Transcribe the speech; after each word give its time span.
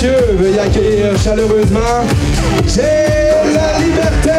messieurs, 0.00 0.34
veuillez 0.34 0.58
accueillir 0.58 1.18
chaleureusement 1.18 2.04
J'ai 2.66 2.80
la 3.52 3.78
liberté. 3.78 4.30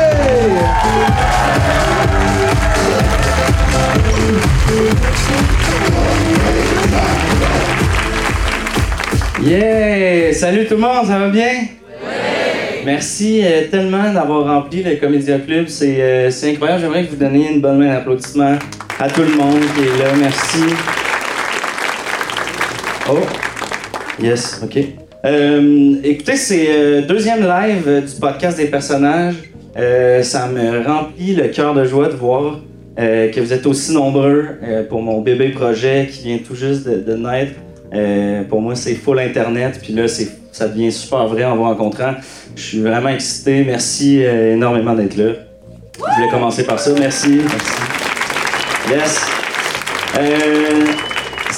Yeah! 9.44 10.34
Salut 10.34 10.66
tout 10.66 10.76
le 10.76 10.82
monde, 10.82 11.06
ça 11.08 11.20
va 11.20 11.30
bien? 11.30 11.66
Merci 12.84 13.42
euh, 13.44 13.68
tellement 13.70 14.12
d'avoir 14.12 14.46
rempli 14.46 14.82
le 14.82 14.96
Comédia 14.96 15.38
Club. 15.38 15.68
C'est 15.68 16.02
euh, 16.02 16.32
c'est 16.32 16.52
incroyable. 16.52 16.82
J'aimerais 16.82 17.06
que 17.06 17.12
vous 17.12 17.16
donniez 17.18 17.52
une 17.52 17.62
bonne 17.62 17.78
main 17.78 17.94
d'applaudissement 17.94 18.58
à 19.00 19.10
tout 19.10 19.22
le 19.22 19.36
monde 19.36 19.62
qui 19.76 19.84
est 19.84 20.04
là. 20.04 20.12
Merci. 20.18 20.64
Oh! 23.08 23.20
Yes, 24.20 24.62
OK. 24.64 25.01
Euh, 25.24 25.98
écoutez, 26.04 26.36
c'est 26.36 26.66
euh, 26.70 27.02
deuxième 27.04 27.42
live 27.42 27.84
euh, 27.88 28.02
du 28.02 28.16
podcast 28.20 28.58
des 28.58 28.66
personnages. 28.66 29.36
Ça 30.24 30.48
me 30.48 30.86
remplit 30.86 31.36
le 31.36 31.48
cœur 31.48 31.74
de 31.74 31.86
joie 31.86 32.10
de 32.10 32.16
voir 32.16 32.60
que 32.98 33.40
vous 33.40 33.54
êtes 33.54 33.66
aussi 33.66 33.94
nombreux 33.94 34.46
pour 34.90 35.02
mon 35.02 35.22
bébé 35.22 35.50
projet 35.50 36.10
qui 36.12 36.24
vient 36.24 36.40
tout 36.40 36.56
juste 36.56 36.88
de, 36.88 37.16
naître. 37.16 37.54
Pour 38.50 38.62
moi, 38.62 38.76
c'est 38.76 38.96
full 38.96 39.18
Internet. 39.20 39.80
Puis 39.82 39.94
là, 39.94 40.10
ça 40.52 40.68
devient 40.68 40.92
super 40.92 41.26
vrai 41.28 41.46
en 41.46 41.56
vous 41.56 41.64
rencontrant. 41.64 42.16
Je 42.54 42.62
suis 42.62 42.82
vraiment 42.82 43.10
excité. 43.10 43.64
Merci 43.64 44.24
énormément 44.24 44.94
d'être 44.94 45.16
là. 45.16 45.32
Je 45.96 46.16
voulais 46.16 46.30
commencer 46.30 46.66
par 46.66 46.78
ça. 46.78 46.92
Merci. 47.00 47.40
Merci. 48.90 49.26
Yes. 50.20 51.02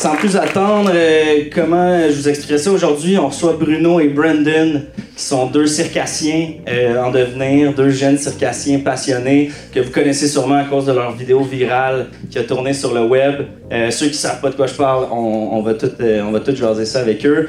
Sans 0.03 0.15
plus 0.17 0.35
attendre, 0.35 0.91
euh, 0.93 1.45
comment 1.55 1.97
je 2.09 2.13
vous 2.13 2.27
expliquerai 2.27 2.57
ça? 2.57 2.71
Aujourd'hui? 2.71 3.17
On 3.17 3.29
reçoit 3.29 3.53
Bruno 3.53 4.01
et 4.01 4.09
Brandon, 4.09 4.81
qui 5.15 5.23
sont 5.23 5.45
deux 5.45 5.65
circassiens 5.65 6.55
euh, 6.67 7.01
en 7.01 7.09
devenir, 7.09 7.71
deux 7.71 7.89
jeunes 7.89 8.17
circassiens 8.17 8.79
passionnés 8.79 9.49
que 9.73 9.79
vous 9.79 9.91
connaissez 9.91 10.27
sûrement 10.27 10.57
à 10.57 10.65
cause 10.65 10.87
de 10.87 10.91
leur 10.91 11.15
vidéo 11.15 11.39
virale 11.43 12.07
qui 12.29 12.37
a 12.37 12.43
tourné 12.43 12.73
sur 12.73 12.93
le 12.93 13.05
web. 13.05 13.45
Euh, 13.71 13.91
ceux 13.91 14.07
qui 14.07 14.15
savent 14.15 14.41
pas 14.41 14.49
de 14.49 14.55
quoi 14.55 14.67
je 14.67 14.73
parle, 14.73 15.05
on, 15.09 15.51
on 15.53 15.61
va 15.61 15.73
tout, 15.73 15.91
on 15.97 16.31
va 16.31 16.41
tout 16.41 16.53
jaser 16.53 16.83
ça 16.83 16.99
avec 16.99 17.25
eux. 17.25 17.47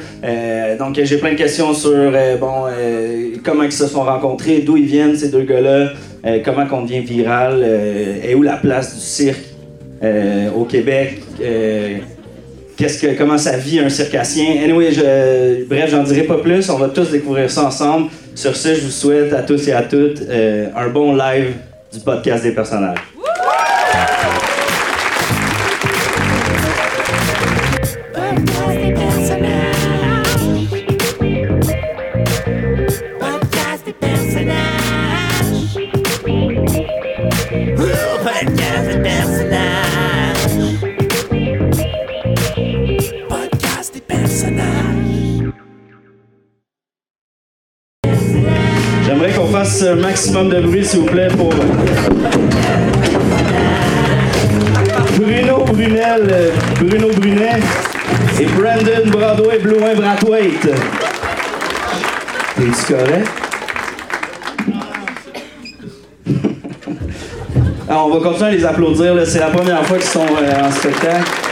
Donc 0.79 1.01
j'ai 1.03 1.17
plein 1.17 1.33
de 1.33 1.39
questions 1.39 1.75
sur 1.75 2.13
bon, 2.39 2.67
comment 3.45 3.65
ils 3.65 3.73
se 3.73 3.89
sont 3.89 4.05
rencontrés, 4.05 4.61
d'où 4.61 4.77
ils 4.77 4.87
viennent 4.87 5.17
ces 5.17 5.31
deux 5.31 5.43
gars-là, 5.43 5.91
comment 6.45 6.67
qu'on 6.67 6.83
devient 6.83 7.01
viral, 7.01 7.67
et 8.23 8.33
où 8.37 8.43
la 8.43 8.59
place 8.59 8.95
du 8.95 9.01
cirque 9.01 9.43
au 10.57 10.65
Québec. 10.67 11.21
Qu'est-ce 12.77 13.01
que, 13.01 13.17
comment 13.17 13.39
ça 13.39 13.57
vit 13.57 13.79
un 13.79 13.89
circassien. 13.89 14.63
Anyway, 14.63 14.93
je, 14.93 15.65
bref, 15.65 15.91
j'en 15.91 16.03
dirai 16.03 16.23
pas 16.23 16.39
plus. 16.39 16.69
On 16.71 16.79
va 16.79 16.89
tous 16.89 17.11
découvrir 17.11 17.51
ça 17.51 17.65
ensemble. 17.65 18.11
Sur 18.35 18.57
ce, 18.57 18.75
je 18.75 18.81
vous 18.81 18.91
souhaite 18.91 19.33
à 19.33 19.43
tous 19.43 19.69
et 19.69 19.73
à 19.73 19.83
toutes 19.83 20.23
euh, 20.23 20.69
un 20.75 20.89
bon 20.89 21.15
live 21.15 21.53
du 21.93 22.01
podcast 22.01 22.43
des 22.43 22.53
personnages. 22.53 23.14
Un 49.83 49.97
maximum 49.97 50.51
de 50.51 50.61
bruit, 50.61 50.85
s'il 50.85 51.01
vous 51.01 51.07
plaît, 51.07 51.27
pour 51.37 51.53
Bruno 55.19 55.65
Brunel, 55.65 56.29
euh, 56.31 56.51
Bruno 56.81 57.09
Brunet 57.17 57.59
et 58.41 58.47
Brandon 58.47 59.11
Broadway 59.11 59.59
Blouin 59.59 59.95
Brathwaite. 59.97 60.69
T'es-tu 62.57 62.95
correct? 62.95 63.29
On 67.89 68.11
va 68.11 68.21
continuer 68.21 68.51
à 68.51 68.53
les 68.53 68.65
applaudir. 68.65 69.15
C'est 69.27 69.41
la 69.41 69.49
première 69.51 69.85
fois 69.85 69.99
qu'ils 69.99 70.07
sont 70.07 70.21
euh, 70.41 70.69
en 70.69 70.71
spectacle. 70.71 71.44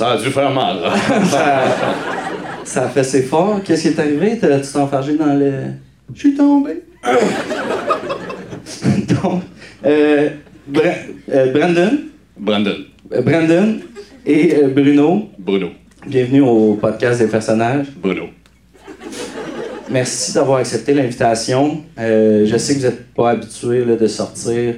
Ça 0.00 0.12
a 0.12 0.16
dû 0.16 0.30
faire 0.30 0.50
mal. 0.50 0.78
ça, 1.26 1.62
ça 2.64 2.84
a 2.84 2.88
fait 2.88 3.04
ses 3.04 3.20
fort. 3.20 3.60
Qu'est-ce 3.62 3.82
qui 3.82 3.88
est 3.88 3.98
arrivé? 4.00 4.30
Tu 4.32 4.48
t'es 4.48 4.76
enfargé 4.78 5.14
dans 5.18 5.34
le. 5.34 5.52
Je 6.14 6.18
suis 6.20 6.34
tombé. 6.34 6.82
Donc, 9.22 9.42
euh, 9.84 10.30
Bra- 10.66 10.82
euh, 11.30 11.52
Brandon, 11.52 11.98
Brandon, 12.38 12.76
euh, 13.12 13.20
Brandon 13.20 13.78
et 14.24 14.54
euh, 14.54 14.68
Bruno, 14.68 15.28
Bruno, 15.38 15.68
bienvenue 16.06 16.40
au 16.40 16.78
podcast 16.80 17.20
des 17.20 17.26
personnages. 17.26 17.88
Bruno. 18.02 18.28
Merci 19.90 20.32
d'avoir 20.32 20.60
accepté 20.60 20.94
l'invitation. 20.94 21.82
Je 21.98 22.56
sais 22.56 22.72
que 22.72 22.78
vous 22.78 22.86
n'êtes 22.86 23.12
pas 23.12 23.32
habitué 23.32 23.84
de 23.84 24.06
sortir 24.06 24.76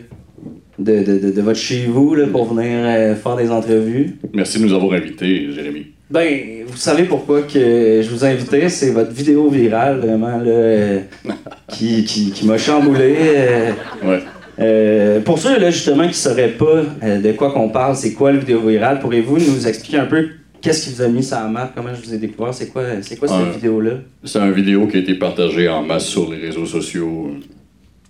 de, 0.78 1.02
de- 1.02 1.30
de- 1.30 1.42
votre 1.42 1.58
chez 1.58 1.86
vous 1.86 2.14
là, 2.14 2.26
pour 2.26 2.52
venir 2.52 2.70
euh, 2.84 3.14
faire 3.14 3.36
des 3.36 3.50
entrevues. 3.50 4.16
Merci 4.32 4.58
de 4.58 4.64
nous 4.66 4.74
avoir 4.74 4.92
invités, 4.94 5.48
Jérémy. 5.52 5.86
Ben, 6.10 6.64
vous 6.66 6.76
savez 6.76 7.04
pourquoi 7.04 7.42
que 7.42 8.00
je 8.02 8.08
vous 8.10 8.24
ai 8.24 8.28
invité, 8.28 8.68
c'est 8.68 8.90
votre 8.90 9.12
vidéo 9.12 9.48
virale, 9.48 9.98
vraiment, 10.00 10.38
là, 10.38 10.50
euh, 10.50 11.00
qui, 11.68 12.04
qui, 12.04 12.30
qui 12.32 12.46
m'a 12.46 12.58
chamboulé. 12.58 13.14
euh, 13.18 13.70
Ouais. 14.04 15.20
pour 15.24 15.38
ceux, 15.38 15.58
là, 15.58 15.70
justement, 15.70 16.02
qui 16.04 16.08
ne 16.10 16.14
sauraient 16.14 16.48
pas 16.58 16.82
de 17.02 17.32
quoi 17.32 17.52
qu'on 17.52 17.70
parle, 17.70 17.96
c'est 17.96 18.12
quoi 18.12 18.30
le 18.32 18.38
vidéo 18.38 18.60
virale, 18.60 18.98
pourriez-vous 19.00 19.38
nous 19.38 19.66
expliquer 19.66 19.96
un 19.98 20.04
peu 20.06 20.28
qu'est-ce 20.60 20.84
qui 20.88 20.94
vous 20.94 21.02
a 21.02 21.08
mis 21.08 21.22
ça 21.22 21.40
à 21.42 21.48
map, 21.48 21.72
comment 21.74 21.88
je 21.94 22.06
vous 22.06 22.14
ai 22.14 22.18
découvert, 22.18 22.52
c'est 22.54 22.68
quoi, 22.68 22.82
c'est 23.00 23.16
quoi 23.18 23.28
cette 23.28 23.54
vidéo-là? 23.56 23.92
C'est 24.24 24.38
une 24.38 24.52
vidéo 24.52 24.86
qui 24.86 24.98
a 24.98 25.00
été 25.00 25.14
partagée 25.14 25.68
en 25.68 25.82
masse 25.82 26.04
sur 26.06 26.30
les 26.30 26.38
réseaux 26.38 26.66
sociaux. 26.66 27.30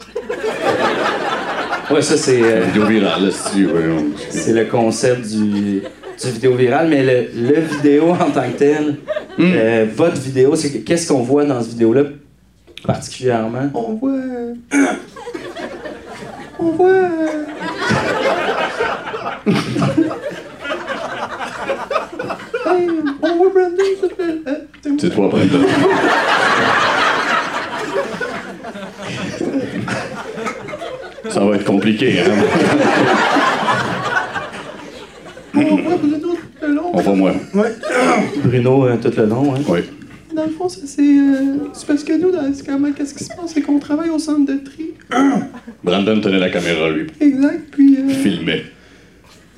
Ouais, 1.92 2.02
ça, 2.02 2.16
c'est... 2.16 2.42
euh, 2.42 2.60
vidéo 2.60 2.86
virale, 2.86 3.30
C'est 4.30 4.52
le 4.52 4.64
concept 4.66 5.26
du, 5.28 5.80
du 5.82 6.30
vidéo 6.32 6.54
viral, 6.54 6.88
mais 6.88 7.02
le, 7.02 7.28
le 7.50 7.60
vidéo 7.60 8.10
en 8.10 8.30
tant 8.30 8.42
que 8.50 8.56
tel, 8.58 8.96
euh, 9.40 9.86
votre 9.94 10.20
vidéo, 10.20 10.54
c'est 10.56 10.70
que- 10.72 10.78
qu'est-ce 10.78 11.08
qu'on 11.08 11.22
voit 11.22 11.44
dans 11.44 11.60
cette 11.60 11.72
vidéo-là 11.72 12.04
particulièrement? 12.86 13.70
On 13.74 13.94
voit. 13.94 14.12
On 16.58 16.70
voit. 16.72 17.08
Hey, 22.66 22.88
on 23.22 23.36
voit 23.36 23.48
Brandon. 23.50 23.76
ça 24.00 24.08
fait- 24.08 24.50
euh, 24.50 24.94
C'est 24.98 25.10
toi, 25.14 25.28
Brandon. 25.28 25.66
Ça 31.28 31.40
va 31.44 31.56
être 31.56 31.64
compliqué, 31.64 32.20
hein? 32.20 32.30
On 35.54 35.60
voit 35.76 35.96
Bruno 35.96 36.16
tout 36.18 36.36
le 36.66 36.74
long. 36.74 36.90
On 36.94 37.00
va 37.00 37.12
moi. 37.14 37.32
Ouais. 37.54 37.72
Bruno, 38.44 38.86
euh, 38.86 38.96
tout 38.96 39.12
le 39.16 39.26
long, 39.26 39.54
hein? 39.54 39.58
Oui. 39.68 39.80
Dans 40.34 40.44
le 40.44 40.50
fond, 40.50 40.68
ça, 40.68 40.80
c'est. 40.86 41.02
euh, 41.02 41.56
c'est 41.74 41.86
parce 41.86 42.02
que 42.04 42.14
nous, 42.18 42.30
dans, 42.30 42.52
c'est 42.54 42.66
comment, 42.66 42.90
qu'est-ce 42.92 43.14
qui 43.14 43.24
se 43.24 43.28
passe? 43.28 43.52
C'est 43.54 43.60
qu'on 43.60 43.78
travaille 43.78 44.08
au 44.10 44.18
centre 44.18 44.46
de 44.50 44.58
tri. 44.58 44.92
Brandon 45.84 46.20
tenait 46.20 46.38
la 46.38 46.48
caméra, 46.50 46.90
lui. 46.90 47.06
Exact. 47.20 47.60
Puis. 47.70 47.98
euh, 47.98 48.08
Filmait. 48.08 48.64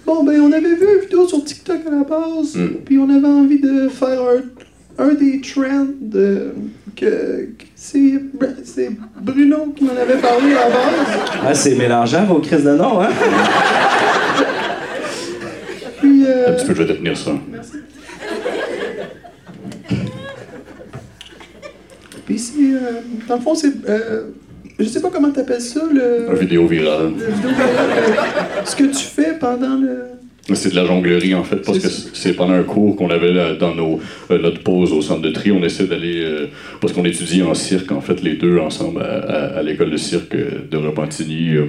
Bon, 0.04 0.24
ben, 0.24 0.38
on 0.40 0.52
avait 0.52 0.74
vu 0.74 0.84
une 0.96 1.00
vidéo 1.02 1.26
sur 1.28 1.42
TikTok 1.44 1.78
à 1.86 1.90
la 1.90 2.02
base, 2.04 2.56
Mm. 2.56 2.66
puis 2.84 2.98
on 2.98 3.08
avait 3.08 3.26
envie 3.26 3.60
de 3.60 3.88
faire 3.88 4.20
un, 4.20 5.04
un 5.04 5.14
des 5.14 5.40
trends 5.40 5.86
euh, 6.14 6.50
que, 6.96 7.06
que 7.58 7.64
c'est, 7.74 8.14
c'est 8.64 8.90
Bruno 9.20 9.72
qui 9.76 9.84
m'en 9.84 9.92
avait 9.92 10.18
parlé 10.20 10.52
à 10.54 10.68
la 10.68 10.74
base. 10.74 11.18
Ah, 11.46 11.54
c'est 11.54 11.74
mélangeant 11.74 12.24
vos 12.24 12.38
crises 12.40 12.64
de 12.64 12.74
nom, 12.74 13.00
hein? 13.00 13.08
Puis, 16.00 16.24
euh, 16.26 16.48
Un 16.48 16.52
petit 16.52 16.66
peu, 16.66 16.74
je 16.74 16.82
vais 16.82 16.92
te 16.92 16.98
tenir 16.98 17.16
ça. 17.16 17.32
merci. 17.50 17.72
Puis 22.26 22.38
c'est. 22.38 22.54
euh, 22.58 23.00
dans 23.28 23.36
le 23.36 23.40
fond, 23.40 23.54
c'est. 23.54 23.72
euh, 23.88 24.28
je 24.78 24.84
sais 24.84 25.00
pas 25.00 25.10
comment 25.12 25.30
t'appelles 25.30 25.60
ça, 25.60 25.80
le. 25.92 26.28
Une 26.30 26.36
vidéo 26.38 26.66
virale. 26.66 27.12
le 27.18 27.32
vidéo 27.32 27.50
virale, 27.50 27.90
euh, 27.98 28.62
ce 28.64 28.74
que 28.76 28.84
tu 28.84 29.04
fais 29.04 29.34
pendant 29.38 29.76
le. 29.76 30.04
C'est 30.52 30.70
de 30.70 30.76
la 30.76 30.84
jonglerie, 30.84 31.34
en 31.34 31.42
fait, 31.42 31.56
parce 31.56 31.78
que 31.78 31.88
C'est- 31.88 32.34
pendant 32.34 32.52
un 32.52 32.64
cours 32.64 32.96
qu'on 32.96 33.08
avait 33.08 33.32
là, 33.32 33.54
dans 33.54 33.74
nos, 33.74 34.00
euh, 34.30 34.38
notre 34.38 34.60
pause 34.60 34.92
au 34.92 35.00
centre 35.00 35.22
de 35.22 35.30
tri. 35.30 35.50
On 35.52 35.62
essaie 35.62 35.86
d'aller. 35.86 36.22
euh, 36.22 36.46
parce 36.82 36.92
qu'on 36.92 37.04
étudie 37.06 37.42
en 37.42 37.54
cirque, 37.54 37.90
en 37.92 38.02
fait, 38.02 38.22
les 38.22 38.34
deux 38.34 38.58
ensemble 38.58 39.00
à, 39.00 39.06
à- 39.06 39.58
à 39.58 39.62
l'école 39.62 39.90
de 39.90 39.96
cirque 39.96 40.34
euh, 40.34 40.50
de 40.70 40.76
Repentigny, 40.76 41.54
euh, 41.54 41.68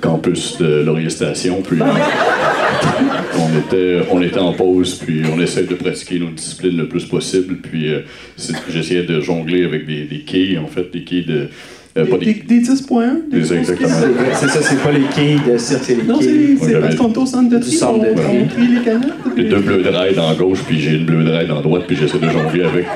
campus 0.00 0.56
de 0.58 0.82
Laurier-Station. 0.82 1.62
Puis. 1.62 1.78
on, 3.38 3.58
était, 3.58 3.98
on 4.10 4.22
était 4.22 4.38
en 4.38 4.52
pause, 4.52 4.94
puis 5.04 5.22
on 5.32 5.40
essaie 5.40 5.64
de 5.64 5.74
pratiquer 5.74 6.18
nos 6.20 6.30
disciplines 6.30 6.76
le 6.76 6.86
plus 6.88 7.04
possible. 7.06 7.56
Puis 7.56 7.92
euh, 7.92 8.00
j'essayais 8.70 9.02
de 9.02 9.20
jongler 9.20 9.64
avec 9.64 9.86
des, 9.86 10.04
des 10.04 10.20
quilles, 10.20 10.58
en 10.58 10.66
fait, 10.68 10.92
des 10.92 11.02
quilles 11.02 11.26
de. 11.26 11.48
Euh, 11.96 12.04
Des, 12.04 12.18
des- 12.18 12.34
des, 12.34 12.60
des 12.60 12.60
10.1. 12.60 13.30
Des- 13.30 13.38
grosses 13.38 13.50
exactement. 13.52 13.88
C'est 14.34 14.48
ça, 14.48 14.62
c'est 14.62 14.82
pas 14.82 14.92
les 14.92 15.02
quilles 15.14 15.52
de 15.52 15.58
cirque, 15.58 15.82
c'est 15.84 15.94
les 15.96 16.02
Non, 16.04 16.18
c'est 16.20 16.26
quilles. 16.26 16.58
c'est 16.60 16.74
Ouais, 16.74 16.80
parce 16.80 16.94
qu'on 16.96 17.12
est 17.12 17.18
au 17.18 17.26
centre 17.26 17.50
de 17.50 17.58
tri. 17.58 17.70
de 17.70 17.84
on, 17.84 18.02
les 18.74 18.80
canettes. 18.82 19.08
J'ai 19.36 19.44
deux 19.44 19.58
bleus 19.60 19.82
de 19.82 19.88
ride 19.88 20.18
en 20.18 20.34
gauche, 20.34 20.60
puis 20.66 20.80
j'ai 20.80 20.96
une 20.96 21.04
bleue 21.06 21.24
de 21.24 21.30
ride 21.30 21.50
en 21.50 21.60
droite, 21.60 21.84
puis 21.86 21.96
j'essaie 21.96 22.18
de 22.18 22.28
jongler 22.28 22.64
avec 22.64 22.86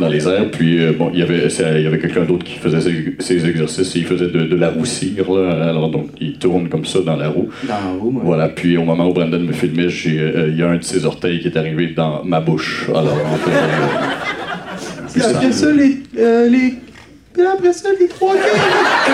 dans 0.00 0.08
les 0.08 0.26
airs. 0.26 0.50
Puis 0.50 0.82
euh, 0.82 0.92
bon, 0.98 1.10
il 1.12 1.20
y 1.20 1.22
avait, 1.22 1.48
c'est- 1.48 1.76
il 1.76 1.82
y 1.84 1.86
avait 1.86 2.00
quelqu'un 2.00 2.24
d'autre 2.24 2.44
qui 2.44 2.58
faisait 2.58 2.80
ses, 2.80 3.14
ses 3.20 3.46
exercices, 3.48 3.94
et 3.94 4.00
il 4.00 4.04
faisait 4.04 4.26
de, 4.26 4.40
de 4.46 4.56
la 4.56 4.70
roussire, 4.70 5.32
là. 5.32 5.68
Alors 5.68 5.88
donc, 5.90 6.08
il 6.20 6.32
tourne 6.32 6.68
comme 6.68 6.84
ça 6.84 6.98
dans 7.06 7.14
la 7.16 7.28
roue. 7.28 7.48
Dans 7.62 7.74
la 7.74 8.00
roue, 8.00 8.10
moi. 8.10 8.22
Voilà, 8.24 8.48
puis 8.48 8.76
au 8.76 8.82
moment 8.84 9.08
où 9.08 9.12
Brandon 9.12 9.38
me 9.38 9.52
filmait, 9.52 9.88
j'ai, 9.88 10.18
euh, 10.18 10.48
il 10.50 10.58
y 10.58 10.62
a 10.62 10.68
un 10.70 10.78
de 10.78 10.82
ses 10.82 11.04
orteils 11.04 11.38
qui 11.38 11.46
est 11.46 11.56
arrivé 11.56 11.92
dans 11.96 12.24
ma 12.24 12.40
bouche. 12.40 12.86
Alors, 12.88 13.16
en 13.32 13.36
fait, 13.36 13.52
euh, 15.20 15.52
ça, 15.52 15.70
les. 15.72 15.98
euh, 16.18 16.48
les... 16.48 16.74
Puis 17.34 17.42
après 17.44 17.72
ça, 17.72 17.88
les 17.98 18.06
trois 18.08 18.34
quilles. 18.34 19.12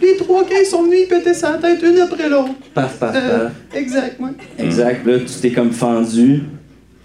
les 0.00 0.16
trois 0.16 0.44
quilles 0.44 0.64
sont 0.64 0.84
venus, 0.84 1.00
ils 1.02 1.08
pétaient 1.08 1.34
sa 1.34 1.54
tête 1.54 1.82
une 1.82 1.98
après 2.00 2.28
l'autre. 2.28 2.54
Paf, 2.74 2.96
paf, 2.98 3.14
Euh, 3.16 3.44
paf. 3.48 3.52
exact, 3.74 4.20
ouais. 4.20 4.30
Exact. 4.58 5.04
Là, 5.06 5.18
tu 5.18 5.40
t'es 5.40 5.50
comme 5.52 5.72
fendu. 5.72 6.42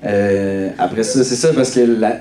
Euh, 0.05 0.69
après 0.77 1.03
ça, 1.03 1.23
c'est 1.23 1.35
ça, 1.35 1.49
parce 1.53 1.71
que 1.71 1.79
la- 1.79 2.19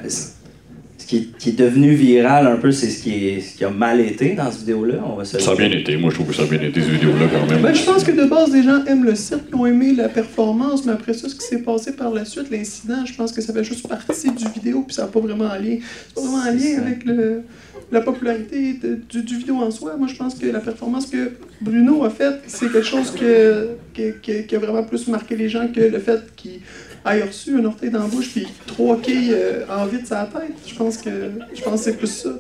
qui 1.12 1.18
est, 1.18 1.36
qui 1.38 1.48
est 1.50 1.58
devenu 1.58 1.94
viral 1.94 2.46
un 2.46 2.56
peu, 2.56 2.72
c'est 2.72 2.88
ce 2.88 3.02
qui, 3.02 3.28
est, 3.28 3.40
ce 3.42 3.56
qui 3.58 3.64
a 3.64 3.70
mal 3.70 4.00
été 4.00 4.34
dans 4.34 4.50
cette 4.50 4.60
vidéo-là. 4.60 4.94
On 5.06 5.16
va 5.16 5.26
se 5.26 5.38
ça 5.38 5.50
a 5.50 5.54
bien 5.54 5.70
été. 5.70 5.98
Moi, 5.98 6.08
je 6.08 6.14
trouve 6.14 6.28
que 6.28 6.34
ça 6.34 6.44
a 6.44 6.46
bien 6.46 6.60
été, 6.62 6.80
ces 6.80 6.88
vidéos-là, 6.90 7.26
quand 7.30 7.46
même. 7.52 7.60
Ben, 7.62 7.74
je 7.74 7.84
pense 7.84 8.02
que 8.02 8.12
de 8.12 8.24
base, 8.24 8.50
les 8.52 8.62
gens 8.62 8.82
aiment 8.86 9.04
le 9.04 9.14
cirque, 9.14 9.42
ils 9.50 9.54
ont 9.54 9.66
aimé 9.66 9.92
la 9.94 10.08
performance, 10.08 10.86
mais 10.86 10.92
après 10.92 11.12
ça, 11.12 11.28
ce 11.28 11.34
qui 11.34 11.42
s'est 11.46 11.58
passé 11.62 11.92
par 11.92 12.10
la 12.12 12.24
suite, 12.24 12.50
l'incident, 12.50 13.04
je 13.04 13.12
pense 13.14 13.30
que 13.32 13.42
ça 13.42 13.52
fait 13.52 13.62
juste 13.62 13.86
partie 13.86 14.30
du 14.30 14.44
vidéo, 14.54 14.84
puis 14.86 14.94
ça 14.94 15.02
n'a 15.02 15.08
pas 15.08 15.20
vraiment 15.20 15.50
un 15.50 15.58
lien. 15.58 15.76
C'est 16.08 16.14
pas 16.14 16.20
vraiment 16.22 16.58
C'est 16.58 16.72
lien 16.76 16.82
avec 16.82 17.04
le, 17.04 17.42
la 17.90 18.00
popularité 18.00 18.72
de- 18.82 18.98
du, 19.10 19.22
du 19.22 19.36
vidéo 19.36 19.56
en 19.56 19.70
soi. 19.70 19.96
Moi, 19.98 20.08
je 20.08 20.16
pense 20.16 20.34
que 20.34 20.46
la 20.46 20.60
performance 20.60 21.04
que 21.06 21.32
Bruno 21.60 22.04
a 22.04 22.10
faite, 22.10 22.40
c'est 22.46 22.72
quelque 22.72 22.86
chose 22.86 23.10
que, 23.10 23.68
que- 23.94 24.12
que- 24.22 24.42
qui 24.46 24.56
a 24.56 24.58
vraiment 24.58 24.82
plus 24.84 25.06
marqué 25.08 25.36
les 25.36 25.50
gens 25.50 25.68
que 25.68 25.80
le 25.80 25.98
fait 25.98 26.20
qu'il 26.36 26.60
ait 27.06 27.22
reçu 27.22 27.56
un 27.58 27.64
orteil 27.64 27.90
dans 27.90 28.00
la 28.00 28.06
bouche, 28.06 28.30
puis 28.32 28.46
trois 28.66 28.96
quilles 29.00 29.32
euh, 29.32 29.64
en 29.68 29.86
vide 29.86 30.02
la 30.10 30.24
tête. 30.24 30.52
Je 30.66 30.74
pense 30.74 30.98
que, 30.98 31.10
je 31.54 31.62
pense 31.62 31.80
que 31.80 31.90
c'est 31.90 31.96
plus 31.98 32.06
ça. 32.06 32.30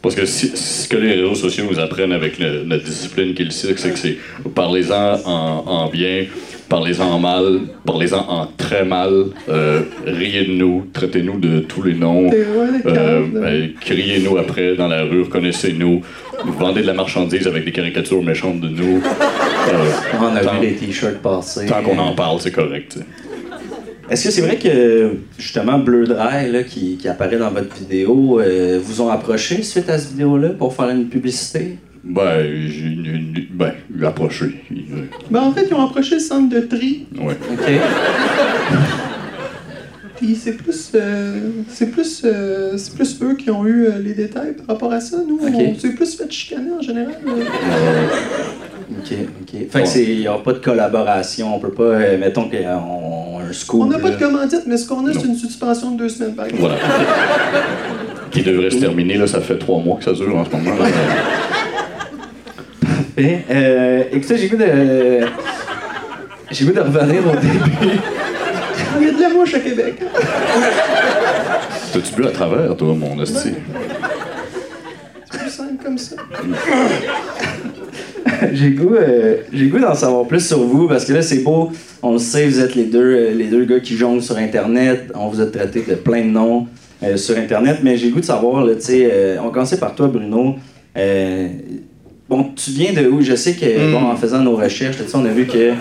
Parce 0.00 0.14
que 0.14 0.24
si- 0.26 0.52
ce 0.56 0.88
que 0.88 0.96
les 0.96 1.14
réseaux 1.14 1.34
sociaux 1.34 1.64
nous 1.70 1.78
apprennent 1.78 2.12
avec 2.12 2.38
le- 2.38 2.64
notre 2.64 2.84
discipline 2.84 3.34
qui 3.34 3.42
est 3.42 3.46
le 3.46 3.50
cirque, 3.50 3.78
c'est 3.78 3.90
que 3.90 3.98
c'est 3.98 4.16
parlez-en 4.54 5.18
en, 5.24 5.64
en 5.66 5.88
bien, 5.90 6.26
parlez-en 6.68 7.04
en 7.06 7.18
mal, 7.18 7.60
parlez-en 7.84 8.18
en 8.28 8.46
très 8.56 8.84
mal, 8.84 9.26
euh, 9.48 9.82
riez 10.06 10.44
de 10.46 10.52
nous, 10.52 10.86
traitez-nous 10.92 11.38
de 11.38 11.60
tous 11.60 11.82
les 11.82 11.94
noms, 11.94 12.30
euh, 12.32 12.82
là. 12.84 12.92
euh, 12.94 13.66
criez-nous 13.80 14.38
après 14.38 14.74
dans 14.76 14.88
la 14.88 15.02
rue, 15.02 15.22
reconnaissez-nous, 15.22 16.00
vendez 16.44 16.82
de 16.82 16.86
la 16.86 16.94
marchandise 16.94 17.46
avec 17.46 17.64
des 17.64 17.72
caricatures 17.72 18.22
méchantes 18.22 18.60
de 18.60 18.68
nous. 18.68 19.02
Euh, 19.02 19.90
On 20.20 20.34
a 20.36 20.40
tant, 20.40 20.60
vu 20.60 20.66
les 20.68 20.74
t-shirts 20.76 21.18
passer. 21.18 21.66
tant 21.66 21.82
qu'on 21.82 21.98
en 21.98 22.14
parle, 22.14 22.40
c'est 22.40 22.50
correct. 22.52 22.98
Est-ce 24.10 24.24
que 24.24 24.30
c'est 24.30 24.42
vrai 24.42 24.58
que, 24.58 25.12
justement, 25.38 25.78
Bleu 25.78 26.04
Dry, 26.06 26.50
là, 26.50 26.62
qui, 26.64 26.96
qui 26.96 27.08
apparaît 27.08 27.38
dans 27.38 27.50
votre 27.50 27.74
vidéo, 27.74 28.40
euh, 28.40 28.78
vous 28.82 29.00
ont 29.00 29.08
approché 29.08 29.62
suite 29.62 29.88
à 29.88 29.98
cette 29.98 30.10
vidéo-là 30.10 30.50
pour 30.50 30.74
faire 30.74 30.90
une 30.90 31.08
publicité? 31.08 31.78
Ben, 32.04 32.44
j'ai 32.66 33.46
ben, 33.50 33.72
approché. 34.04 34.60
Ben, 35.30 35.40
en 35.40 35.52
fait, 35.52 35.66
ils 35.70 35.74
ont 35.74 35.86
approché 35.86 36.16
le 36.16 36.20
centre 36.20 36.52
de 36.54 36.60
tri, 36.60 37.06
Ouais. 37.16 37.34
OK. 37.52 37.60
Puis 40.16 40.36
c'est 40.36 40.52
plus, 40.52 40.92
euh, 40.94 41.50
c'est 41.68 41.90
plus, 41.90 42.22
euh, 42.24 42.76
c'est 42.76 42.94
plus 42.94 43.20
eux 43.22 43.34
qui 43.34 43.50
ont 43.50 43.66
eu 43.66 43.86
euh, 43.86 43.98
les 43.98 44.14
détails 44.14 44.52
par 44.54 44.66
rapport 44.76 44.92
à 44.92 45.00
ça. 45.00 45.16
Nous, 45.26 45.36
Ok. 45.44 45.52
on 45.56 45.74
s'est 45.78 45.90
plus 45.94 46.14
fait 46.16 46.30
chicaner 46.30 46.70
en 46.78 46.80
général. 46.80 47.14
euh. 47.26 47.42
OK, 49.00 49.12
OK. 49.40 49.68
Fait 49.68 49.82
que 49.82 49.88
c'est, 49.88 50.04
il 50.04 50.20
n'y 50.20 50.26
a 50.28 50.34
pas 50.34 50.52
de 50.52 50.58
collaboration. 50.58 51.56
On 51.56 51.58
peut 51.58 51.72
pas, 51.72 51.82
euh, 51.82 52.18
mettons 52.18 52.48
qu'on 52.48 53.21
un 53.52 53.54
scoop. 53.54 53.82
On 53.82 53.86
n'a 53.86 53.98
pas 53.98 54.10
de 54.10 54.16
commandite, 54.18 54.62
mais 54.66 54.76
ce 54.76 54.88
qu'on 54.88 55.06
a, 55.06 55.12
c'est 55.12 55.24
une 55.24 55.36
suspension 55.36 55.90
de 55.92 55.98
deux 55.98 56.08
semaines 56.08 56.34
par 56.34 56.46
exemple. 56.46 56.62
Voilà. 56.62 56.76
Qui 58.30 58.42
devrait 58.42 58.70
se 58.70 58.78
terminer, 58.78 59.16
là, 59.18 59.26
ça 59.26 59.40
fait 59.40 59.58
trois 59.58 59.78
mois 59.80 59.98
que 59.98 60.04
ça 60.04 60.12
dure 60.12 60.34
en 60.36 60.44
ce 60.44 60.50
moment. 60.50 60.70
là. 60.70 60.86
Parfait. 63.14 63.44
Euh, 63.50 64.04
écoutez, 64.10 64.38
j'ai 64.38 64.48
goût 64.48 64.56
de. 64.56 65.26
J'ai 66.50 66.64
goût 66.64 66.72
de 66.72 66.80
revenir 66.80 67.20
au 67.26 67.36
début. 67.36 67.98
Il 69.00 69.06
y 69.06 69.08
a 69.08 69.12
de 69.12 69.20
la 69.20 69.28
mouche 69.30 69.54
à 69.54 69.60
Québec. 69.60 70.02
T'as-tu 71.92 72.14
bu 72.14 72.26
à 72.26 72.30
travers, 72.30 72.74
toi, 72.76 72.94
mon 72.94 73.22
esti? 73.22 73.50
C'est 75.30 75.38
plus 75.40 75.50
simple 75.50 75.84
comme 75.84 75.98
ça. 75.98 76.16
j'ai 78.52 78.70
goût, 78.70 78.94
euh, 78.94 79.36
j'ai 79.52 79.68
goût 79.68 79.78
d'en 79.78 79.94
savoir 79.94 80.26
plus 80.26 80.46
sur 80.46 80.62
vous 80.64 80.88
parce 80.88 81.04
que 81.04 81.12
là, 81.12 81.22
c'est 81.22 81.38
beau. 81.42 81.70
On 82.02 82.12
le 82.12 82.18
sait, 82.18 82.46
vous 82.46 82.60
êtes 82.60 82.74
les 82.74 82.84
deux, 82.84 83.00
euh, 83.00 83.34
les 83.34 83.46
deux 83.46 83.64
gars 83.64 83.80
qui 83.80 83.96
jonglent 83.96 84.22
sur 84.22 84.36
Internet. 84.36 85.12
On 85.14 85.28
vous 85.28 85.40
a 85.40 85.46
traité 85.46 85.84
de 85.88 85.94
plein 85.94 86.22
de 86.22 86.30
noms 86.30 86.66
euh, 87.02 87.16
sur 87.16 87.36
Internet, 87.36 87.78
mais 87.82 87.96
j'ai 87.96 88.10
goût 88.10 88.20
de 88.20 88.24
savoir, 88.24 88.64
là, 88.64 88.74
tu 88.74 88.82
sais, 88.82 89.08
euh, 89.12 89.36
on 89.42 89.50
commencer 89.50 89.78
par 89.78 89.94
toi, 89.94 90.08
Bruno. 90.08 90.56
Bon, 92.28 92.44
tu 92.56 92.70
viens 92.70 92.92
de 92.92 93.08
où? 93.08 93.20
Je 93.20 93.34
sais 93.34 93.54
que, 93.54 93.92
bon, 93.92 94.04
en 94.04 94.16
faisant 94.16 94.40
nos 94.40 94.56
recherches, 94.56 94.96
tu 94.96 95.02
sais, 95.06 95.16
on 95.16 95.24
a 95.24 95.28
vu 95.28 95.46
que 95.46 95.72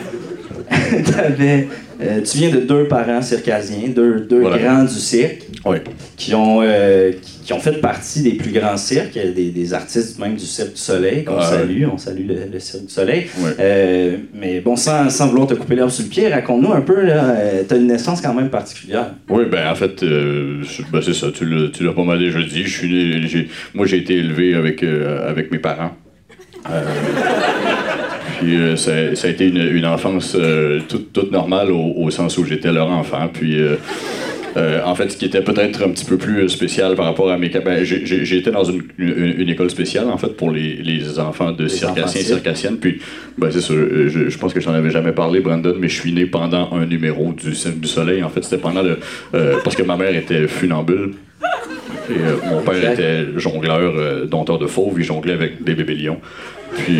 t'avais, 1.11 1.67
euh, 2.03 2.21
tu 2.21 2.37
viens 2.37 2.49
de 2.49 2.59
deux 2.59 2.85
parents 2.85 3.21
circasiens, 3.21 3.89
deux, 3.95 4.21
deux 4.21 4.41
Voilà. 4.41 4.57
grands 4.57 4.83
du 4.83 4.93
cirque 4.93 5.43
Oui. 5.65 5.77
qui 6.17 6.33
ont, 6.33 6.61
euh, 6.63 7.11
qui, 7.21 7.39
qui 7.43 7.53
ont 7.53 7.59
fait 7.59 7.79
partie 7.81 8.21
des 8.23 8.33
plus 8.33 8.51
grands 8.51 8.77
cirques, 8.77 9.13
des, 9.13 9.49
des 9.51 9.73
artistes 9.73 10.17
même 10.19 10.35
du 10.35 10.45
Cirque 10.45 10.71
du 10.73 10.79
Soleil, 10.81 11.23
qu'on 11.23 11.41
salue, 11.41 11.83
on 11.91 11.97
salue 11.97 12.27
le, 12.27 12.35
le 12.51 12.59
Cirque 12.59 12.85
du 12.85 12.93
Soleil. 12.93 13.25
Euh, 13.59 14.17
mais 14.33 14.61
bon, 14.61 14.75
sans, 14.75 15.09
sans 15.09 15.27
vouloir 15.27 15.47
te 15.47 15.53
couper 15.53 15.75
l'herbe 15.75 15.89
sur 15.89 16.03
le 16.03 16.09
pied, 16.09 16.27
raconte-nous 16.27 16.71
un 16.73 16.81
peu, 16.81 16.97
euh, 16.99 17.63
t'as 17.67 17.77
une 17.77 17.87
naissance 17.87 18.21
quand 18.21 18.33
même 18.33 18.49
particulière. 18.49 19.11
Oui, 19.29 19.43
ben 19.51 19.69
en 19.69 19.75
fait, 19.75 20.01
euh, 20.03 20.61
ben, 20.91 21.01
c'est 21.01 21.13
ça, 21.13 21.27
tu 21.33 21.45
l'as, 21.45 21.69
tu 21.69 21.83
l'as 21.83 21.93
pas 21.93 22.03
mal 22.03 22.19
déjà 22.19 22.39
dit. 22.41 22.63
Je 22.63 22.69
suis 22.77 23.47
moi, 23.73 23.85
j'ai 23.85 23.97
été 23.97 24.15
élevé 24.15 24.53
avec, 24.55 24.83
euh, 24.83 25.29
avec 25.29 25.51
mes 25.51 25.59
parents. 25.59 25.91
Puis 28.41 28.55
euh, 28.55 28.75
ça, 28.75 29.15
ça 29.15 29.27
a 29.27 29.31
été 29.31 29.47
une, 29.47 29.61
une 29.61 29.85
enfance 29.85 30.35
euh, 30.37 30.79
toute, 30.89 31.13
toute 31.13 31.31
normale 31.31 31.71
au, 31.71 31.93
au 31.95 32.09
sens 32.09 32.37
où 32.39 32.43
j'étais 32.45 32.71
leur 32.71 32.89
enfant. 32.89 33.29
Puis 33.31 33.55
euh, 34.57 34.79
en 34.83 34.95
fait, 34.95 35.09
ce 35.11 35.15
qui 35.17 35.25
était 35.25 35.41
peut-être 35.41 35.81
un 35.83 35.89
petit 35.91 36.03
peu 36.03 36.17
plus 36.17 36.49
spécial 36.49 36.95
par 36.95 37.05
rapport 37.05 37.31
à 37.31 37.37
mes... 37.37 37.47
Ben, 37.49 37.85
j'ai, 37.85 38.37
été 38.37 38.51
dans 38.51 38.65
une, 38.65 38.81
une- 38.97 39.35
une 39.41 39.47
école 39.49 39.69
spéciale, 39.69 40.07
en 40.09 40.17
fait, 40.17 40.35
pour 40.35 40.51
les, 40.51 40.73
les 40.83 41.19
enfants 41.19 41.53
de 41.53 41.69
circassiens 41.69 42.19
et 42.19 42.23
circassiennes. 42.25 42.77
Puis, 42.77 42.99
ben, 43.37 43.49
c'est 43.49 43.71
euh, 43.71 44.09
je, 44.09 44.29
je 44.29 44.37
pense 44.37 44.53
que 44.53 44.59
je 44.59 44.65
t'en 44.65 44.73
avais 44.73 44.89
jamais 44.91 45.13
parlé, 45.13 45.39
Brandon, 45.39 45.75
mais 45.79 45.87
je 45.87 45.97
suis 46.01 46.11
né 46.11 46.25
pendant 46.25 46.69
un 46.73 46.85
numéro 46.85 47.31
du 47.31 47.51
du 47.51 47.87
Soleil. 47.87 48.23
En 48.23 48.29
fait, 48.29 48.43
c'était 48.43 48.61
pendant 48.61 48.81
le... 48.81 48.97
euh, 49.35 49.55
parce 49.63 49.75
que 49.77 49.83
ma 49.83 49.95
mère 49.95 50.13
était 50.15 50.47
funambule. 50.47 51.11
Et 52.09 52.13
euh, 52.13 52.35
mon 52.49 52.61
père 52.61 52.91
était 52.91 53.27
jongleur, 53.37 54.25
dompteur 54.27 54.59
de 54.59 54.67
fauves, 54.67 54.95
il 54.97 55.05
jonglait 55.05 55.33
avec 55.33 55.63
des 55.63 55.75
bébés 55.75 55.95
lions. 55.95 56.19
Puis, 56.77 56.99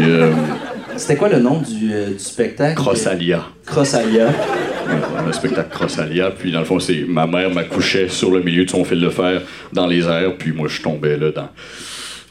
C'était 0.98 1.16
quoi 1.16 1.30
le 1.30 1.40
nom 1.40 1.62
du, 1.62 1.92
euh, 1.94 2.10
du 2.10 2.20
spectacle? 2.20 2.76
Crossalia. 2.76 3.44
Crossalia. 3.66 4.28
Ouais, 4.28 5.28
un 5.28 5.32
spectacle 5.32 5.70
Crossalia. 5.70 6.32
Puis, 6.32 6.52
dans 6.52 6.60
le 6.60 6.66
fond, 6.66 6.80
c'est 6.80 7.06
ma 7.08 7.26
mère 7.28 7.54
m'accouchait 7.54 8.10
sur 8.10 8.32
le 8.32 8.42
milieu 8.42 8.66
de 8.66 8.70
son 8.70 8.84
fil 8.84 9.00
de 9.00 9.10
fer 9.10 9.42
dans 9.74 9.88
les 9.88 10.06
airs. 10.06 10.36
Puis, 10.38 10.52
moi, 10.52 10.68
je 10.70 10.82
tombais 10.82 11.18
là 11.18 11.32
dans 11.32 11.50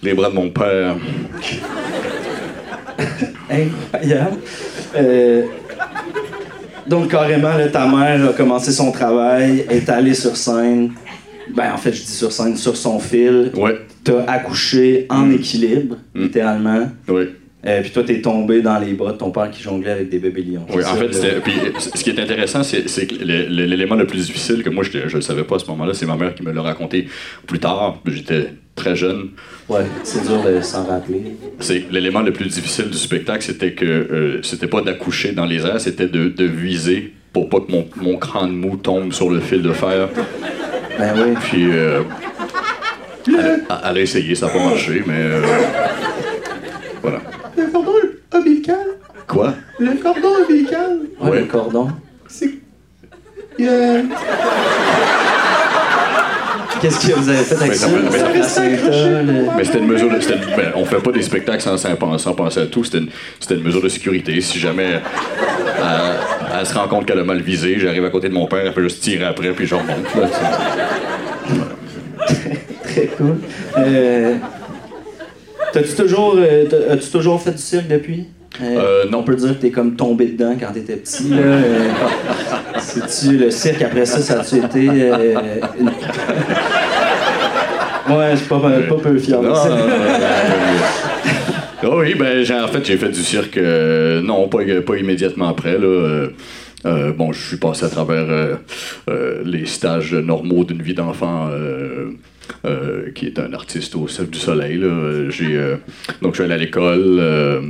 les 0.02 0.14
bras 0.14 0.28
de 0.30 0.34
mon 0.34 0.50
père. 0.50 0.96
Incroyable. 3.50 4.36
Euh, 4.96 5.42
donc, 6.86 7.10
carrément, 7.10 7.56
là, 7.56 7.68
ta 7.68 7.86
mère 7.86 8.30
a 8.30 8.32
commencé 8.32 8.72
son 8.72 8.90
travail, 8.92 9.64
est 9.70 9.88
allée 9.88 10.14
sur 10.14 10.36
scène. 10.36 10.92
Ben, 11.54 11.72
en 11.72 11.76
fait, 11.76 11.92
je 11.92 12.02
dis 12.02 12.12
sur 12.12 12.30
scène, 12.32 12.56
sur 12.56 12.76
son 12.76 12.98
fil. 13.00 13.50
Ouais, 13.54 13.78
T'as 14.04 14.24
accouché 14.26 15.06
en 15.10 15.30
équilibre, 15.30 15.96
Mm. 16.14 16.22
littéralement. 16.22 16.88
ouais. 17.08 17.28
Euh, 17.66 17.82
puis 17.82 17.90
toi, 17.90 18.02
t'es 18.04 18.22
tombé 18.22 18.62
dans 18.62 18.78
les 18.78 18.94
bras 18.94 19.12
de 19.12 19.18
ton 19.18 19.30
père 19.30 19.50
qui 19.50 19.62
jonglait 19.62 19.90
avec 19.90 20.08
des 20.08 20.18
bébés 20.18 20.42
lions. 20.42 20.64
Oui, 20.74 20.82
en 20.82 20.94
fait, 20.94 21.12
c'était- 21.12 21.40
puis, 21.40 21.52
euh, 21.52 21.78
ce 21.78 22.02
qui 22.02 22.08
est 22.08 22.18
intéressant, 22.18 22.62
c'est 22.62 22.88
c'est 22.88 23.06
que 23.06 23.16
l'élément 23.22 23.96
le 23.96 24.06
plus 24.06 24.26
difficile 24.26 24.62
que 24.62 24.70
moi, 24.70 24.82
je 24.82 24.96
ne 24.96 25.02
le 25.12 25.20
savais 25.20 25.44
pas 25.44 25.56
à 25.56 25.58
ce 25.58 25.66
moment-là, 25.66 25.92
c'est 25.92 26.06
ma 26.06 26.16
mère 26.16 26.34
qui 26.34 26.42
me 26.42 26.52
l'a 26.52 26.62
raconté 26.62 27.06
plus 27.46 27.58
tard. 27.58 27.98
J'étais 28.06 28.46
très 28.76 28.96
jeune. 28.96 29.30
Ouais, 29.68 29.82
c'est 30.04 30.26
dur 30.26 30.42
de 30.42 30.62
s'en 30.62 30.86
rappeler. 30.86 31.20
C'est 31.58 31.84
l'élément 31.92 32.22
le 32.22 32.32
plus 32.32 32.46
difficile 32.48 32.88
du 32.88 32.96
spectacle, 32.96 33.42
c'était 33.44 33.72
que 33.72 33.84
euh, 33.84 34.42
c'était 34.42 34.66
pas 34.68 34.80
d'accoucher 34.80 35.32
dans 35.32 35.44
les 35.44 35.66
airs, 35.66 35.80
c'était 35.82 36.08
de, 36.08 36.28
de 36.30 36.44
viser 36.44 37.12
pour 37.34 37.50
pas 37.50 37.60
que 37.60 37.70
mon, 37.70 37.86
mon 37.96 38.16
crâne 38.16 38.52
mou 38.52 38.76
tombe 38.76 39.12
sur 39.12 39.28
le 39.28 39.38
fil 39.40 39.60
de 39.60 39.72
fer. 39.72 40.08
Ben 40.98 41.12
oui. 41.14 41.34
Puis 41.42 41.66
euh, 41.70 42.00
elle, 43.28 43.34
elle 43.68 43.96
a 43.98 44.00
essayé, 44.00 44.34
ça 44.34 44.46
n'a 44.46 44.52
pas 44.52 44.64
marché, 44.64 45.02
mais 45.06 45.12
euh, 45.18 45.42
voilà. 47.02 47.20
Ombilical. 48.72 49.24
Quoi? 49.26 49.54
Le 49.78 49.92
cordon 50.02 50.28
ombilical. 50.42 50.98
Ouais, 51.20 51.30
Ouais. 51.30 51.40
le 51.40 51.44
cordon. 51.46 51.88
C'est. 52.28 52.50
Qu'est-ce 56.80 57.06
que 57.06 57.12
vous 57.12 57.28
avez 57.28 57.44
fait 57.44 57.56
avec 57.56 57.68
Mais 57.68 57.74
ça? 57.74 57.88
mais- 57.88 57.98
Mais 59.56 59.64
c'était 59.64 59.78
une 59.80 59.86
mesure 59.86 60.08
de. 60.08 60.16
ben, 60.56 60.72
on 60.76 60.84
fait 60.86 60.96
pas 61.00 61.12
des 61.12 61.20
spectacles 61.22 61.60
sans, 61.60 61.76
sans, 61.76 61.94
penser- 61.94 62.22
sans 62.24 62.32
penser 62.32 62.60
à 62.60 62.66
tout. 62.66 62.84
C'était 62.84 63.00
une, 63.54 63.62
mesure 63.62 63.82
de 63.82 63.88
sécurité. 63.90 64.40
Si 64.40 64.58
jamais 64.58 65.00
elle, 65.78 66.58
elle 66.58 66.66
se 66.66 66.72
rend 66.74 66.88
compte 66.88 67.04
qu'elle 67.06 67.18
a 67.18 67.24
mal 67.24 67.42
visé, 67.42 67.78
j'arrive 67.78 68.04
à 68.06 68.10
côté 68.10 68.28
de 68.30 68.34
mon 68.34 68.46
père, 68.46 68.64
elle 68.64 68.72
fait 68.72 68.80
juste 68.82 69.02
tirer 69.02 69.26
après, 69.26 69.50
puis 69.52 69.66
je 69.66 69.74
remonte. 69.74 70.06
Très 72.84 73.06
cool. 73.18 73.36
Euh, 73.78 74.34
T'as-tu 75.72 75.94
toujours, 75.94 76.34
euh, 76.36 76.64
as-tu 76.90 77.10
toujours 77.10 77.40
fait 77.40 77.52
du 77.52 77.58
cirque 77.62 77.86
depuis? 77.88 78.26
Euh, 78.62 79.04
non. 79.10 79.18
On 79.18 79.22
peut 79.22 79.36
dire 79.36 79.50
que 79.50 79.54
t'es 79.62 79.70
comme 79.70 79.94
tombé 79.96 80.26
dedans 80.26 80.54
quand 80.60 80.72
t'étais 80.72 80.96
petit. 80.96 81.28
Là. 81.30 81.36
Euh, 81.38 81.88
C'est-tu 82.78 83.36
le 83.38 83.50
cirque 83.50 83.82
après 83.82 84.04
ça, 84.06 84.18
ça 84.20 84.40
a-tu 84.40 84.56
été. 84.56 84.88
euh, 84.90 85.34
une- 85.80 85.86
ouais, 88.16 88.30
je 88.32 88.36
suis 88.36 88.46
pas, 88.48 88.58
pas 88.60 88.94
peu 89.02 89.18
fier 89.18 89.40
de 89.40 89.48
Non, 89.48 89.54
ça. 89.54 89.68
non. 89.68 89.76
Oh 91.84 91.96
oui, 92.00 92.14
ben, 92.14 92.42
j'ai- 92.42 92.58
en 92.58 92.68
fait, 92.68 92.84
j'ai 92.84 92.96
fait 92.96 93.08
du 93.10 93.22
cirque, 93.22 93.56
euh, 93.56 94.20
non, 94.22 94.48
pas, 94.48 94.58
pas 94.86 94.96
immédiatement 94.96 95.48
après. 95.48 95.78
Là, 95.78 96.26
euh, 96.86 97.12
bon, 97.12 97.32
je 97.32 97.40
suis 97.46 97.56
passé 97.56 97.84
à 97.84 97.88
travers 97.88 98.28
euh, 98.30 98.54
euh, 99.08 99.42
les 99.44 99.66
stages 99.66 100.14
normaux 100.14 100.64
d'une 100.64 100.82
vie 100.82 100.94
d'enfant. 100.94 101.50
qui 103.14 103.26
est 103.26 103.38
un 103.38 103.52
artiste 103.52 103.94
au 103.96 104.08
Cirque 104.08 104.30
du 104.30 104.38
Soleil. 104.38 104.76
Là. 104.78 105.30
J'ai, 105.30 105.56
donc, 106.20 106.32
je 106.34 106.42
suis 106.42 106.44
allé 106.44 106.54
à 106.54 106.58
l'école, 106.58 107.22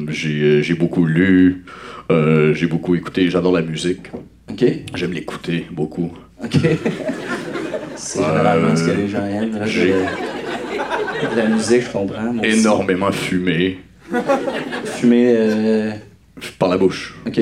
j'ai, 0.09 0.63
j'ai 0.63 0.75
beaucoup 0.75 1.05
lu, 1.05 1.65
j'ai 2.11 2.67
beaucoup 2.67 2.95
écouté, 2.95 3.29
j'adore 3.31 3.53
la 3.53 3.63
musique, 3.63 4.11
Ok, 4.51 4.65
j'aime 4.95 5.13
l'écouter 5.13 5.67
beaucoup. 5.71 6.13
ok. 6.43 6.57
C'est 7.95 8.23
généralement 8.25 8.75
ce 8.75 8.85
que 8.87 8.91
les 8.97 9.09
gens 9.09 9.27
aiment. 9.27 9.59
là, 9.59 9.67
j'ai- 9.67 9.89
de- 9.93 11.37
La 11.37 11.47
musique, 11.49 11.83
je 11.83 11.91
comprends. 11.91 12.43
Énormément 12.43 13.13
fumé 13.13 13.77
euh, 15.15 15.91
par 16.59 16.71
la 16.71 16.79
bouche. 16.79 17.15
Ok. 17.27 17.41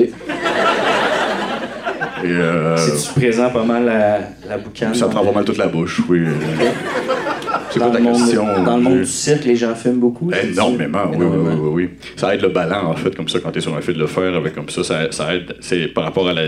Euh, 2.25 2.75
C'est-tu 2.77 3.19
présent 3.19 3.49
pas 3.49 3.63
mal 3.63 3.85
la, 3.85 4.19
la 4.47 4.57
boucane? 4.57 4.93
Ça 4.95 5.07
prend 5.07 5.21
le- 5.21 5.27
pas 5.27 5.33
mal 5.33 5.45
toute 5.45 5.57
la 5.57 5.67
bouche, 5.67 6.01
oui. 6.09 6.21
C'est 7.71 7.79
Dans 7.79 7.85
quoi 7.85 7.93
ta 7.93 7.99
le, 7.99 8.03
monde, 8.05 8.17
question? 8.17 8.63
dans 8.63 8.77
le 8.77 8.83
monde 8.83 8.97
du 8.99 9.05
cirque, 9.05 9.45
les 9.45 9.55
gens 9.55 9.75
fument 9.75 9.99
beaucoup. 9.99 10.31
Énormément, 10.31 11.03
oui, 11.11 11.17
oui, 11.19 11.25
Énormément. 11.25 11.49
oui, 11.51 11.59
oui, 11.61 11.83
oui. 11.83 11.89
Ça 12.15 12.33
aide 12.33 12.41
le 12.41 12.49
ballon, 12.49 12.87
en 12.87 12.95
fait, 12.95 13.15
comme 13.15 13.29
ça, 13.29 13.39
quand 13.39 13.51
tu 13.51 13.59
es 13.59 13.61
sur 13.61 13.75
un 13.75 13.81
fil 13.81 13.93
de 13.95 14.05
fer, 14.07 14.33
avec 14.35 14.55
comme 14.55 14.69
ça, 14.69 14.83
ça, 14.83 15.11
ça 15.11 15.35
aide. 15.35 15.55
C'est 15.59 15.87
par 15.87 16.03
rapport 16.03 16.27
à 16.27 16.33
la. 16.33 16.47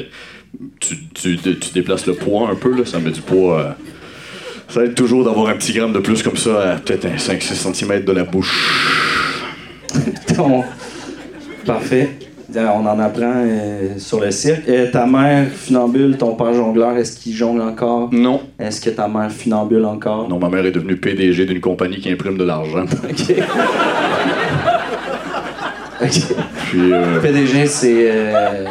Tu, 0.80 0.98
tu, 1.14 1.38
tu 1.38 1.56
déplaces 1.74 2.08
le 2.08 2.14
poids 2.14 2.50
un 2.50 2.56
peu, 2.56 2.76
là, 2.76 2.86
ça 2.86 3.00
met 3.00 3.12
du 3.12 3.22
poids. 3.22 3.60
euh, 3.62 3.70
ça 4.68 4.84
aide 4.84 4.96
toujours 4.96 5.24
d'avoir 5.24 5.48
un 5.48 5.54
petit 5.56 5.74
gramme 5.74 5.94
de 5.94 6.00
plus 6.00 6.24
comme 6.24 6.38
ça, 6.38 6.72
à 6.72 6.76
peut-être 6.78 7.06
un 7.06 7.16
5-6 7.18 7.74
cm 7.74 8.04
de 8.04 8.12
la 8.12 8.24
bouche. 8.24 8.52
Parfait. 11.66 12.10
On 12.56 12.86
en 12.86 13.00
apprend 13.00 13.34
euh, 13.36 13.98
sur 13.98 14.20
le 14.20 14.30
cirque. 14.32 14.68
Euh, 14.68 14.92
ta 14.92 15.06
mère 15.06 15.48
funambule, 15.50 16.18
ton 16.18 16.36
père 16.36 16.54
jongleur, 16.54 16.98
est-ce 16.98 17.18
qu'il 17.18 17.34
jongle 17.34 17.62
encore? 17.62 18.10
Non. 18.12 18.42
Est-ce 18.60 18.82
que 18.82 18.90
ta 18.90 19.08
mère 19.08 19.32
funambule 19.32 19.86
encore? 19.86 20.28
Non, 20.28 20.38
ma 20.38 20.50
mère 20.50 20.66
est 20.66 20.72
devenue 20.72 20.98
PDG 20.98 21.46
d'une 21.46 21.62
compagnie 21.62 22.00
qui 22.00 22.12
imprime 22.12 22.38
de 22.38 22.44
l'argent. 22.44 22.86
Ok. 23.10 23.36
ok. 26.02 26.36
Puis, 26.70 26.92
euh, 26.94 27.20
PDG, 27.22 27.66
c'est 27.68 28.12
euh, 28.12 28.66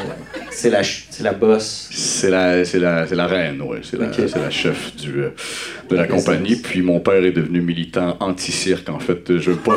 c'est 0.50 0.70
la, 0.70 0.82
c'est 0.82 1.22
la 1.22 1.32
boss. 1.32 1.88
C'est 1.92 2.30
la, 2.30 2.64
c'est 2.64 2.78
la, 2.78 3.06
c'est 3.06 3.14
la 3.14 3.26
reine, 3.26 3.62
ouais. 3.62 3.78
C'est 3.82 3.98
la, 3.98 4.06
Ok. 4.06 4.14
c'est 4.16 4.36
la 4.38 4.50
chef 4.50 4.94
du, 4.96 5.12
de 5.88 5.96
la 5.96 6.06
compagnie. 6.06 6.56
Puis 6.56 6.82
mon 6.82 7.00
père 7.00 7.24
est 7.24 7.32
devenu 7.32 7.60
militant 7.60 8.16
anti-cirque, 8.20 8.88
en 8.90 8.98
fait. 8.98 9.38
Je 9.38 9.50
veux 9.52 9.56
pas, 9.56 9.76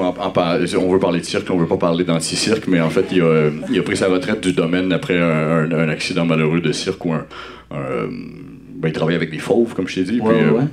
En, 0.00 0.08
en 0.08 0.30
par- 0.30 0.58
On 0.78 0.90
veut 0.92 0.98
parler 0.98 1.20
de 1.20 1.24
cirque, 1.24 1.48
on 1.50 1.56
veut 1.56 1.66
pas 1.66 1.76
parler 1.76 2.04
d'anti-cirque, 2.04 2.66
mais 2.68 2.80
en 2.80 2.90
fait, 2.90 3.06
il 3.12 3.22
a, 3.22 3.50
il 3.70 3.78
a 3.78 3.82
pris 3.82 3.96
sa 3.96 4.08
retraite 4.08 4.40
du 4.42 4.52
domaine 4.52 4.92
après 4.92 5.18
un, 5.18 5.70
un- 5.70 5.72
un 5.72 5.88
accident 5.88 6.24
malheureux 6.24 6.60
de 6.60 6.72
cirque 6.72 7.04
où 7.04 7.12
un, 7.12 7.26
un, 7.70 8.08
ben, 8.76 8.88
il 8.88 8.92
travaillait 8.92 9.16
avec 9.16 9.30
des 9.30 9.38
fauves, 9.38 9.74
comme 9.74 9.88
je 9.88 9.94
t'ai 9.96 10.04
dit. 10.04 10.20
Ouais, 10.20 10.34
puis, 10.34 10.42
euh, 10.44 10.50
ouais. 10.52 10.64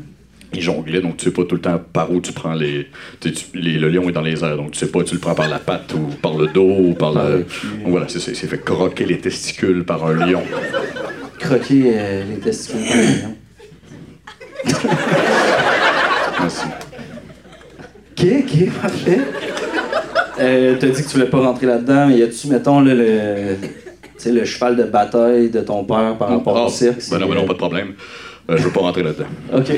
il 0.53 0.62
jonglait, 0.62 1.01
donc 1.01 1.18
tu 1.18 1.25
sais 1.25 1.32
pas 1.32 1.44
tout 1.46 1.56
le 1.56 1.62
temps 1.62 1.80
par 1.94 2.12
où 2.12 2.20
tu 2.22 2.32
prends 2.34 2.53
les, 2.53 2.88
tu 3.22 3.32
Le 3.53 3.89
lion 3.89 4.08
est 4.10 4.12
dans 4.12 4.22
les 4.22 4.44
airs, 4.44 4.58
donc 4.58 4.72
tu 4.72 4.80
sais 4.80 4.88
pas, 4.92 5.03
tu 5.03 5.15
le 5.15 5.20
prends 5.20 5.34
par 5.36 5.48
la 5.48 5.60
patte 5.60 5.94
ou 5.94 6.00
par 6.22 6.36
le 6.38 6.48
dos 6.48 6.70
ou 6.80 6.94
par 6.94 7.13
Par 7.13 7.30
le. 7.30 7.38
Donc 7.39 7.88
voilà, 7.88 8.08
c'est 8.10 8.20
ça, 8.20 8.32
il 8.32 8.36
s'est 8.36 8.48
fait 8.48 8.63
croquer 8.63 9.06
les 9.06 9.18
testicules 9.20 9.84
par 9.84 10.06
un 10.06 10.13
lion. 10.27 10.44
Croquer 11.39 11.84
euh, 11.96 12.24
les 12.30 12.38
testicules 12.39 12.82
de 12.82 13.22
lion. 13.24 13.36
Merci. 16.39 16.65
Ok, 18.15 18.25
ok, 18.39 18.70
parfait. 18.82 19.20
Euh, 20.39 20.75
T'as 20.79 20.88
dit 20.88 21.03
que 21.03 21.08
tu 21.08 21.13
voulais 21.17 21.29
pas 21.29 21.39
rentrer 21.39 21.65
là-dedans, 21.67 22.08
mais 22.08 22.17
y 22.17 22.24
a-tu, 22.24 22.48
mettons, 22.48 22.79
là, 22.82 22.93
le, 22.93 23.55
tu 23.62 23.67
sais, 24.17 24.32
le 24.32 24.46
cheval 24.46 24.75
de 24.75 24.84
bataille 24.84 25.50
de 25.50 25.62
ton 25.62 25.84
père 25.84 26.15
par 26.17 26.29
rapport 26.29 26.58
Ah, 26.58 26.65
au 26.65 26.70
cirque? 26.70 27.01
Ben 27.12 27.20
non, 27.20 27.27
ben 27.27 27.36
non, 27.36 27.46
pas 27.46 27.53
de 27.53 27.58
problème. 27.58 27.93
Euh, 28.50 28.58
je 28.58 28.63
veux 28.63 28.72
pas 28.72 28.82
rentrer 28.82 29.03
là-dedans. 29.03 29.25
Ok. 29.55 29.72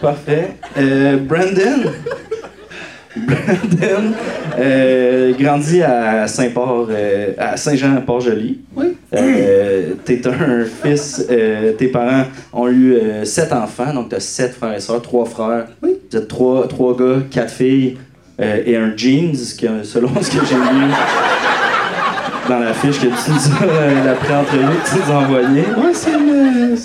Parfait. 0.00 0.56
Euh, 0.78 1.16
Brandon? 1.18 1.90
Brandon 3.16 4.12
euh, 4.58 5.32
grandit 5.38 5.82
à 5.82 6.26
Saint-Port, 6.26 6.88
euh, 6.90 7.32
à 7.38 7.56
Saint-Jean-Port-Joli. 7.56 8.60
Oui. 8.74 8.96
Euh, 9.14 9.92
t'es 10.04 10.20
un 10.26 10.64
fils, 10.64 11.24
euh, 11.30 11.72
tes 11.72 11.88
parents 11.88 12.24
ont 12.52 12.68
eu 12.68 12.94
euh, 12.94 13.24
sept 13.24 13.52
enfants, 13.52 13.94
donc 13.94 14.10
t'as 14.10 14.20
sept 14.20 14.54
frères 14.54 14.74
et 14.74 14.80
sœurs, 14.80 15.02
trois 15.02 15.24
frères. 15.24 15.66
Oui. 15.82 15.96
Vous 16.10 16.18
êtes 16.18 16.28
trois, 16.28 16.68
trois 16.68 16.96
gars, 16.96 17.22
quatre 17.30 17.52
filles 17.52 17.96
et 18.38 18.76
un 18.76 18.94
jeans, 18.94 19.32
que, 19.58 19.82
selon 19.82 20.10
ce 20.20 20.30
que 20.30 20.44
j'ai 20.44 20.56
lu 20.56 20.92
dans 22.48 22.58
la 22.58 22.74
fiche 22.74 23.00
que 23.00 23.06
tu 23.06 23.30
nous 23.30 23.56
as, 23.60 24.04
la 24.04 24.12
pré-entrevue 24.12 24.76
que 24.84 24.88
tu 24.90 24.96
nous 24.96 25.10
as 25.10 25.16
envoyée. 25.16 25.64
Ouais, 25.76 25.94
c'est 25.94 26.12
une. 26.12 26.76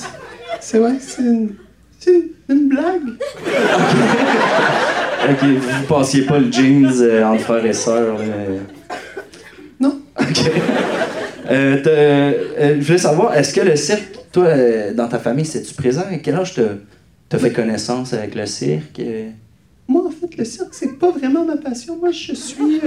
C'est 0.59 0.79
ouais, 0.79 0.95
c'est 1.00 1.21
une. 1.21 1.55
C'est 2.00 2.11
une, 2.11 2.29
une 2.50 2.69
blague. 2.69 3.01
Ok, 5.30 5.44
vous 5.44 5.88
passiez 5.88 6.24
pas 6.25 6.40
le 6.40 6.51
jeans 6.51 6.90
euh, 7.01 7.24
entre 7.25 7.42
frères 7.44 7.66
et 7.66 7.74
sœurs. 7.74 8.18
là. 8.18 8.25
Non. 9.80 10.00
Ok. 10.20 10.51
Euh, 11.50 11.78
euh, 11.86 12.75
je 12.80 12.86
voulais 12.86 12.98
savoir, 12.98 13.36
est-ce 13.36 13.54
que 13.54 13.62
le 13.62 13.75
cirque, 13.75 14.04
toi, 14.32 14.46
euh, 14.46 14.94
dans 14.94 15.08
ta 15.08 15.20
famille, 15.20 15.46
c'est-tu 15.46 15.74
présent? 15.74 16.04
À 16.10 16.16
quel 16.18 16.36
âge 16.36 16.54
t'as 17.30 17.38
fait 17.38 17.51
connaissance 17.51 18.13
avec 18.13 18.36
le 18.36 18.46
cirque? 18.46 19.00
euh? 19.00 19.30
Moi, 19.88 20.04
en 20.08 20.12
fait, 20.12 20.38
le 20.38 20.46
cirque, 20.46 20.70
c'est 20.74 20.98
pas 20.98 21.12
vraiment 21.12 21.44
ma 21.46 21.58
passion. 21.58 21.98
Moi, 21.98 22.12
je 22.12 22.34
suis. 22.34 22.80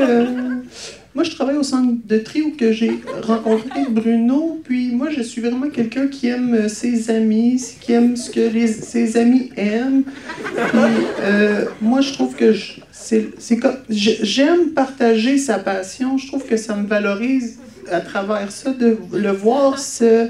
Moi, 1.14 1.23
je 1.23 1.30
travaille 1.30 1.56
au 1.56 1.62
centre 1.62 1.92
de 2.04 2.18
tri 2.18 2.42
où 2.42 2.50
que 2.56 2.73
j'ai 2.73 2.99
rencontré 3.23 3.80
Bruno. 3.88 4.61
Puis, 4.64 4.90
moi, 4.90 5.11
je 5.11 5.23
suis 5.23 5.40
vraiment 5.40 5.68
quelqu'un 5.71 6.09
qui 6.09 6.26
aime 6.26 6.54
euh, 6.54 6.68
ses 6.68 7.09
amis, 7.11 7.62
qui 7.80 7.92
aime 7.92 8.16
ce 8.16 8.30
que 8.30 8.40
les, 8.40 8.66
ses 8.66 9.16
amis 9.16 9.50
aiment. 9.56 10.02
Puis, 10.02 10.80
euh, 11.21 11.66
moi, 11.80 12.00
je 12.00 12.12
trouve 12.14 12.35
que 12.35 12.52
c'est 12.90 13.59
comme. 13.59 13.76
J'aime 13.88 14.71
partager 14.75 15.38
sa 15.38 15.59
passion. 15.59 16.18
Je 16.18 16.26
trouve 16.26 16.44
que 16.44 16.56
ça 16.56 16.75
me 16.75 16.87
valorise 16.87 17.59
à 17.92 18.00
travers 18.00 18.50
ça, 18.50 18.73
de 18.73 18.97
le 19.12 19.30
voir 19.30 19.78
se. 19.78 20.28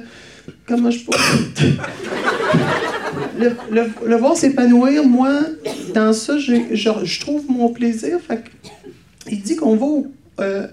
Comment 0.66 0.90
je 0.90 0.98
pourrais. 1.02 1.18
le, 3.38 3.52
le- 3.70 3.90
le 4.06 4.16
voir 4.16 4.36
s'épanouir, 4.36 5.04
moi, 5.06 5.40
dans 5.94 6.12
ça, 6.12 6.36
je, 6.36 6.54
je 6.72 7.20
trouve 7.20 7.44
mon 7.48 7.70
plaisir. 7.70 8.18
Fait 8.26 8.44
il 9.30 9.40
dit 9.40 9.56
qu'on 9.56 9.76
va 9.76 9.86
au- 9.86 10.06
euh, 10.40 10.66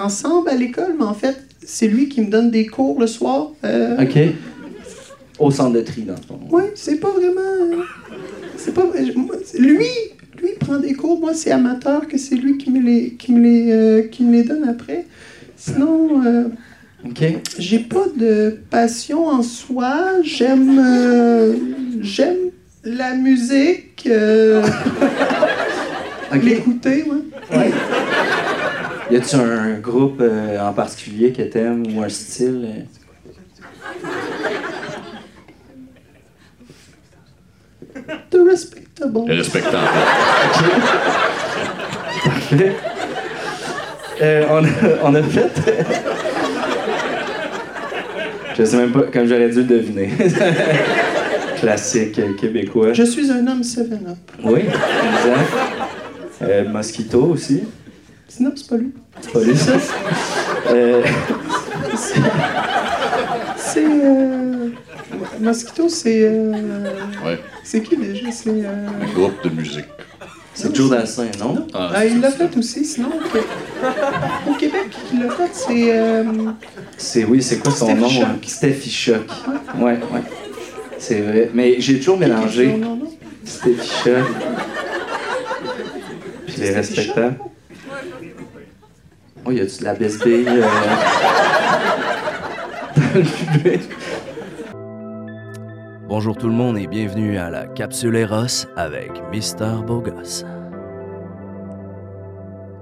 ensemble 0.00 0.48
à 0.50 0.54
l'école, 0.54 0.94
mais 0.98 1.04
en 1.04 1.14
fait, 1.14 1.36
c'est 1.64 1.86
lui 1.88 2.08
qui 2.08 2.20
me 2.20 2.30
donne 2.30 2.50
des 2.50 2.66
cours 2.66 3.00
le 3.00 3.06
soir. 3.06 3.50
Euh, 3.64 3.96
Ok. 4.02 4.18
Au 5.38 5.50
centre 5.50 5.72
de 5.72 5.80
tri, 5.80 6.02
dans 6.02 6.14
le 6.14 6.20
fond. 6.22 6.38
Oui, 6.50 6.62
c'est 6.74 7.00
pas 7.00 7.10
vraiment. 7.10 7.40
euh, 7.40 7.76
C'est 8.56 8.72
pas. 8.74 8.84
Lui, 9.58 9.86
lui 10.40 10.48
prend 10.60 10.76
des 10.78 10.92
cours. 10.92 11.18
Moi, 11.18 11.34
c'est 11.34 11.50
amateur 11.50 12.06
que 12.06 12.18
c'est 12.18 12.36
lui 12.36 12.58
qui 12.58 12.70
me 12.70 12.80
les, 12.80 13.14
qui 13.14 13.32
me 13.32 13.40
les, 13.40 13.72
euh, 13.72 14.02
qui 14.02 14.22
me 14.24 14.32
les 14.34 14.42
donne 14.44 14.68
après. 14.68 15.06
Sinon, 15.56 16.22
euh, 16.24 16.44
OK. 17.04 17.24
j'ai 17.58 17.78
pas 17.80 18.06
de 18.16 18.58
passion 18.70 19.26
en 19.26 19.42
soi. 19.42 20.04
J'aime, 20.22 20.78
euh, 20.78 21.54
j'aime 22.00 22.36
la 22.84 23.14
musique, 23.14 24.06
euh, 24.06 24.62
l'écouter, 26.42 27.04
ouais. 27.04 27.56
Ouais. 27.58 27.70
Y 29.12 29.16
a-tu 29.16 29.36
un 29.36 29.74
groupe 29.78 30.20
euh, 30.22 30.58
en 30.58 30.72
particulier 30.72 31.32
que 31.34 31.42
t'aimes 31.42 31.84
ou 31.94 32.02
un 32.02 32.08
style? 32.08 32.66
euh? 32.66 32.82
De 38.30 38.38
respectable. 38.48 39.20
Respectable. 39.28 39.76
Parfait. 42.24 42.72
Euh, 44.22 44.46
on, 44.48 44.64
a, 44.64 44.68
on 45.04 45.14
a 45.14 45.22
fait. 45.22 45.50
Je 48.56 48.64
sais 48.64 48.76
même 48.78 48.92
pas, 48.92 49.02
comme 49.12 49.26
j'aurais 49.26 49.50
dû 49.50 49.56
le 49.56 49.64
deviner. 49.64 50.08
Classique 51.60 52.18
québécois. 52.38 52.94
Je 52.94 53.02
suis 53.02 53.30
un 53.30 53.46
homme 53.46 53.60
7-up. 53.60 54.16
Oui, 54.42 54.60
exact. 54.60 55.52
Euh, 56.40 56.68
Mosquito 56.70 57.24
aussi. 57.26 57.64
Sinon, 58.26 58.52
c'est 58.56 58.68
pas 58.68 58.76
lui. 58.78 58.92
C'est 59.22 59.32
pas 59.32 59.40
lui, 59.40 59.56
ça? 59.56 59.72
Euh, 60.70 61.02
C'est. 63.56 63.84
Euh... 63.84 64.68
Mosquito, 65.40 65.88
c'est. 65.88 66.22
Euh... 66.24 66.52
Ouais. 67.24 67.38
C'est 67.64 67.82
qui 67.82 67.96
déjà? 67.96 68.30
C'est. 68.30 68.50
Euh... 68.50 68.88
Un 69.02 69.12
groupe 69.14 69.42
de 69.44 69.48
musique. 69.50 69.86
c'est 70.54 70.74
Joe 70.74 70.90
Dassin, 70.90 71.26
non? 71.38 71.66
Ah, 71.74 71.90
Ah, 71.94 72.04
il 72.06 72.20
l'a 72.20 72.30
fait 72.30 72.54
aussi, 72.56 72.84
sinon. 72.84 73.10
au- 73.10 74.50
Au 74.50 74.54
Québec, 74.54 74.86
il 75.12 75.20
l'a 75.22 75.30
fait, 75.30 75.50
c'est. 75.52 75.98
Euh... 75.98 76.24
C'est 76.96 77.24
oui, 77.24 77.42
c'est 77.42 77.58
quoi 77.58 77.72
son 77.72 77.86
Steffi 77.86 78.00
nom? 78.20 78.24
Hein? 78.26 78.36
Steffi 78.46 78.90
Choc. 78.90 79.26
Ouais, 79.78 79.92
ouais. 80.12 80.22
C'est 80.98 81.20
vrai. 81.20 81.50
Mais 81.54 81.76
j'ai 81.80 81.98
toujours 81.98 82.18
mélangé 82.18 82.66
Non, 82.74 82.78
non, 82.90 82.96
non? 82.96 83.10
Steffi 83.44 83.90
Choc. 84.04 84.24
Puis 86.46 86.56
les 86.60 86.70
respectables. 86.70 87.36
Oh, 89.44 89.50
y 89.50 89.60
a-tu 89.60 89.80
de 89.80 89.84
la 89.84 89.94
bisbille 89.94 90.46
euh... 90.46 90.62
dans 92.94 93.18
le 93.18 93.24
public? 93.24 93.90
Bonjour 96.06 96.36
tout 96.36 96.46
le 96.46 96.52
monde 96.52 96.78
et 96.78 96.86
bienvenue 96.86 97.38
à 97.38 97.50
la 97.50 97.66
Capsule 97.66 98.14
Eros 98.14 98.68
avec 98.76 99.10
Mister 99.32 99.72
Bogos. 99.84 100.44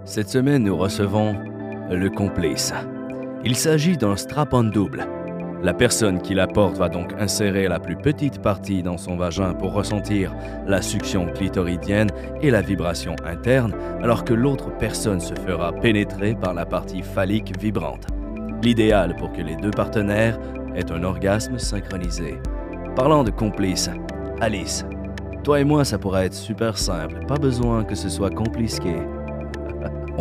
Cette 0.04 0.28
semaine, 0.28 0.64
nous 0.64 0.76
recevons 0.76 1.34
le 1.90 2.10
complice. 2.10 2.74
Il 3.42 3.56
s'agit 3.56 3.96
d'un 3.96 4.16
strap-on 4.16 4.64
double. 4.64 5.06
La 5.62 5.74
personne 5.74 6.22
qui 6.22 6.32
la 6.32 6.46
porte 6.46 6.78
va 6.78 6.88
donc 6.88 7.12
insérer 7.18 7.68
la 7.68 7.78
plus 7.78 7.96
petite 7.96 8.40
partie 8.40 8.82
dans 8.82 8.96
son 8.96 9.16
vagin 9.16 9.52
pour 9.52 9.74
ressentir 9.74 10.34
la 10.66 10.80
succion 10.80 11.26
clitoridienne 11.26 12.08
et 12.40 12.50
la 12.50 12.62
vibration 12.62 13.14
interne, 13.26 13.74
alors 14.02 14.24
que 14.24 14.32
l'autre 14.32 14.70
personne 14.78 15.20
se 15.20 15.34
fera 15.34 15.72
pénétrer 15.72 16.34
par 16.34 16.54
la 16.54 16.64
partie 16.64 17.02
phallique 17.02 17.58
vibrante. 17.60 18.06
L'idéal 18.62 19.14
pour 19.16 19.32
que 19.32 19.42
les 19.42 19.56
deux 19.56 19.70
partenaires 19.70 20.38
aient 20.74 20.90
un 20.90 21.04
orgasme 21.04 21.58
synchronisé. 21.58 22.38
Parlant 22.96 23.22
de 23.22 23.30
complices, 23.30 23.90
Alice, 24.40 24.86
toi 25.44 25.60
et 25.60 25.64
moi, 25.64 25.84
ça 25.84 25.98
pourrait 25.98 26.26
être 26.26 26.34
super 26.34 26.78
simple, 26.78 27.26
pas 27.26 27.38
besoin 27.38 27.84
que 27.84 27.94
ce 27.94 28.08
soit 28.08 28.30
compliqué. 28.30 28.96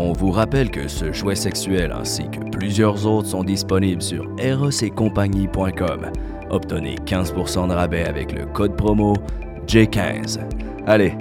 On 0.01 0.13
vous 0.13 0.31
rappelle 0.31 0.71
que 0.71 0.87
ce 0.87 1.11
jouet 1.11 1.35
sexuel 1.35 1.91
ainsi 1.91 2.23
que 2.31 2.39
plusieurs 2.51 3.05
autres 3.05 3.27
sont 3.27 3.43
disponibles 3.43 4.01
sur 4.01 4.25
erosetcompagnie.com. 4.37 6.11
Obtenez 6.49 6.95
15% 7.05 7.67
de 7.67 7.73
rabais 7.73 8.05
avec 8.05 8.31
le 8.31 8.45
code 8.45 8.77
promo 8.77 9.13
J15. 9.67 10.39
Allez, 10.87 11.15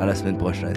à 0.00 0.06
la 0.06 0.14
semaine 0.14 0.38
prochaine. 0.38 0.72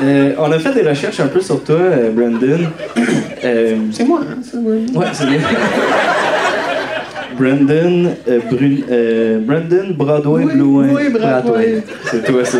Euh, 0.00 0.34
on 0.38 0.52
a 0.52 0.60
fait 0.60 0.74
des 0.74 0.88
recherches 0.88 1.18
un 1.18 1.26
peu 1.26 1.40
sur 1.40 1.64
toi, 1.64 1.74
euh, 1.74 2.12
Brandon. 2.12 2.70
Euh, 3.44 3.76
C'est 3.92 4.04
moi, 4.04 4.20
hein, 4.28 4.38
ça, 4.42 4.58
ouais. 4.58 4.84
Ouais, 4.92 5.06
c'est 5.12 5.26
bien. 5.26 5.38
Brandon, 7.38 8.14
euh, 8.28 8.40
Brun- 8.50 8.82
euh, 8.90 9.38
Brandon 9.40 9.94
Broadway 9.94 10.44
Oui, 10.44 10.52
Bluin. 10.54 10.88
oui, 10.94 11.08
Broadway. 11.10 11.82
C'est 12.10 12.24
toi, 12.24 12.44
ça. 12.44 12.58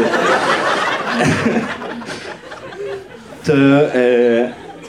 T'as, 3.45 3.53
euh, 3.55 4.47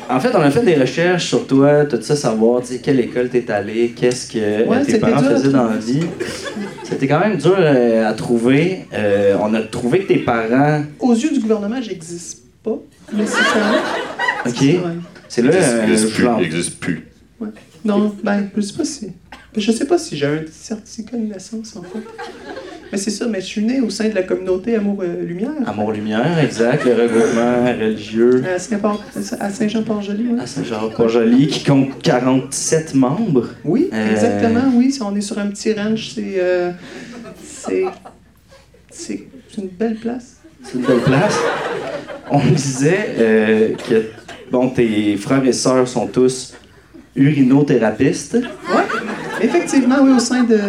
en 0.10 0.20
fait, 0.20 0.30
on 0.36 0.42
a 0.42 0.52
fait 0.52 0.64
des 0.64 0.76
recherches 0.76 1.26
sur 1.28 1.48
toi, 1.48 1.86
tout 1.86 2.02
ça, 2.02 2.16
savoir, 2.16 2.62
tu 2.62 2.68
sais, 2.74 2.80
quelle 2.80 3.00
école 3.00 3.30
t'es 3.30 3.50
allé, 3.52 3.94
qu'est-ce 3.96 4.32
que 4.32 4.68
Ouais, 4.68 4.80
tes 4.84 4.94
c'était 4.94 5.00
parents 5.00 5.22
dur 5.22 5.32
faisaient 5.32 5.50
dans 5.50 5.70
la 5.70 5.78
vie. 5.78 6.04
C'était 6.84 7.08
quand 7.08 7.20
même 7.20 7.38
dur 7.38 7.56
euh, 7.58 8.10
à 8.10 8.14
trouver. 8.14 8.86
Euh, 8.94 9.36
on 9.42 9.54
a 9.54 9.62
trouvé 9.62 10.00
que 10.00 10.08
tes 10.08 10.18
parents. 10.20 10.84
Aux 11.00 11.14
yeux 11.14 11.32
du 11.32 11.40
gouvernement, 11.40 11.82
j'existe 11.82 12.40
pas, 12.64 12.78
nécessairement. 13.14 13.78
Ok. 14.46 14.62
Ouais. 14.62 14.78
C'est 15.28 15.42
là. 15.44 15.52
Il 15.86 15.90
n'existe 15.92 16.14
plus. 16.16 16.24
l'en- 16.24 16.38
Il 16.40 16.42
n'existe 16.44 16.80
plus. 16.80 17.06
Non, 17.86 18.14
ben, 18.24 18.50
je 18.58 18.62
sais 18.62 18.74
pas 18.78 18.84
si. 18.84 19.08
Ben, 19.54 19.62
Je 19.62 19.72
sais 19.72 19.86
pas 19.86 19.98
si 19.98 20.16
j'ai 20.18 20.26
un 20.26 20.42
certificat 20.52 21.18
de 21.18 21.24
naissance, 21.24 21.76
en 21.76 21.82
fait. 21.84 22.00
Mais 22.92 22.98
c'est 22.98 23.12
ça, 23.12 23.28
mais 23.28 23.40
je 23.40 23.46
suis 23.46 23.62
né 23.64 23.82
au 23.82 23.90
sein 23.92 24.10
de 24.10 24.16
la 24.16 24.24
communauté 24.24 24.76
Amour-Lumière. 24.76 25.52
Amour-Lumière, 25.68 26.40
exact, 26.40 26.86
le 26.86 26.94
regroupement 26.94 27.66
religieux. 27.66 28.44
À 29.40 29.50
Saint-Jean-Port-Joli, 29.50 30.28
oui. 30.32 30.40
à 30.40 30.48
Saint-Jean-Port-Joli, 30.48 31.48
qui 31.48 31.64
compte 31.64 32.02
47 32.02 32.96
membres. 32.96 33.50
Oui, 33.64 33.90
Euh, 33.94 34.12
exactement, 34.12 34.72
oui. 34.74 34.98
On 35.02 35.16
est 35.16 35.22
sur 35.22 35.38
un 35.38 35.48
petit 35.48 35.74
ranch, 35.74 36.14
c'est. 36.16 36.34
euh, 36.40 36.72
c'est. 37.44 37.84
C'est 38.92 39.28
une 39.58 39.68
belle 39.68 39.96
place. 39.96 40.38
C'est 40.64 40.76
une 40.80 40.86
belle 40.86 41.02
place. 41.02 41.38
On 42.32 42.40
me 42.40 42.52
disait 42.56 43.16
euh, 43.20 43.70
que 43.88 44.06
bon, 44.52 44.70
tes 44.70 45.16
frères 45.18 45.46
et 45.46 45.54
sœurs 45.54 45.88
sont 45.88 46.08
tous 46.08 46.54
urinothérapeutes. 47.16 48.36
Effectivement, 49.42 49.98
oui, 50.02 50.12
au 50.12 50.20
sein 50.20 50.44
de, 50.44 50.60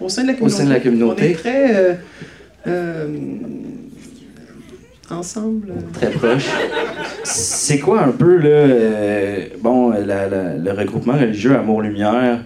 au 0.00 0.08
sein 0.08 0.22
de 0.22 0.28
la 0.28 0.32
Au 0.34 0.36
communauté. 0.36 0.56
sein 0.62 0.64
de 0.68 0.72
la 0.72 0.80
communauté. 0.80 1.22
On 1.22 1.30
est 1.30 1.34
très. 1.34 1.76
euh, 1.76 1.94
euh, 2.66 3.06
ensemble. 5.10 5.72
Très 5.94 6.10
proches. 6.10 6.48
C'est 7.24 7.78
quoi 7.80 8.02
un 8.04 8.12
peu 8.12 8.36
là, 8.36 8.48
euh, 8.48 9.44
bon, 9.60 9.90
la- 9.90 10.28
la- 10.28 10.56
le 10.56 10.72
regroupement 10.72 11.14
religieux 11.14 11.56
Amour-Lumière? 11.56 12.40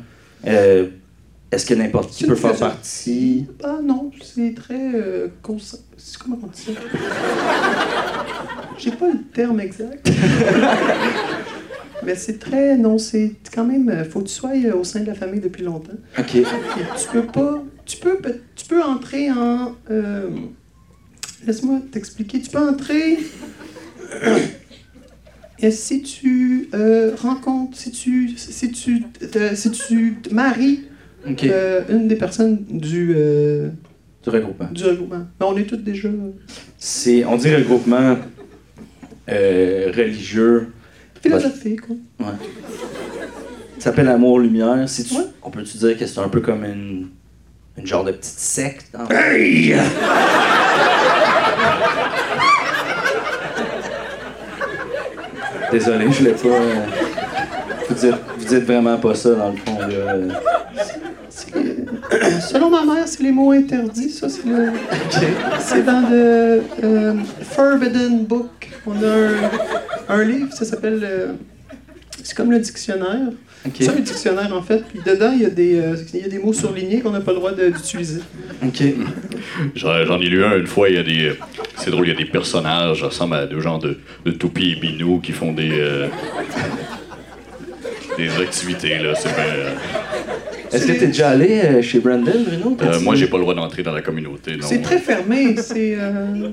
Est-ce 0.44 1.66
que 1.66 1.74
n'importe 1.74 2.10
qui 2.10 2.24
peut 2.26 2.34
faire 2.34 2.56
partie? 2.56 3.46
Ah 3.62 3.78
non, 3.82 4.10
c'est 4.22 4.54
très. 4.54 4.74
Euh, 4.94 5.28
Comment 5.42 5.58
on 6.42 6.46
dit 6.48 6.62
ça? 6.62 6.72
J'ai 8.78 8.90
pas 8.90 9.06
le 9.06 9.20
terme 9.32 9.60
exact. 9.60 10.10
Mais 12.04 12.14
c'est 12.14 12.38
très. 12.38 12.76
Non, 12.76 12.98
c'est 12.98 13.32
quand 13.54 13.64
même. 13.64 13.88
euh, 13.88 14.04
Faut 14.04 14.20
que 14.20 14.28
tu 14.28 14.34
sois 14.34 14.50
euh, 14.56 14.74
au 14.74 14.84
sein 14.84 15.00
de 15.00 15.06
la 15.06 15.14
famille 15.14 15.40
depuis 15.40 15.62
longtemps. 15.62 15.92
Ok. 16.18 16.34
Et 16.36 16.44
tu 16.44 17.08
peux 17.12 17.22
pas. 17.22 17.62
Tu 17.86 17.96
peux, 17.98 18.18
tu 18.56 18.66
peux 18.66 18.82
entrer 18.82 19.30
en. 19.30 19.74
euh, 19.90 20.28
Laisse-moi 21.46 21.80
t'expliquer. 21.92 22.40
Tu 22.40 22.50
peux 22.50 22.58
entrer. 22.58 23.18
Et 25.60 25.70
si 25.70 26.02
tu 26.02 26.68
euh, 26.74 27.14
rencontres, 27.16 27.76
si 27.78 27.90
tu, 27.90 28.30
si 28.36 28.70
tu, 28.72 29.02
te- 29.02 29.54
si 29.54 29.70
tu 29.70 30.14
te 30.22 30.34
maries 30.34 30.82
Ok. 31.28 31.44
euh, 31.44 31.82
une 31.88 32.08
des 32.08 32.16
personnes 32.16 32.64
du, 32.68 33.14
euh, 33.16 33.68
Du 34.22 34.30
regroupement. 34.30 34.68
du 34.72 34.84
regroupement, 34.84 35.26
ben, 35.38 35.46
on 35.46 35.56
est 35.56 35.64
toutes 35.64 35.84
déjà. 35.84 36.08
C'est, 36.78 37.24
on 37.24 37.36
dit 37.36 37.54
regroupement 37.54 38.16
religieux. 39.28 40.68
Philosophiques, 41.28 41.80
quoi. 41.82 41.96
Ouais. 42.20 42.32
Ça 43.78 43.90
s'appelle 43.90 44.08
Amour 44.08 44.40
Lumière. 44.40 44.88
Si 44.88 45.04
tu, 45.04 45.14
Ouais. 45.14 45.24
On 45.42 45.50
peut-tu 45.50 45.76
dire 45.78 45.98
que 45.98 46.06
c'est 46.06 46.20
un 46.20 46.28
peu 46.28 46.40
comme 46.40 46.64
une, 46.64 47.08
une 47.76 47.86
genre 47.86 48.04
de 48.04 48.12
petite 48.12 48.24
secte? 48.38 48.94
en 48.98 49.06
fait? 49.06 49.74
Désolé, 55.72 56.10
je 56.12 56.24
l'ai 56.24 56.32
pas. 56.32 56.48
euh, 56.48 56.74
Vous 57.88 57.94
dites, 57.94 58.14
vous 58.38 58.44
dites 58.44 58.64
vraiment 58.64 58.96
pas 58.98 59.14
ça 59.14 59.30
dans 59.34 59.50
le 59.50 59.56
fond. 59.56 59.78
euh, 59.90 60.28
selon 62.40 62.70
ma 62.70 62.84
mère, 62.84 63.06
c'est 63.08 63.22
les 63.22 63.32
mots 63.32 63.50
interdits. 63.52 64.10
Ça, 64.10 64.28
c'est 64.28 64.44
le. 64.46 64.68
C'est 65.60 65.82
dans 65.84 66.08
le 66.10 66.62
euh, 66.84 67.14
Forbidden 67.42 68.24
Book. 68.24 68.68
On 68.86 68.92
a 69.02 70.14
un, 70.14 70.20
un 70.20 70.24
livre, 70.24 70.52
ça 70.52 70.64
s'appelle. 70.64 71.00
euh, 71.02 71.32
c'est 72.22 72.36
comme 72.36 72.50
le 72.50 72.58
dictionnaire. 72.58 73.28
Ok. 73.66 73.72
C'est 73.80 73.88
un 73.88 73.94
dictionnaire, 74.00 74.54
en 74.54 74.62
fait. 74.62 74.84
Puis 74.88 75.00
dedans, 75.04 75.32
il 75.34 75.40
y 75.42 75.46
a 75.46 75.50
des, 75.50 75.78
euh, 75.78 75.96
il 76.12 76.20
y 76.20 76.24
a 76.24 76.28
des 76.28 76.38
mots 76.38 76.52
surlignés 76.52 77.00
qu'on 77.00 77.10
n'a 77.10 77.20
pas 77.20 77.32
le 77.32 77.38
droit 77.38 77.52
de- 77.52 77.68
d'utiliser. 77.70 78.20
Ok. 78.62 78.82
J'en 79.74 80.04
j'en 80.04 80.20
ai 80.20 80.26
lu 80.26 80.44
un 80.44 80.56
une 80.58 80.66
fois, 80.66 80.88
il 80.90 80.96
y 80.96 80.98
a 80.98 81.02
des. 81.02 81.28
euh, 81.28 81.34
C'est 81.76 81.90
drôle, 81.90 82.06
il 82.06 82.12
y 82.12 82.14
a 82.14 82.18
des 82.18 82.26
personnages, 82.26 83.00
ça 83.00 83.06
ressemble 83.06 83.34
à 83.36 83.46
deux 83.46 83.60
genres 83.60 83.78
de, 83.78 83.98
de 84.26 84.30
toupies 84.32 84.72
et 84.72 84.76
binous 84.76 85.20
qui 85.20 85.32
font 85.32 85.52
des. 85.52 85.70
euh, 85.72 86.08
des 88.18 88.28
activités, 88.42 88.98
là. 88.98 89.14
C'est 89.14 89.34
bien. 89.34 89.44
euh, 89.44 89.74
Est-ce 90.72 90.86
que 90.86 90.92
t'es 90.92 91.06
déjà 91.08 91.30
allé 91.30 91.60
euh, 91.64 91.82
chez 91.82 92.00
Brandon, 92.00 92.32
Bruno? 92.46 92.76
euh, 92.82 93.00
moi, 93.00 93.14
j'ai 93.16 93.26
pas 93.28 93.36
le 93.38 93.42
droit 93.42 93.54
d'entrer 93.54 93.82
dans 93.82 93.92
la 93.92 94.02
communauté, 94.02 94.56
non. 94.56 94.66
C'est 94.66 94.82
très 94.82 94.98
fermé. 94.98 95.56
C'est. 95.56 95.96
euh, 95.98 96.50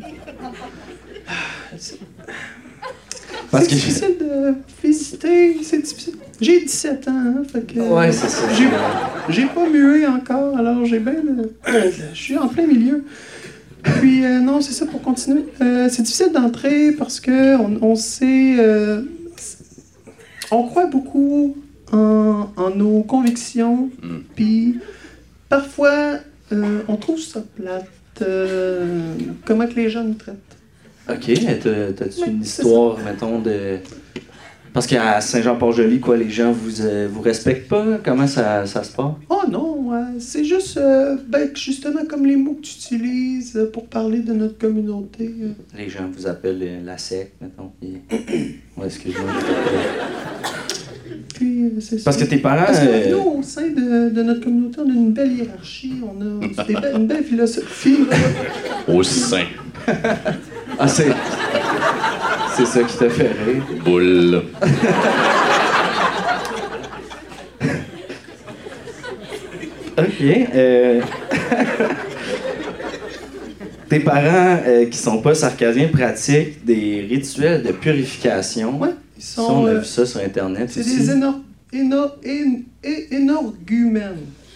Parce 3.49 3.65
c'est 3.65 3.75
difficile 3.75 4.15
de 4.19 4.53
visiter. 4.83 5.57
C'est 5.63 5.79
difficile. 5.79 6.13
J'ai 6.39 6.61
17 6.61 7.07
ans, 7.07 7.11
hein, 7.13 7.41
fait 7.51 7.61
que. 7.73 7.79
Ouais, 7.79 8.11
c'est 8.11 8.29
ça. 8.29 8.47
J'ai, 8.53 8.67
j'ai 9.33 9.45
pas 9.47 9.67
mué 9.69 10.07
encore, 10.07 10.57
alors 10.57 10.85
j'ai 10.85 10.99
bien. 10.99 11.13
le- 11.23 11.53
Je 12.13 12.15
suis 12.17 12.37
en 12.37 12.47
plein 12.47 12.65
milieu. 12.65 13.03
Puis, 13.99 14.23
euh, 14.23 14.39
non, 14.39 14.61
c'est 14.61 14.73
ça 14.73 14.85
pour 14.85 15.01
continuer. 15.01 15.43
Euh, 15.61 15.89
c'est 15.91 16.03
difficile 16.03 16.31
d'entrer 16.31 16.91
parce 16.93 17.19
que 17.19 17.57
on, 17.57 17.77
on 17.81 17.95
sait. 17.95 18.55
euh, 18.59 19.01
on 20.51 20.63
croit 20.67 20.85
beaucoup 20.87 21.57
en, 21.91 22.47
en 22.55 22.69
nos 22.75 23.01
convictions, 23.03 23.89
Mm. 24.01 24.17
puis 24.35 24.79
parfois, 25.49 26.15
euh, 26.53 26.79
on 26.87 26.95
trouve 26.95 27.19
ça 27.19 27.41
plate. 27.55 27.85
euh, 28.21 29.13
comment 29.45 29.65
que 29.67 29.73
les 29.73 29.89
gens 29.89 30.03
nous 30.03 30.13
traitent. 30.13 30.37
Ok, 31.09 31.31
t'as- 31.63 31.93
t'as-tu 31.93 32.29
une 32.29 32.41
histoire, 32.41 32.97
mettons, 32.99 33.39
de. 33.39 33.77
Parce 34.73 34.87
qu'à 34.87 35.19
Saint-Jean-Port-Joli, 35.19 35.99
quoi, 35.99 36.15
les 36.15 36.29
gens 36.29 36.53
vous, 36.53 36.79
euh, 36.81 37.05
vous 37.11 37.19
respectent 37.19 37.67
pas? 37.67 37.99
Comment 38.05 38.25
ça, 38.27 38.65
ça 38.65 38.83
se 38.85 38.93
passe? 38.93 39.11
Oh 39.29 39.41
non, 39.51 39.89
ouais, 39.89 40.19
c'est 40.19 40.45
juste, 40.45 40.77
euh, 40.77 41.17
ben, 41.27 41.49
justement, 41.53 42.05
comme 42.07 42.25
les 42.25 42.37
mots 42.37 42.53
que 42.53 42.61
tu 42.61 42.75
utilises 42.75 43.57
euh, 43.57 43.69
pour 43.69 43.87
parler 43.87 44.19
de 44.19 44.31
notre 44.31 44.57
communauté. 44.57 45.29
euh. 45.41 45.49
Les 45.77 45.89
gens 45.89 46.09
vous 46.15 46.25
appellent 46.25 46.61
euh, 46.63 46.79
la 46.85 46.97
secte, 46.97 47.33
mettons. 47.41 47.71
puis- 47.81 47.97
Ouais, 48.77 48.85
excuse-moi. 48.85 49.29
Puis, 51.35 51.65
euh, 51.65 51.69
c'est 51.81 52.01
Parce 52.05 52.17
ça. 52.17 52.23
que 52.23 52.29
tes 52.29 52.37
parents. 52.37 52.65
Parce 52.67 52.79
que 52.79 52.85
euh, 52.87 53.11
nous, 53.11 53.39
au 53.39 53.43
sein 53.43 53.67
de, 53.67 54.09
de 54.09 54.23
notre 54.23 54.39
communauté, 54.41 54.77
on 54.79 54.89
a 54.89 54.93
une 54.93 55.11
belle 55.11 55.33
hiérarchie, 55.33 55.95
on 56.01 56.21
a 56.21 56.47
c'est 56.55 56.67
des 56.67 56.75
be- 56.75 56.95
une 56.95 57.07
belle 57.07 57.23
philosophie. 57.25 57.97
Au 58.87 59.03
sein. 59.03 59.43
Ah, 60.83 60.87
c'est. 60.87 61.11
C'est 62.57 62.65
ça 62.65 62.83
qui 62.83 62.97
t'a 62.97 63.09
fait 63.09 63.29
rire. 63.45 63.63
Boule. 63.85 64.43
Ok. 69.97 70.21
euh, 70.55 71.01
Tes 73.89 73.99
parents 73.99 74.59
euh, 74.65 74.85
qui 74.85 74.97
sont 74.97 75.21
pas 75.21 75.35
sarcasiens 75.35 75.89
pratiquent 75.89 76.63
des 76.63 77.05
rituels 77.09 77.61
de 77.63 77.71
purification. 77.73 78.79
Ouais, 78.79 78.89
ils 79.17 79.23
Ça, 79.23 79.41
sont. 79.41 79.51
on 79.53 79.65
a 79.65 79.69
euh, 79.71 79.79
vu 79.79 79.85
ça 79.85 80.05
sur 80.05 80.21
Internet. 80.21 80.69
c'est 80.71 80.83
des 80.83 81.09
énor- 81.11 81.41
éno- 81.73 82.11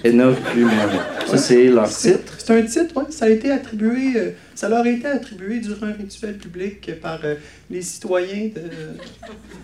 énorgumènes. 0.05 0.45
Énorgumènes. 0.71 0.99
Ça, 1.27 1.37
c'est 1.37 1.65
leur 1.67 1.89
titre. 1.89 2.33
c'est 2.37 2.57
un 2.57 2.61
titre, 2.63 2.93
oui. 2.95 3.03
Ça 3.09 3.25
a 3.25 3.29
été 3.29 3.51
attribué, 3.51 4.13
euh, 4.15 4.29
ça 4.53 4.69
leur 4.69 4.85
a 4.85 4.89
été 4.89 5.07
attribué 5.07 5.59
durant 5.59 5.87
un 5.87 5.93
rituel 5.93 6.37
public 6.37 6.91
par 7.01 7.19
euh, 7.23 7.35
les 7.69 7.81
citoyens 7.81 8.49
de. 8.55 8.61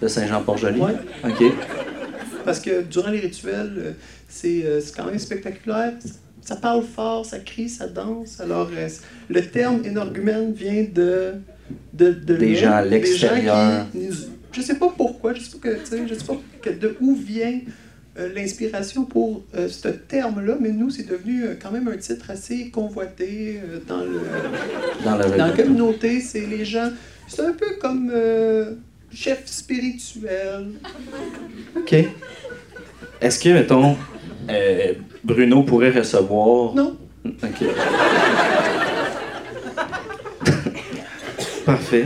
De 0.02 0.08
Saint-Jean-Port-Joli. 0.08 0.80
Ouais. 0.82 0.94
Ok. 1.24 1.44
Parce 2.44 2.60
que 2.60 2.82
durant 2.82 3.12
les 3.12 3.20
rituels, 3.20 3.74
euh, 3.78 3.92
c'est 4.28 4.64
quand 4.96 5.06
même 5.06 5.20
spectaculaire. 5.20 5.94
Ça 6.44 6.56
parle 6.56 6.84
fort, 6.84 7.24
ça 7.26 7.38
crie, 7.40 7.70
ça 7.70 7.88
danse. 7.88 8.42
Alors, 8.42 8.70
le 9.30 9.42
terme 9.46 9.82
énorgumène 9.86 10.52
vient 10.54 10.86
de. 10.92 11.34
de, 11.94 12.10
de 12.12 12.36
Des 12.36 12.56
gens 12.56 12.72
à 12.72 12.84
l'extérieur. 12.84 13.86
Je 14.52 14.62
sais 14.62 14.76
pas 14.76 14.92
pourquoi, 14.98 15.34
je 15.34 15.42
sais 15.42 15.58
pas, 15.58 15.70
que, 15.70 15.78
je 16.10 16.14
sais 16.16 16.26
pas 16.26 16.38
que- 16.62 16.70
de 16.72 16.98
où 17.00 17.16
vient 17.16 17.62
l'inspiration 18.18 19.06
pour 19.06 19.44
euh, 19.56 19.68
ce 19.70 19.88
terme-là, 19.88 20.56
mais 20.60 20.72
nous, 20.72 20.90
c'est 20.90 21.08
devenu 21.10 21.44
euh, 21.44 21.54
quand 21.62 21.72
même 21.72 21.88
un 21.88 21.98
titre 21.98 22.30
assez 22.30 22.70
convoité 22.70 23.60
euh, 23.64 23.80
dans 23.88 24.02
le. 24.02 24.22
Dans 25.06 25.16
la 25.18 25.30
Dans 25.30 25.46
la 25.48 25.52
communauté, 25.52 26.20
c'est 26.20 26.46
les 26.46 26.66
gens. 26.66 26.90
C'est 27.28 27.42
un 27.46 27.54
peu 27.54 27.76
comme 27.80 28.12
euh, 28.14 28.74
chef 29.14 29.44
spirituel. 29.46 30.72
Ok. 31.78 31.96
Est-ce 33.22 33.40
que, 33.40 33.50
mettons, 33.50 33.96
euh, 34.50 34.94
Bruno 35.24 35.64
pourrait 35.64 35.92
recevoir? 35.92 36.74
Non? 36.76 36.98
Ok. 37.26 37.68
Parfait. 41.66 42.06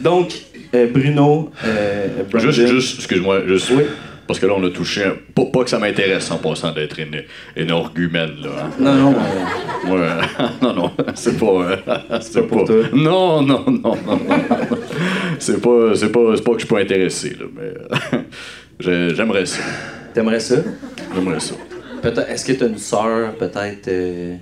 Donc, 0.00 0.32
euh, 0.74 0.86
Bruno, 0.90 1.50
euh, 1.64 2.22
Brandon- 2.30 2.50
Juste, 2.50 2.66
juste, 2.68 2.98
excuse-moi, 2.98 3.46
juste. 3.46 3.70
Oui. 3.70 3.84
Parce 4.26 4.40
que 4.40 4.46
là, 4.46 4.54
on 4.56 4.64
a 4.64 4.70
touché. 4.70 5.04
un- 5.04 5.16
Pas, 5.34 5.44
pas 5.52 5.62
que 5.64 5.70
ça 5.70 5.78
m'intéresse 5.78 6.30
en 6.30 6.38
passant 6.38 6.72
d'être 6.72 6.98
une, 6.98 7.22
une 7.56 7.70
orgumène, 7.70 8.32
là. 8.42 8.50
hein. 8.64 8.70
Non, 8.80 8.94
non, 8.94 9.14
euh, 9.14 9.90
Ouais, 9.90 10.26
non, 10.62 10.74
non, 10.74 10.90
c'est 11.14 11.38
pas. 11.38 11.46
euh, 11.46 11.76
c'est 12.20 12.42
pas. 12.46 12.64
Non, 12.92 13.42
non, 13.42 13.64
non, 13.68 13.94
non, 13.94 13.96
non. 13.96 14.18
c'est 15.38 15.60
pas, 15.60 15.94
c'est 15.94 16.10
pas, 16.10 16.36
c'est 16.36 16.42
pas 16.42 16.52
que 16.52 16.58
je 16.58 16.64
suis 16.66 16.74
pas 16.74 16.80
intéressé, 16.80 17.36
là, 17.38 17.46
mais 17.54 18.20
j'ai- 18.80 19.14
j'aimerais 19.14 19.46
ça. 19.46 19.62
t'aimerais 20.12 20.40
ça? 20.40 20.56
J'aimerais 21.14 21.40
ça. 21.40 21.54
Peut-être, 22.02 22.28
est-ce 22.30 22.44
que 22.44 22.52
tu 22.52 22.64
as 22.64 22.66
une 22.66 22.78
sœur, 22.78 23.34
peut-être, 23.36 23.88
euh, 23.88 24.34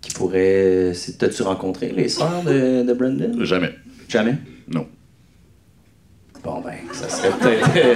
qui 0.00 0.12
pourrait. 0.12 0.92
T'as-tu 1.18 1.42
rencontré 1.42 1.92
les 1.96 2.08
sœurs 2.08 2.42
de, 2.46 2.82
de 2.82 2.92
Brandon? 2.94 3.44
Jamais. 3.44 3.74
Jamais? 4.08 4.36
Non. 4.72 4.86
Bon, 6.44 6.60
ben, 6.60 6.74
ça 6.92 7.08
serait 7.08 7.30
peut-être 7.38 7.70
euh, 7.76 7.94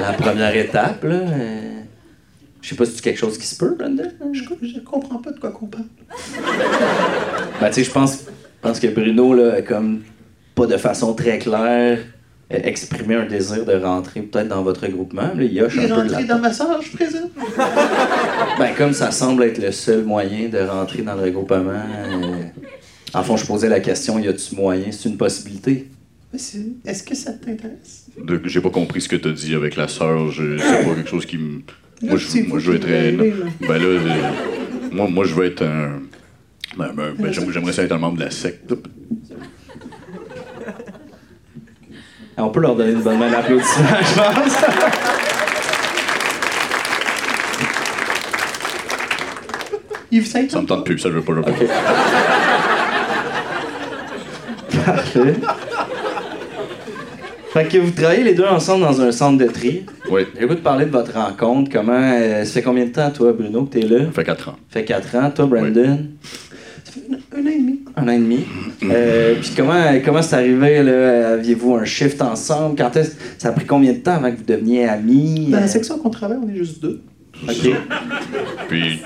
la 0.00 0.12
première 0.12 0.56
étape, 0.56 1.04
là. 1.04 1.14
euh. 1.14 1.70
Je 2.62 2.70
sais 2.70 2.76
pas 2.76 2.86
si 2.86 2.92
c'est 2.92 3.02
quelque 3.02 3.18
chose 3.18 3.36
qui 3.36 3.46
se 3.46 3.56
peut, 3.56 3.76
hein? 3.80 3.94
Je, 4.32 4.80
comprends 4.80 5.18
pas 5.18 5.32
de 5.32 5.38
quoi 5.38 5.50
qu'on 5.50 5.66
parle. 5.66 5.84
Ben, 7.60 7.68
tu 7.68 7.74
sais, 7.74 7.84
je 7.84 7.90
pense, 7.90 8.24
pense 8.62 8.80
que 8.80 8.86
Bruno, 8.86 9.34
là, 9.34 9.56
a 9.56 9.62
comme 9.62 10.02
pas 10.54 10.66
de 10.66 10.78
façon 10.78 11.12
très 11.12 11.38
claire, 11.38 11.98
euh, 12.52 12.58
exprimé 12.64 13.16
un 13.16 13.26
désir 13.26 13.66
de 13.66 13.74
rentrer 13.74 14.22
peut-être 14.22 14.48
dans 14.48 14.62
votre 14.62 14.82
regroupement. 14.82 15.22
Là, 15.22 15.42
il 15.42 15.52
Il 15.52 15.58
est 15.58 15.62
un 15.92 16.06
peu 16.06 16.24
dans 16.24 16.38
ma 16.38 16.52
sœur, 16.52 16.80
je 16.80 16.96
présume. 16.96 17.28
Ben, 18.58 18.74
comme 18.78 18.94
ça 18.94 19.10
semble 19.10 19.42
être 19.44 19.58
le 19.58 19.70
seul 19.72 20.02
moyen 20.04 20.48
de 20.48 20.58
rentrer 20.58 21.02
dans 21.02 21.16
le 21.16 21.22
regroupement. 21.22 21.58
euh, 21.68 22.44
En 23.12 23.22
fond, 23.22 23.36
je 23.36 23.44
posais 23.44 23.68
la 23.68 23.80
question 23.80 24.18
y 24.18 24.28
a-tu 24.28 24.54
moyen? 24.54 24.86
C'est 24.90 25.08
une 25.08 25.18
possibilité. 25.18 25.88
Est-ce 26.34 27.02
que 27.02 27.14
ça 27.14 27.32
t'intéresse? 27.32 28.06
J'ai 28.44 28.60
pas 28.60 28.70
compris 28.70 29.00
ce 29.00 29.08
que 29.08 29.16
t'as 29.16 29.30
dit 29.30 29.54
avec 29.54 29.76
la 29.76 29.88
sœur. 29.88 30.30
C'est 30.36 30.84
pas 30.84 30.94
quelque 30.94 31.08
chose 31.08 31.26
qui 31.26 31.38
me. 31.38 31.60
Moi, 32.02 32.16
je, 32.16 32.42
moi, 32.48 32.58
je 32.58 32.70
veux 32.72 32.76
être. 32.76 32.86
là. 32.88 33.24
Ben 33.60 33.78
là, 33.78 33.84
euh, 33.84 33.98
moi, 34.92 35.08
moi, 35.08 35.24
je 35.24 35.34
veux 35.34 35.46
être 35.46 35.62
un. 35.62 36.00
Ben, 36.76 36.92
ben, 36.94 37.14
ben, 37.18 37.32
j'aimerais 37.32 37.52
j'aimerais 37.52 37.72
ça 37.72 37.82
être 37.84 37.92
un 37.92 37.98
membre 37.98 38.18
de 38.18 38.24
la 38.24 38.30
secte. 38.30 38.70
là. 38.70 38.76
On 42.36 42.48
peut 42.50 42.60
leur 42.60 42.74
donner 42.74 42.92
une 42.92 43.02
bonne 43.02 43.18
main 43.18 43.30
d'applaudissement, 43.30 43.84
je 44.02 44.14
pense. 44.16 44.56
Yves 50.10 50.26
Saint 50.26 50.48
Ça 50.48 50.60
me 50.60 50.66
tente 50.66 50.84
plus, 50.84 50.98
ça, 50.98 51.10
je 51.10 51.14
veux 51.14 51.22
pas 51.22 51.32
le 51.32 51.40
Ok. 51.40 51.66
Parfait. 54.84 55.34
Fait 57.54 57.64
que 57.68 57.78
vous 57.78 57.92
travaillez 57.92 58.24
les 58.24 58.34
deux 58.34 58.44
ensemble 58.44 58.82
dans 58.84 59.00
un 59.00 59.12
centre 59.12 59.38
de 59.38 59.48
tri. 59.50 59.84
Oui, 60.10 60.22
J'ai 60.38 60.44
goût 60.46 60.54
de 60.56 60.60
parler 60.60 60.86
de 60.86 60.90
votre 60.90 61.12
rencontre. 61.14 61.70
Comment. 61.72 61.92
euh, 61.92 62.44
ça 62.44 62.52
fait 62.52 62.62
combien 62.62 62.84
de 62.84 62.90
temps, 62.90 63.10
toi, 63.10 63.32
Bruno, 63.32 63.62
que 63.64 63.78
t'es 63.78 63.86
là? 63.86 64.06
ça 64.06 64.10
fait 64.12 64.24
4 64.24 64.48
ans. 64.48 64.56
Ça 64.72 64.80
fait 64.80 64.84
4 64.84 65.14
ans. 65.16 65.30
Toi, 65.30 65.46
Brandon? 65.46 65.98
Ça 66.82 66.92
fait 66.92 67.00
un, 67.12 67.38
un 67.38 67.46
an 67.46 67.50
et 67.50 67.58
demi. 67.58 67.80
Un 67.96 68.08
an 68.08 68.10
et 68.10 68.18
demi. 68.18 68.40
Euh, 68.90 69.36
puis 69.40 69.52
comment, 69.56 69.84
comment 70.04 70.20
c'est 70.22 70.34
arrivé, 70.34 70.82
là? 70.82 71.34
Aviez-vous 71.34 71.74
un 71.76 71.84
shift 71.84 72.20
ensemble? 72.22 72.74
Quand 72.76 72.96
est-ce... 72.96 73.12
Ça 73.38 73.50
a 73.50 73.52
pris 73.52 73.66
combien 73.66 73.92
de 73.92 73.98
temps 73.98 74.14
avant 74.16 74.32
que 74.32 74.36
vous 74.38 74.44
deveniez 74.44 74.88
amis? 74.88 75.46
Dans 75.50 75.60
la 75.60 75.68
section 75.68 75.98
qu'on 75.98 76.10
travaille, 76.10 76.38
on 76.44 76.48
est 76.48 76.56
juste 76.56 76.82
deux. 76.82 77.02
OK. 77.48 77.70
Puis, 78.68 79.00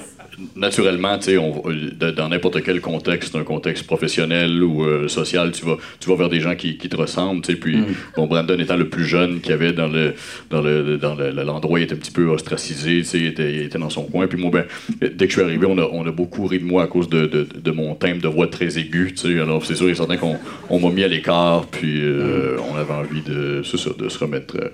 naturellement, 0.56 1.18
tu 1.18 1.36
sais, 1.36 2.12
dans 2.12 2.28
n'importe 2.28 2.62
quel 2.62 2.80
contexte, 2.80 3.34
un 3.36 3.42
contexte 3.44 3.86
professionnel 3.86 4.62
ou 4.62 4.84
euh, 4.84 5.08
social, 5.08 5.50
tu 5.52 5.64
vas, 5.64 5.76
tu 6.00 6.08
vas 6.08 6.16
vers 6.16 6.28
des 6.28 6.40
gens 6.40 6.54
qui, 6.54 6.76
qui 6.78 6.88
te 6.88 6.96
ressemblent, 6.96 7.42
tu 7.42 7.52
sais. 7.52 7.58
Puis, 7.58 7.78
bon, 8.16 8.26
Brandon 8.26 8.58
étant 8.58 8.76
le 8.76 8.88
plus 8.88 9.04
jeune 9.04 9.40
qu'il 9.40 9.50
y 9.50 9.54
avait 9.54 9.72
dans 9.72 9.88
le 9.88 10.14
dans 10.50 10.60
le 10.62 10.96
dans 10.98 11.14
le- 11.14 11.30
l'endroit, 11.30 11.80
il 11.80 11.84
était 11.84 11.94
un 11.94 11.98
petit 11.98 12.10
peu 12.12 12.26
ostracisé, 12.26 12.98
tu 12.98 13.04
sais, 13.04 13.18
il 13.18 13.26
était, 13.26 13.52
il 13.54 13.62
était 13.62 13.78
dans 13.78 13.90
son 13.90 14.04
coin. 14.04 14.26
Puis 14.26 14.38
moi, 14.40 14.50
ben, 14.52 14.64
dès 15.00 15.26
que 15.26 15.32
je 15.32 15.38
suis 15.38 15.42
arrivé, 15.42 15.66
on 15.66 15.78
a, 15.78 15.88
on 15.92 16.06
a 16.06 16.10
beaucoup 16.12 16.46
ri 16.46 16.58
de 16.58 16.64
moi 16.64 16.84
à 16.84 16.86
cause 16.86 17.08
de, 17.08 17.26
de, 17.26 17.46
de 17.56 17.70
mon 17.70 17.94
timbre 17.94 18.22
de 18.22 18.28
voix 18.28 18.46
très 18.48 18.78
aigu, 18.78 19.12
tu 19.14 19.34
sais. 19.34 19.40
Alors, 19.40 19.64
c'est 19.66 19.74
sûr 19.74 19.88
et 19.88 19.94
certain 19.94 20.16
qu'on 20.16 20.36
on 20.70 20.78
m'a 20.80 20.90
mis 20.90 21.04
à 21.04 21.08
l'écart, 21.08 21.66
puis 21.66 22.00
euh, 22.02 22.56
on 22.72 22.76
avait 22.76 22.92
envie 22.94 23.22
de, 23.22 23.62
ça, 23.64 23.76
de 23.98 24.08
se 24.08 24.18
remettre. 24.18 24.56
euh, 24.56 24.68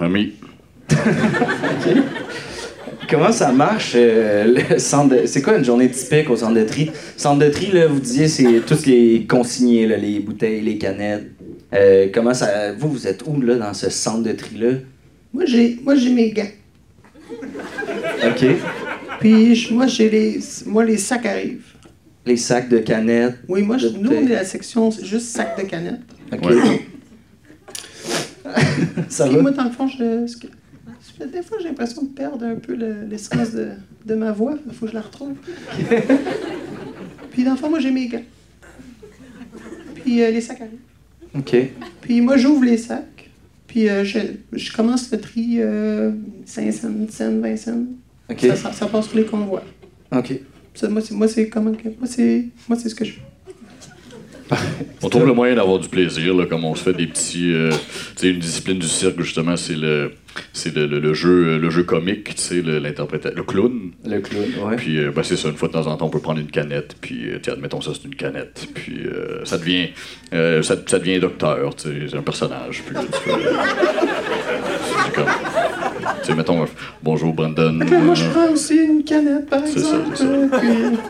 Ami, 0.00 0.32
Comment 3.10 3.32
ça 3.32 3.50
marche, 3.52 3.92
euh, 3.96 4.54
le 4.70 4.78
centre 4.78 5.16
de- 5.16 5.26
C'est 5.26 5.42
quoi 5.42 5.56
une 5.56 5.64
journée 5.64 5.90
typique 5.90 6.30
au 6.30 6.36
centre 6.36 6.54
de 6.54 6.62
tri? 6.64 6.90
Centre 7.16 7.44
de 7.44 7.50
tri, 7.50 7.72
là, 7.72 7.86
vous 7.88 7.98
disiez, 8.00 8.28
c'est 8.28 8.60
tous 8.66 8.86
les 8.86 9.26
consignés, 9.28 9.86
là, 9.86 9.96
les 9.96 10.20
bouteilles, 10.20 10.60
les 10.60 10.78
canettes. 10.78 11.26
Euh, 11.74 12.08
comment 12.14 12.34
ça... 12.34 12.72
Vous, 12.72 12.88
vous 12.90 13.06
êtes 13.08 13.22
où, 13.26 13.40
là, 13.40 13.56
dans 13.56 13.74
ce 13.74 13.90
centre 13.90 14.22
de 14.22 14.32
tri-là? 14.32 14.72
Moi, 15.32 15.44
j'ai, 15.46 15.78
moi, 15.82 15.94
j'ai 15.96 16.10
mes 16.10 16.30
gants. 16.30 16.46
OK. 18.26 18.44
Puis 19.20 19.54
je- 19.54 19.72
moi, 19.74 19.86
j'ai 19.86 20.08
les, 20.10 20.40
moi, 20.66 20.84
les 20.84 20.96
sacs 20.98 21.26
arrivent. 21.26 21.64
Les 22.26 22.36
sacs 22.36 22.68
de 22.68 22.78
canettes. 22.78 23.36
Oui, 23.48 23.62
moi, 23.62 23.76
je- 23.78 23.88
De 23.88 23.98
nous, 23.98 24.10
on 24.10 24.26
est 24.26 24.28
la 24.28 24.44
section, 24.44 24.90
c'est 24.90 25.04
juste 25.04 25.26
sacs 25.26 25.58
de 25.60 25.68
canettes. 25.68 26.00
OK. 26.32 26.44
Ouais. 26.44 26.56
ça 29.08 29.26
va? 29.28 29.40
moi, 29.40 29.50
dans 29.52 29.64
le 29.64 29.70
fond, 29.70 29.86
je, 29.88 30.26
des 31.18 31.42
fois, 31.42 31.58
j'ai 31.60 31.68
l'impression 31.68 32.02
de 32.02 32.08
perdre 32.08 32.44
un 32.44 32.56
peu 32.56 32.74
le- 32.74 33.04
l'essence 33.08 33.52
de, 33.52 33.68
de 34.06 34.14
ma 34.14 34.32
voix. 34.32 34.56
Il 34.66 34.72
faut 34.74 34.84
que 34.86 34.90
je 34.92 34.96
la 34.96 35.02
retrouve. 35.02 35.32
Puis 37.32 37.44
dans 37.44 37.52
le 37.52 37.56
fond, 37.56 37.70
moi, 37.70 37.78
j'ai 37.80 37.90
mes 37.90 38.08
gants. 38.08 38.22
Puis 39.96 40.22
euh, 40.22 40.30
les 40.30 40.40
sacs 40.40 40.60
arrivent. 40.60 40.78
OK. 41.36 41.56
Puis 42.00 42.20
moi, 42.20 42.36
j'ouvre 42.36 42.64
les 42.64 42.76
sacs. 42.78 43.30
Puis 43.66 43.88
euh, 43.88 44.04
je, 44.04 44.18
je 44.52 44.72
commence 44.72 45.10
le 45.12 45.20
tri 45.20 45.56
euh, 45.60 46.10
5 46.44 46.72
cents, 46.72 46.88
10 46.90 47.12
cents, 47.12 47.38
20 47.40 47.56
cents. 47.56 47.84
OK. 48.30 48.40
Ça, 48.40 48.56
ça, 48.56 48.72
ça 48.72 48.86
passe 48.86 49.08
sur 49.08 49.16
les 49.16 49.24
convois. 49.24 49.62
OK. 50.12 50.40
Ça, 50.74 50.88
moi, 50.88 51.02
c'est, 51.28 51.48
comment 51.48 51.72
que- 51.72 51.88
moi, 51.88 52.06
c'est 52.06 52.88
ce 52.88 52.94
que 52.94 53.04
je 53.04 53.12
fais. 53.12 53.20
On 55.02 55.08
trouve 55.08 55.26
le 55.26 55.32
moyen 55.32 55.54
d'avoir 55.54 55.78
du 55.78 55.88
plaisir, 55.88 56.34
là, 56.34 56.46
comme 56.46 56.64
on 56.64 56.74
se 56.74 56.82
fait 56.82 56.92
des 56.92 57.06
petits. 57.06 57.52
euh, 57.52 57.70
tu 57.70 57.76
sais, 58.16 58.28
une 58.30 58.38
discipline 58.38 58.78
du 58.78 58.86
cirque, 58.88 59.20
justement, 59.20 59.56
c'est 59.56 59.76
le, 59.76 60.12
c'est 60.52 60.74
le, 60.74 60.86
le- 60.86 60.98
le 60.98 61.14
jeu, 61.14 61.58
le 61.58 61.70
jeu 61.70 61.82
comique, 61.84 62.34
tu 62.34 62.40
sais, 62.42 62.60
le- 62.62 62.78
l'interpréta- 62.78 63.32
le 63.34 63.42
clown. 63.42 63.92
Le 64.04 64.20
clown, 64.20 64.44
ouais. 64.66 64.76
Puis, 64.76 64.98
euh, 64.98 65.10
ben, 65.14 65.22
c'est 65.22 65.36
ça, 65.36 65.48
une 65.48 65.56
fois 65.56 65.68
de 65.68 65.72
temps 65.74 65.86
en 65.86 65.96
temps, 65.96 66.06
on 66.06 66.10
peut 66.10 66.20
prendre 66.20 66.40
une 66.40 66.50
canette, 66.50 66.96
puis, 67.00 67.30
euh, 67.30 67.38
tiens, 67.42 67.52
admettons 67.54 67.80
ça, 67.80 67.92
c'est 67.94 68.06
une 68.06 68.14
canette. 68.16 68.66
Puis, 68.74 69.00
euh, 69.06 69.44
ça 69.44 69.56
devient. 69.58 69.88
euh, 70.34 70.62
ça, 70.62 70.76
ça 70.86 70.98
devient 70.98 71.18
docteur, 71.20 71.74
tu 71.76 71.88
sais, 71.88 71.94
c'est 72.10 72.16
un 72.16 72.22
personnage. 72.22 72.82
Puis, 72.86 72.96
tu 72.96 73.30
c'est 75.04 75.14
comme. 75.14 75.24
Tu 76.22 76.26
sais, 76.26 76.34
mettons, 76.34 76.64
bonjour 77.02 77.32
Brandon. 77.32 77.72
Moi, 77.72 78.14
je 78.14 78.24
prends 78.30 78.50
aussi 78.50 78.76
une 78.76 79.04
canette, 79.04 79.48
par 79.48 79.60
C'est 79.66 79.80
ça, 79.80 79.96
exemple. 79.96 80.16
c'est 80.16 80.24
ça. 80.24 80.58
puis, 80.58 80.68
juste- 80.68 80.90
juste- 80.90 81.00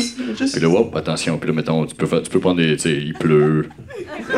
Puis 0.00 0.60
là, 0.60 0.68
hop, 0.68 0.94
attention. 0.96 1.38
Puis 1.38 1.48
là, 1.48 1.54
mettons, 1.54 1.86
tu 1.86 1.94
peux, 1.94 2.06
faire, 2.06 2.22
tu 2.22 2.30
peux 2.30 2.40
prendre 2.40 2.56
des. 2.56 2.72
Tu 2.76 2.78
sais, 2.82 2.92
il 2.92 3.14
pleut. 3.14 3.68
il 4.28 4.34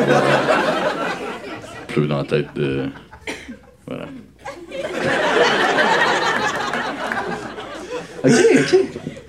pleut 1.95 2.07
dans 2.07 2.19
la 2.19 2.25
tête 2.25 2.47
de. 2.55 2.88
Voilà. 3.87 4.07
OK, 8.25 8.33
OK. 8.59 8.77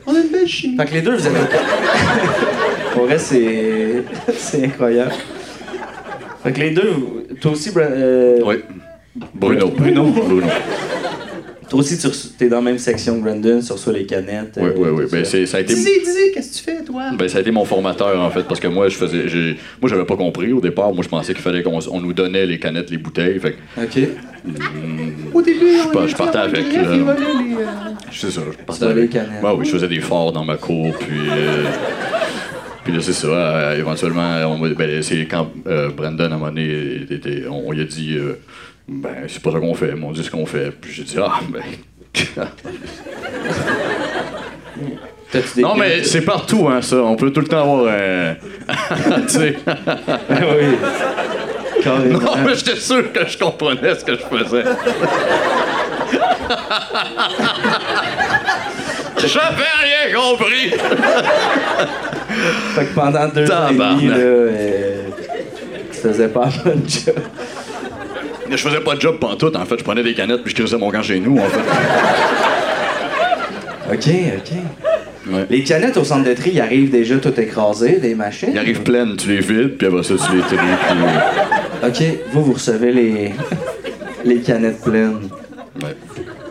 On 0.05 0.15
a 0.15 0.19
une 0.19 0.29
belle 0.29 0.47
chimie. 0.47 0.77
Fait 0.77 0.85
que 0.85 0.93
les 0.93 1.01
deux, 1.01 1.15
vous 1.15 1.27
OK. 1.27 1.33
Pour 2.93 3.03
vrai, 3.05 3.19
c'est... 3.19 4.03
c'est 4.37 4.65
incroyable. 4.65 5.11
Fait 6.43 6.51
que 6.51 6.59
les 6.59 6.71
deux, 6.71 6.93
toi 7.41 7.51
aussi, 7.51 7.71
Bra- 7.71 7.83
euh, 7.83 8.39
Oui. 8.43 8.55
Bruno. 9.35 9.69
Bruno. 9.69 10.03
Bruno. 10.05 10.47
Toi 11.69 11.79
aussi, 11.79 11.97
tu 11.97 12.07
reçois- 12.07 12.31
t'es 12.37 12.47
dans 12.49 12.57
la 12.57 12.61
même 12.61 12.77
section 12.77 13.19
que 13.19 13.23
Brandon, 13.23 13.59
tu 13.65 13.71
reçois 13.73 13.93
les 13.93 14.05
canettes. 14.05 14.57
Oui, 14.57 14.63
euh, 14.69 14.73
oui, 14.77 14.89
oui. 14.93 15.03
tout 15.05 15.11
Ben, 15.11 15.25
ça. 15.25 15.31
c'est- 15.31 15.45
ça 15.45 15.57
a 15.57 15.59
été. 15.61 15.73
Dis-y, 15.73 15.83
dis-y, 16.03 16.31
qu'est-ce 16.33 16.51
que 16.51 16.57
tu 16.57 16.63
fais, 16.77 16.83
toi? 16.83 17.03
Ben, 17.17 17.27
ça 17.27 17.37
a 17.39 17.41
été 17.41 17.51
mon 17.51 17.65
formateur, 17.65 18.19
en 18.19 18.29
fait, 18.29 18.43
parce 18.43 18.59
que 18.59 18.67
moi, 18.67 18.87
je 18.89 18.95
faisais. 18.95 19.27
j'ai- 19.27 19.57
Moi, 19.81 19.89
j'avais 19.89 20.05
pas 20.05 20.15
compris 20.15 20.51
au 20.53 20.61
départ. 20.61 20.93
Moi, 20.93 21.03
je 21.03 21.09
pensais 21.09 21.33
qu'il 21.33 21.41
fallait 21.43 21.63
qu'on 21.63 21.79
on 21.91 21.99
nous 22.01 22.13
donnait 22.13 22.45
les 22.45 22.59
canettes, 22.59 22.89
les 22.89 22.97
bouteilles. 22.97 23.39
Fait 23.39 23.53
que, 23.75 23.81
OK. 23.83 24.09
Au 25.33 25.41
début, 25.41 25.59
je 25.73 25.97
on 25.97 26.07
je 26.07 26.15
partais 26.15 26.37
avec, 26.39 26.71
les, 26.71 26.77
euh, 26.77 27.03
c'est 28.11 28.31
ça, 28.31 28.41
je 28.51 28.63
partais 28.65 28.85
avec. 28.85 28.95
les 29.03 29.09
canettes. 29.09 29.43
Ouais, 29.43 29.51
oui, 29.57 29.65
je 29.65 29.71
faisais 29.71 29.87
des 29.87 29.99
forts 29.99 30.31
dans 30.31 30.45
ma 30.45 30.55
cour, 30.55 30.93
puis. 30.97 31.17
euh, 31.29 31.63
Puis 32.83 32.93
là, 32.95 33.01
c'est 33.01 33.11
ça. 33.13 33.27
euh, 33.27 33.77
éventuellement, 33.77 34.37
on 34.45 34.59
ben, 34.69 35.01
c'est 35.03 35.25
quand 35.25 35.51
euh, 35.67 35.89
Brandon, 35.89 36.23
à 36.23 36.27
un 36.27 36.29
moment 36.29 36.47
donné, 36.47 37.01
était- 37.11 37.43
on, 37.49 37.67
on 37.67 37.71
lui 37.73 37.81
a 37.81 37.83
dit 37.83 38.15
euh, 38.17 38.39
Ben, 38.87 39.25
c'est 39.27 39.41
pas 39.41 39.51
ça 39.51 39.59
qu'on 39.59 39.73
fait, 39.73 39.93
mais 39.95 40.05
on 40.05 40.11
dit 40.11 40.23
ce 40.23 40.31
qu'on 40.31 40.45
fait. 40.45 40.71
Puis 40.71 40.93
j'ai 40.93 41.03
dit 41.03 41.17
Ah, 41.19 41.39
ben. 41.49 41.63
Non, 45.57 45.75
mais 45.75 46.03
c'est 46.03 46.21
partout, 46.21 46.69
hein, 46.69 46.81
ça. 46.81 46.97
On 46.97 47.15
peut 47.15 47.31
tout 47.31 47.41
le 47.41 47.47
temps 47.47 47.61
avoir 47.61 47.93
un. 47.93 48.35
tu 49.27 49.29
sais. 49.29 49.57
oui. 50.29 50.77
Carrément. 51.83 52.19
Non, 52.19 52.37
mais 52.45 52.55
j'étais 52.55 52.77
sûr 52.77 53.11
que 53.11 53.27
je 53.27 53.37
comprenais 53.37 53.95
ce 53.95 54.05
que 54.05 54.13
je 54.13 54.23
faisais. 54.23 54.63
J'avais 59.19 59.73
rien 59.83 60.15
compris! 60.15 60.69
Fait 62.75 62.85
que 62.85 62.93
pendant 62.93 63.27
deux 63.27 63.51
ans 63.51 63.67
et 63.69 63.73
demi, 63.73 64.07
là, 64.07 64.15
euh, 64.15 65.01
tu 65.91 65.99
faisais 65.99 66.27
pas 66.29 66.45
un 66.45 66.69
bon 66.69 66.81
job. 66.87 67.15
Je 68.49 68.57
faisais 68.57 68.79
pas 68.79 68.95
de 68.95 69.01
job 69.01 69.19
pantoute, 69.19 69.55
en 69.55 69.65
fait. 69.65 69.77
Je 69.79 69.83
prenais 69.83 70.03
des 70.03 70.13
canettes 70.13 70.43
puis 70.43 70.51
je 70.51 70.55
crissais 70.61 70.77
mon 70.77 70.91
camp 70.91 71.01
chez 71.01 71.19
nous, 71.19 71.37
en 71.37 71.49
fait. 71.49 71.59
OK, 73.93 74.07
OK. 74.37 74.51
Ouais. 75.29 75.45
Les 75.49 75.63
canettes 75.63 75.97
au 75.97 76.03
centre 76.03 76.27
de 76.27 76.33
tri, 76.33 76.51
ils 76.53 76.61
arrivent 76.61 76.89
déjà 76.89 77.17
tout 77.17 77.37
écrasées, 77.39 77.99
des 77.99 78.15
machines? 78.15 78.49
Ils 78.53 78.59
arrivent 78.59 78.83
pleines, 78.83 79.15
tu 79.17 79.29
les 79.29 79.39
vides, 79.39 79.77
puis 79.77 79.87
après 79.87 80.03
ça, 80.03 80.15
tu 80.15 80.35
les 80.35 80.41
tries. 80.41 80.57
Puis... 80.57 81.87
OK, 81.87 82.03
vous, 82.31 82.43
vous 82.43 82.53
recevez 82.53 82.91
les, 82.91 83.33
les 84.25 84.39
canettes 84.39 84.81
pleines. 84.81 85.29
Ouais. 85.81 85.95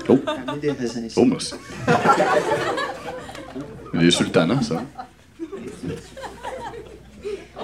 Oh, 0.08 0.18
ici. 0.62 1.12
oh, 1.16 1.24
merci. 1.24 1.54
Il 3.94 4.06
est 4.06 4.10
sultanat, 4.10 4.60
ça. 4.62 4.82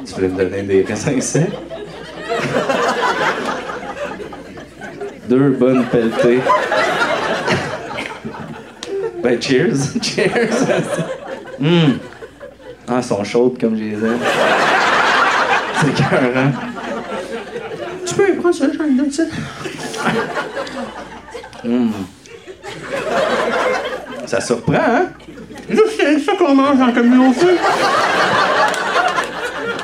Tu 0.05 0.15
voulais 0.15 0.29
me 0.29 0.39
donner 0.39 0.63
des 0.63 0.83
raisins 0.83 1.21
secs? 1.21 1.51
Deux 5.33 5.49
bonnes 5.49 5.87
pelletées. 5.87 6.43
Ben, 9.23 9.41
cheers. 9.41 9.77
Cheers. 10.03 10.69
Hum. 11.59 11.99
Ah, 12.87 12.97
elles 12.99 13.03
sont 13.03 13.25
chaudes 13.25 13.59
comme 13.59 13.75
je 13.75 13.83
les 13.83 13.95
aime. 13.95 14.19
C'est 15.81 15.89
écœurant. 15.89 16.53
Tu 18.05 18.15
peux 18.15 18.35
prendre 18.35 18.55
ça, 18.55 18.67
j'en 18.77 18.85
ai 18.85 18.91
donne 18.91 19.11
ça. 19.11 19.23
Ça 24.27 24.41
surprend, 24.43 24.75
hein? 24.75 25.07
C'est 25.67 26.19
ça 26.19 26.33
qu'on 26.39 26.55
mange 26.55 26.79
en 26.79 26.93
communauté. 26.93 27.47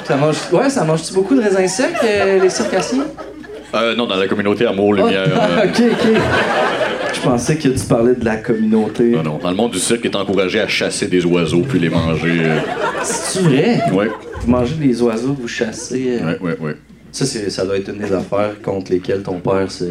Ça 0.07 0.17
mange... 0.17 0.37
Ouais, 0.53 0.69
ça 0.69 0.85
mange-tu 0.85 1.15
beaucoup 1.15 1.35
de 1.35 1.41
raisins 1.41 1.67
secs, 1.69 1.95
euh, 2.05 2.39
les 2.39 2.51
circassiens? 2.51 3.07
Euh, 3.75 3.95
non, 3.95 4.07
dans 4.07 4.17
la 4.17 4.27
communauté 4.27 4.67
Amour 4.67 4.95
Lumière. 4.95 5.27
Ah, 5.37 5.61
euh, 5.61 5.65
ok, 5.69 5.83
ok. 5.93 6.21
Je 7.15 7.21
pensais 7.21 7.57
que 7.57 7.69
tu 7.69 7.87
parlais 7.87 8.15
de 8.15 8.25
la 8.25 8.37
communauté. 8.37 9.05
Non, 9.11 9.23
non. 9.23 9.39
Dans 9.43 9.51
le 9.51 9.57
monde 9.57 9.73
du 9.73 9.79
cirque, 9.79 10.05
est 10.05 10.17
encouragé 10.17 10.61
à 10.61 10.69
chasser 10.69 11.07
des 11.09 11.25
oiseaux 11.25 11.63
puis 11.69 11.79
les 11.79 11.89
manger. 11.91 12.39
euh, 12.45 12.59
C'est 13.03 13.41
vrai? 13.43 13.81
Ouais, 13.93 14.09
Vous 14.41 14.51
mangez 14.51 14.75
des 14.75 15.03
oiseaux 15.03 15.37
vous 15.39 15.49
chassez. 15.49 16.19
euh, 16.23 16.33
ouais, 16.33 16.39
ouais, 16.41 16.57
ouais. 16.61 16.77
Ça, 17.13 17.25
c'est, 17.27 17.51
ça 17.51 17.65
doit 17.65 17.77
être 17.77 17.89
une 17.91 17.99
des 17.99 18.13
affaires 18.13 18.61
contre 18.63 18.93
lesquelles 18.93 19.23
ton 19.23 19.41
père 19.41 19.71
se, 19.71 19.85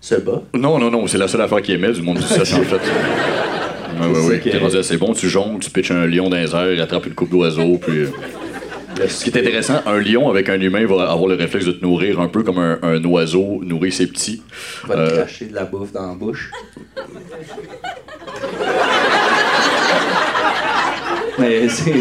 se 0.00 0.14
bat. 0.16 0.42
Non, 0.54 0.78
non, 0.78 0.90
non, 0.90 1.06
c'est 1.06 1.18
la 1.18 1.26
seule 1.28 1.40
affaire 1.42 1.62
qui 1.62 1.72
émet 1.72 1.92
du 1.92 2.02
monde 2.02 2.18
du 2.18 2.22
cirque, 2.26 2.40
en 2.54 2.62
fait. 2.62 2.76
Ouais, 4.00 4.06
ouais, 4.06 4.14
C'est 4.14 4.28
ouais. 4.28 4.38
que- 4.38 4.50
T'es 4.50 4.58
rendu 4.58 4.76
assez 4.76 4.96
bon, 4.96 5.12
tu 5.12 5.28
jongles, 5.28 5.58
tu 5.60 5.70
pitches 5.70 5.90
un 5.90 6.06
lion 6.06 6.28
dans 6.28 6.36
les 6.36 6.54
airs, 6.54 6.72
il 6.72 6.80
attrape 6.80 7.06
une 7.06 7.14
coupe 7.14 7.30
d'oiseaux, 7.30 7.78
puis. 7.80 7.98
euh, 8.00 8.10
Ce 9.06 9.24
qui 9.24 9.30
est 9.30 9.38
intéressant, 9.38 9.80
un 9.86 9.98
lion 10.00 10.28
avec 10.28 10.48
un 10.48 10.60
humain 10.60 10.84
va 10.86 11.10
avoir 11.10 11.28
le 11.28 11.34
réflexe 11.36 11.66
de 11.66 11.72
te 11.72 11.84
nourrir 11.84 12.20
un 12.20 12.28
peu 12.28 12.42
comme 12.42 12.58
un, 12.58 12.78
un 12.82 13.02
oiseau 13.04 13.60
nourrit 13.62 13.92
ses 13.92 14.06
petits. 14.08 14.42
Va 14.86 14.94
te 14.94 15.00
Euh, 15.00 15.16
cracher 15.18 15.46
de 15.46 15.54
la 15.54 15.64
bouffe 15.64 15.92
dans 15.92 16.08
la 16.08 16.14
bouche. 16.14 16.50
Mais 21.38 21.68
c'est. 21.68 21.94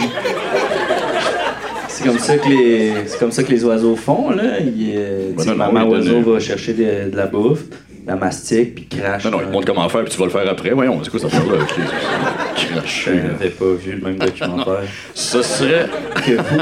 C'est 1.89 2.03
comme 2.05 2.19
ça 2.19 2.37
que 2.37 2.47
les. 2.49 2.93
C'est 3.07 3.19
comme 3.19 3.31
ça 3.31 3.43
que 3.43 3.51
les 3.51 3.63
oiseaux 3.63 3.95
font, 3.95 4.29
là. 4.31 4.43
Euh, 4.61 5.31
Ben 5.35 5.45
non, 5.45 5.55
maman 5.55 5.87
oiseau 5.89 6.21
va 6.21 6.39
chercher 6.39 6.73
de, 6.73 7.09
de 7.11 7.15
la 7.17 7.25
bouffe, 7.27 7.63
la 8.07 8.15
mastique, 8.15 8.75
puis 8.75 8.85
crache. 8.85 9.25
Non, 9.25 9.31
non, 9.31 9.39
il 9.41 9.47
te 9.47 9.51
montre 9.51 9.67
comment 9.67 9.89
faire, 9.89 10.03
puis 10.03 10.13
tu 10.13 10.17
vas 10.17 10.25
le 10.25 10.31
faire 10.31 10.49
après. 10.49 10.69
Voyons, 10.71 11.03
c'est 11.03 11.09
quoi 11.09 11.19
cette 11.19 11.33
affaire-là? 11.33 11.65
Cracher. 12.55 13.19
Je 13.21 13.27
n'avais 13.27 13.49
pas 13.49 13.73
vu 13.73 13.91
le 13.91 14.01
même 14.01 14.17
documentaire 14.17 14.83
Ça 15.13 15.43
serait. 15.43 15.87
que 16.25 16.31
vous. 16.31 16.59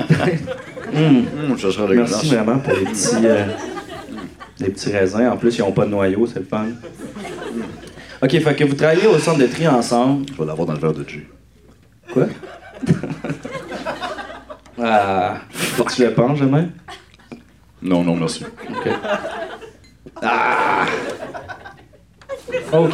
Ça 1.58 1.72
serait 1.72 1.88
dégueulasse. 1.88 2.12
Merci 2.12 2.28
vraiment 2.30 2.58
pour 2.58 2.74
les 2.74 2.86
petits, 2.86 3.26
euh, 3.26 3.46
les 4.60 4.70
petits 4.70 4.92
raisins. 4.92 5.28
En 5.28 5.38
plus, 5.38 5.58
ils 5.58 5.62
n'ont 5.62 5.72
pas 5.72 5.86
de 5.86 5.92
noyau, 5.92 6.26
c'est 6.26 6.40
le 6.40 6.46
fun. 6.46 6.66
Ok, 8.24 8.32
fait 8.32 8.56
que 8.56 8.64
vous 8.64 8.76
travaillez 8.76 9.06
au 9.06 9.20
centre 9.20 9.40
de 9.40 9.48
tri 9.48 9.68
ensemble. 9.68 10.26
Je 10.32 10.38
vais 10.38 10.46
l'avoir 10.46 10.68
dans 10.68 10.74
le 10.74 10.80
verre 10.80 10.94
de 10.94 11.08
G. 11.08 11.28
Quoi? 12.12 12.28
ah, 14.82 15.36
que 15.78 15.94
tu 15.94 16.04
le 16.04 16.14
penses, 16.14 16.40
jamais? 16.40 16.68
Non, 17.82 18.04
non, 18.04 18.16
merci. 18.16 18.46
Ok. 18.70 18.90
Ah! 20.22 20.86
OK. 22.72 22.94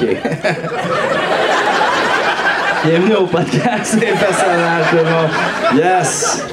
Bienvenue 2.83 3.15
au 3.15 3.25
podcast 3.27 3.95
des 3.99 4.07
personnages, 4.07 4.93
monde. 4.93 5.29
Yes! 5.75 6.45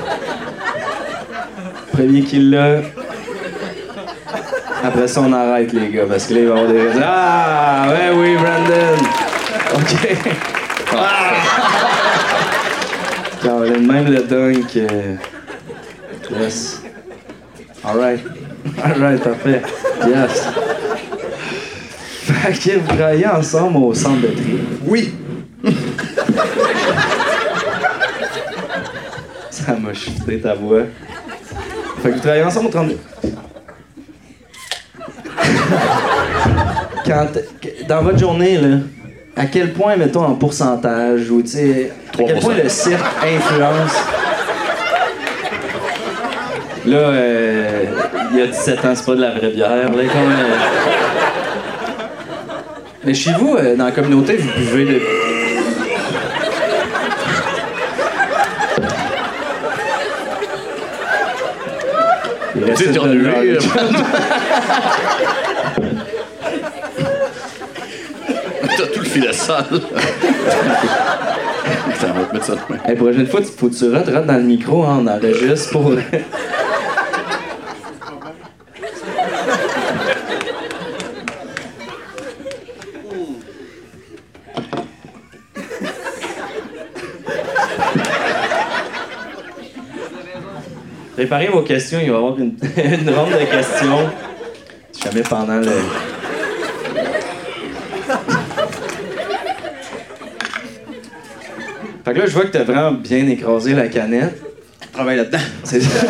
Premier 1.92 2.22
qui 2.22 2.38
l'a. 2.40 2.80
Après 4.84 5.08
ça, 5.08 5.20
on 5.22 5.32
arrête, 5.32 5.72
les 5.72 5.88
gars, 5.90 6.06
parce 6.08 6.26
que 6.26 6.34
là, 6.34 6.40
il 6.40 6.48
va 6.48 6.54
y 6.54 6.58
avoir 6.58 6.72
des. 6.72 6.88
Ah! 7.02 7.86
Ouais, 7.88 8.10
oui, 8.14 8.36
Brandon! 8.36 9.04
OK. 9.74 10.18
Ah! 10.96 11.34
Caroline, 13.42 13.86
même 13.86 14.10
le 14.12 14.22
dunk. 14.22 14.76
euh, 14.76 15.14
Yes. 16.30 16.82
Alright. 17.84 18.20
Alright, 18.82 19.22
parfait. 19.22 19.62
Yes. 20.06 20.48
Fait 22.24 22.52
que 22.52 22.78
vous 22.78 22.86
travaillez 22.96 23.26
ensemble 23.26 23.78
au 23.78 23.94
centre 23.94 24.20
de 24.20 24.28
tri. 24.28 24.58
Oui. 24.84 25.14
Ça 29.50 29.72
m'a 29.74 29.92
chuté 29.92 30.40
ta 30.40 30.54
voix. 30.54 30.82
Fait 32.02 32.10
que 32.10 32.14
vous 32.14 32.20
travaillez 32.20 32.44
ensemble 32.44 32.66
au 32.66 32.70
32. 32.70 32.98
Quand, 37.04 37.26
dans 37.88 38.02
votre 38.02 38.18
journée, 38.18 38.58
là, 38.58 38.76
à 39.36 39.46
quel 39.46 39.72
point, 39.72 39.96
mettons, 39.96 40.24
en 40.24 40.34
pourcentage, 40.34 41.30
ou 41.30 41.42
tu 41.42 41.48
sais, 41.48 41.92
à 42.12 42.16
quel 42.16 42.36
3%. 42.36 42.40
point 42.40 42.54
le 42.62 42.68
cirque 42.68 43.04
influence. 43.22 43.96
Là, 46.88 46.96
euh, 46.96 47.84
il 48.32 48.38
y 48.38 48.42
a 48.42 48.46
17 48.46 48.82
ans, 48.86 48.92
c'est 48.94 49.04
pas 49.04 49.14
de 49.14 49.20
la 49.20 49.32
vraie 49.32 49.50
bière, 49.50 49.68
là, 49.68 49.84
comme. 49.90 50.00
euh. 50.00 50.56
Mais 53.04 53.12
chez 53.12 53.32
vous, 53.38 53.56
euh, 53.56 53.76
dans 53.76 53.84
la 53.84 53.92
communauté, 53.92 54.38
vous 54.38 54.48
buvez 54.58 54.84
de. 54.94 55.00
Il 62.56 62.64
reste 62.64 62.92
de. 62.92 62.98
T'as 68.76 68.86
tout 68.86 69.00
le 69.00 69.04
fil 69.06 69.26
à 69.26 69.32
salle. 69.32 69.64
Putain, 69.70 69.86
on 72.14 72.18
va 72.20 72.24
te 72.26 72.32
mettre 72.34 72.46
ça 72.46 72.52
de 72.52 72.58
main. 72.68 72.78
La 72.88 72.94
prochaine 72.94 73.26
fois, 73.26 73.40
tu 73.40 73.46
faut 73.56 73.68
que 73.68 73.74
tu 73.74 73.90
rentres, 73.92 74.12
rentres 74.12 74.26
dans 74.26 74.36
le 74.36 74.42
micro, 74.42 74.84
hein, 74.84 75.02
on 75.02 75.06
enregistre 75.06 75.70
pour. 75.72 75.92
Préparez 91.28 91.48
vos 91.48 91.60
questions, 91.60 91.98
il 92.00 92.08
va 92.10 92.14
y 92.14 92.16
avoir 92.16 92.38
une, 92.38 92.56
une 92.78 93.10
ronde 93.10 93.32
de 93.32 93.44
questions. 93.44 94.08
Jamais 95.04 95.20
pendant 95.20 95.58
le. 95.58 95.72
Fait 102.02 102.14
que 102.14 102.18
là, 102.18 102.24
je 102.24 102.32
vois 102.32 102.44
que 102.44 102.52
t'as 102.52 102.64
vraiment 102.64 102.92
bien 102.92 103.28
écrasé 103.28 103.74
la 103.74 103.88
canette. 103.88 104.42
Travaille 104.90 105.18
là-dedans. 105.18 105.36
C'est 105.64 105.82
ça. 105.82 106.06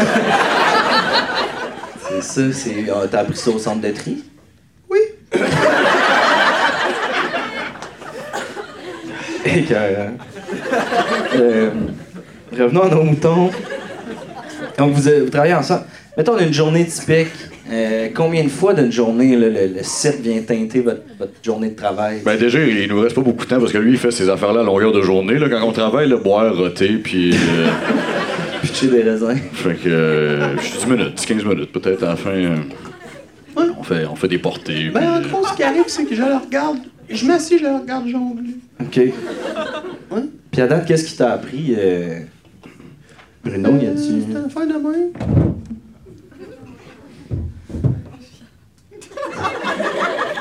c'est 2.09 2.22
ça, 2.22 2.42
c'est. 2.52 2.87
ah, 2.88 3.02
T'as 3.11 3.22
appris 3.22 3.37
ça 3.37 3.50
au 3.50 3.59
centre 3.59 3.81
de 3.81 3.90
tri? 3.90 4.22
Oui. 4.88 5.00
Écœurant. 9.44 10.12
Euh, 11.35 11.70
revenons 12.52 12.83
à 12.85 12.88
nos 12.88 13.02
moutons. 13.02 13.50
Donc, 14.78 14.92
vous, 14.92 15.08
euh, 15.08 15.24
vous 15.24 15.30
travaillez 15.30 15.54
ensemble. 15.54 15.82
Mettons 16.16 16.38
une 16.38 16.52
journée 16.52 16.86
typique. 16.86 17.28
Euh, 17.70 18.08
combien 18.14 18.42
de 18.44 18.48
fois 18.48 18.72
d'une 18.72 18.90
journée 18.90 19.36
là, 19.36 19.48
le, 19.48 19.66
le 19.74 19.82
cirque 19.82 20.20
vient 20.20 20.40
teinter 20.40 20.80
votre, 20.80 21.02
votre 21.18 21.32
journée 21.44 21.68
de 21.68 21.76
travail? 21.76 22.22
Ben 22.24 22.38
déjà, 22.38 22.58
il 22.64 22.88
nous 22.88 23.00
reste 23.00 23.14
pas 23.14 23.20
beaucoup 23.20 23.44
de 23.44 23.50
temps 23.50 23.60
parce 23.60 23.72
que 23.72 23.78
lui, 23.78 23.92
il 23.92 23.98
fait 23.98 24.10
ses 24.10 24.30
affaires-là 24.30 24.60
à 24.60 24.62
longueur 24.64 24.90
de 24.92 25.02
journée. 25.02 25.38
Là, 25.38 25.48
quand 25.50 25.62
on 25.62 25.72
travaille, 25.72 26.08
le 26.08 26.16
boire, 26.16 26.56
roter, 26.56 26.96
puis. 26.96 27.32
euh, 27.34 27.66
Pitcher 28.62 28.88
des 28.88 29.02
raisins. 29.02 29.36
fait 29.52 29.74
que. 29.74 29.88
euh, 29.88 30.56
je 30.56 30.62
suis 30.62 30.78
10 30.78 30.86
minutes, 30.86 31.24
15 31.26 31.44
minutes, 31.44 31.72
peut-être 31.72 32.02
à 32.04 32.08
la 32.10 32.16
fin. 32.16 32.30
euh, 32.30 32.56
Ouais. 33.56 33.64
on, 33.78 33.82
fait, 33.82 34.04
on 34.06 34.14
fait 34.14 34.28
des 34.28 34.38
portées. 34.38 34.88
Ben, 34.94 35.10
en 35.14 35.20
gros, 35.20 35.44
ce 35.46 35.54
qui 35.56 35.62
arrive, 35.64 35.84
c'est 35.88 36.04
que 36.04 36.14
je 36.14 36.22
le 36.22 36.36
regarde. 36.44 36.78
Je 37.10 37.26
m'assis, 37.26 37.58
je 37.58 37.64
le 37.64 37.76
regarde 37.80 38.06
jongler. 38.08 38.54
OK. 38.80 39.00
Puis 40.52 40.60
à 40.62 40.66
date, 40.66 40.86
qu'est-ce 40.86 41.04
qui 41.04 41.16
t'a 41.16 41.32
appris? 41.32 41.74
Bruno, 43.48 43.78
y 43.78 43.87
a-tu. 43.87 43.96
C'est 43.96 44.11
une 44.11 44.37
affaire 44.37 44.66
de 44.66 44.72
même. 44.74 45.12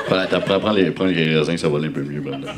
Voilà, 0.08 0.26
t'apprends, 0.26 0.60
prends 0.60 0.72
les, 0.72 0.90
prends 0.90 1.06
les 1.06 1.38
raisins, 1.38 1.56
ça 1.56 1.68
va 1.68 1.78
aller 1.78 1.88
un 1.88 1.90
peu 1.90 2.02
mieux, 2.02 2.20
Brandon. 2.20 2.48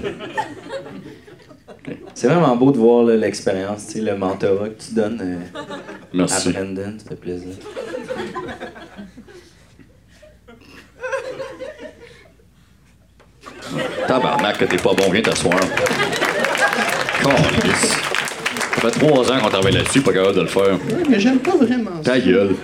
C'est 2.15 2.27
vraiment 2.29 2.57
beau 2.57 2.73
de 2.73 2.79
voir 2.79 3.05
l'expérience, 3.05 3.87
tu 3.87 3.93
sais, 3.95 4.01
le 4.01 4.17
mentorat 4.17 4.69
que 4.69 4.83
tu 4.83 4.95
donnes 4.95 5.21
euh, 5.23 5.61
à 5.61 5.67
Merci. 6.13 6.53
Brandon, 6.53 6.97
ça 6.99 7.09
fait 7.11 7.17
plaisir. 7.17 7.55
Tabarnak, 14.07 14.59
que 14.59 14.65
t'es 14.65 14.77
pas 14.77 14.95
bon, 14.95 15.11
viens 15.11 15.23
t'asseoir. 15.23 15.61
Câlisse. 17.23 18.10
Ça 18.81 18.89
fait 18.91 18.99
trois 18.99 19.31
ans 19.31 19.39
qu'on 19.43 19.49
travaille 19.49 19.73
là-dessus, 19.75 20.01
pas 20.01 20.13
capable 20.13 20.37
de 20.37 20.41
le 20.43 20.47
faire. 20.47 20.73
Ouais, 20.73 21.03
mais 21.09 21.21
j'aime 21.21 21.39
pas 21.39 21.57
vraiment 21.57 22.03
ça. 22.03 22.13
Ta 22.13 22.21
gueule. 22.21 22.55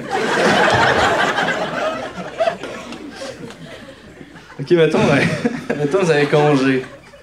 Ok, 4.59 4.70
mettons, 4.70 4.98
euh, 4.98 5.74
mettons 5.79 5.98
vous 6.02 6.11
avez 6.11 6.26
congé. 6.26 6.83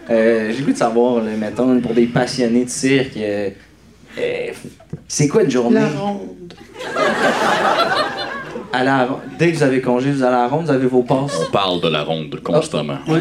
Euh, 0.10 0.52
J'ai 0.52 0.62
voulu 0.62 0.74
de 0.74 0.78
savoir, 0.78 1.24
là, 1.24 1.32
mettons, 1.38 1.80
pour 1.82 1.94
des 1.94 2.06
passionnés 2.06 2.66
de 2.66 2.70
cirque, 2.70 3.18
euh, 3.18 3.50
euh, 4.20 4.48
c'est 5.08 5.28
quoi 5.28 5.44
une 5.44 5.50
journée? 5.50 5.80
La 5.80 5.88
ronde. 5.88 6.54
À 8.72 8.84
la, 8.84 9.08
dès 9.40 9.52
que 9.52 9.58
vous 9.58 9.64
avez 9.64 9.82
congé, 9.82 10.12
vous 10.12 10.24
allez 10.24 10.36
à 10.36 10.40
la 10.44 10.48
ronde, 10.48 10.66
vous 10.66 10.72
avez 10.72 10.88
vos 10.88 11.04
passes? 11.04 11.40
On 11.48 11.52
parle 11.52 11.82
de 11.82 11.88
la 11.90 12.04
ronde 12.04 12.40
constamment. 12.44 12.98
Oui. 13.08 13.20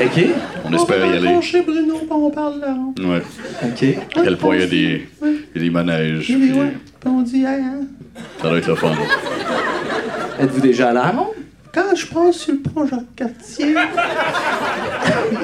OK. 0.00 0.24
On 0.64 0.72
espère 0.74 0.98
y 0.98 1.08
On 1.08 1.12
aller. 1.12 1.34
va 1.34 1.40
chez 1.40 1.62
Bruno, 1.62 1.94
on 2.10 2.30
parle 2.30 2.56
de 2.56 2.60
la 2.60 2.74
ronde. 2.74 2.98
Ouais. 3.00 3.22
OK. 3.64 3.98
À 4.16 4.22
quel 4.22 4.36
point 4.36 4.56
il 4.56 4.60
y 4.60 4.64
a 4.64 4.66
des, 4.66 5.08
y 5.54 5.58
a 5.58 5.60
des 5.60 5.70
manèges. 5.70 6.26
Oui, 6.30 6.52
ouais. 6.52 6.72
Puis 7.00 7.10
on 7.10 7.22
dit, 7.22 7.38
hey, 7.44 7.62
hein. 7.62 7.80
Ça 8.40 8.48
doit 8.48 8.58
être 8.58 8.66
le 8.68 8.74
fun. 8.74 8.92
Êtes-vous 10.40 10.60
déjà 10.60 10.90
à 10.90 10.92
la 10.92 11.10
ronde? 11.10 11.34
Quand 11.72 11.94
je 11.94 12.06
passe 12.06 12.36
sur 12.36 12.54
le 12.54 12.60
pont 12.60 12.86
Jacques-Cartier, 12.86 13.66
il 13.66 13.72
y, 13.72 13.76
a 13.76 13.84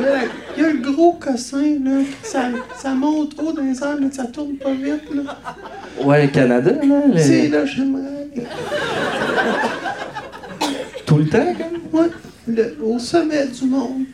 la- 0.01 0.19
il 0.57 0.63
y 0.63 0.67
a 0.67 0.71
le 0.73 0.79
gros 0.93 1.13
cossin, 1.13 1.77
là, 1.85 2.01
ça, 2.23 2.45
ça 2.77 2.95
monte 2.95 3.35
haut 3.41 3.53
dans 3.53 3.63
les 3.63 3.79
airs, 3.83 3.97
mais 4.01 4.11
ça 4.11 4.25
tourne 4.25 4.55
pas 4.57 4.73
vite, 4.73 5.03
là. 5.15 5.37
Ouais, 6.03 6.23
le 6.23 6.29
Canada, 6.29 6.73
là. 6.73 7.03
le- 7.13 7.19
C'est 7.19 7.49
là, 7.49 7.65
j'aimerais. 7.67 8.29
Tout 11.07 11.19
le 11.19 11.27
temps, 11.29 11.55
comme? 11.55 12.01
Ouais, 12.01 12.07
le- 12.47 12.77
au 12.83 12.99
sommet 12.99 13.47
du 13.49 13.67
monde. 13.67 14.05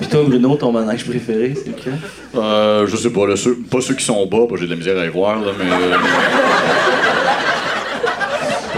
Puis 0.00 0.08
toi, 0.08 0.22
Bruno, 0.26 0.56
ton 0.56 0.72
manège 0.72 1.04
préféré, 1.04 1.54
c'est 1.56 1.68
lequel? 1.70 1.94
Euh, 2.34 2.86
je 2.86 2.96
sais 2.96 3.10
pas, 3.10 3.26
là, 3.26 3.36
ceux- 3.36 3.56
pas 3.70 3.80
ceux 3.80 3.94
qui 3.94 4.04
sont 4.04 4.24
bas, 4.26 4.46
parce 4.48 4.52
que 4.52 4.58
j'ai 4.60 4.66
de 4.66 4.70
la 4.70 4.76
misère 4.76 4.98
à 4.98 5.02
les 5.02 5.10
voir, 5.10 5.38
là, 5.40 5.52
mais. 5.58 5.70
euh, 5.70 5.96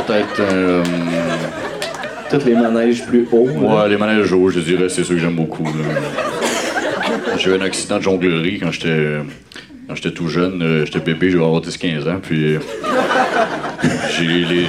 Peut-être. 0.07 0.41
euh, 0.41 0.83
Tous 2.31 2.45
les 2.45 2.55
manèges 2.55 3.05
plus 3.07 3.29
hauts. 3.33 3.47
là. 3.47 3.83
ouais, 3.85 3.89
les 3.91 3.97
manèges 3.97 4.33
hauts, 4.33 4.51
je 4.51 4.61
dirais, 4.61 4.89
c'est 4.89 5.05
ceux 5.05 5.15
que 5.15 5.21
j'aime 5.21 5.37
beaucoup. 5.37 5.67
J'ai 7.39 7.51
eu 7.51 7.55
un 7.55 7.61
accident 7.61 7.99
de 7.99 8.03
jonglerie 8.03 8.59
quand 8.61 8.73
j'étais. 8.73 9.19
Quand 9.87 9.95
j'étais 9.95 10.13
tout 10.13 10.29
jeune, 10.29 10.63
euh, 10.63 10.85
j'étais 10.87 10.99
bébé, 11.01 11.31
j'avais 11.31 11.45
avoir 11.45 11.61
10-15 11.61 12.09
ans, 12.09 12.19
puis. 12.21 12.57
J'ai 14.17 14.27
les. 14.27 14.67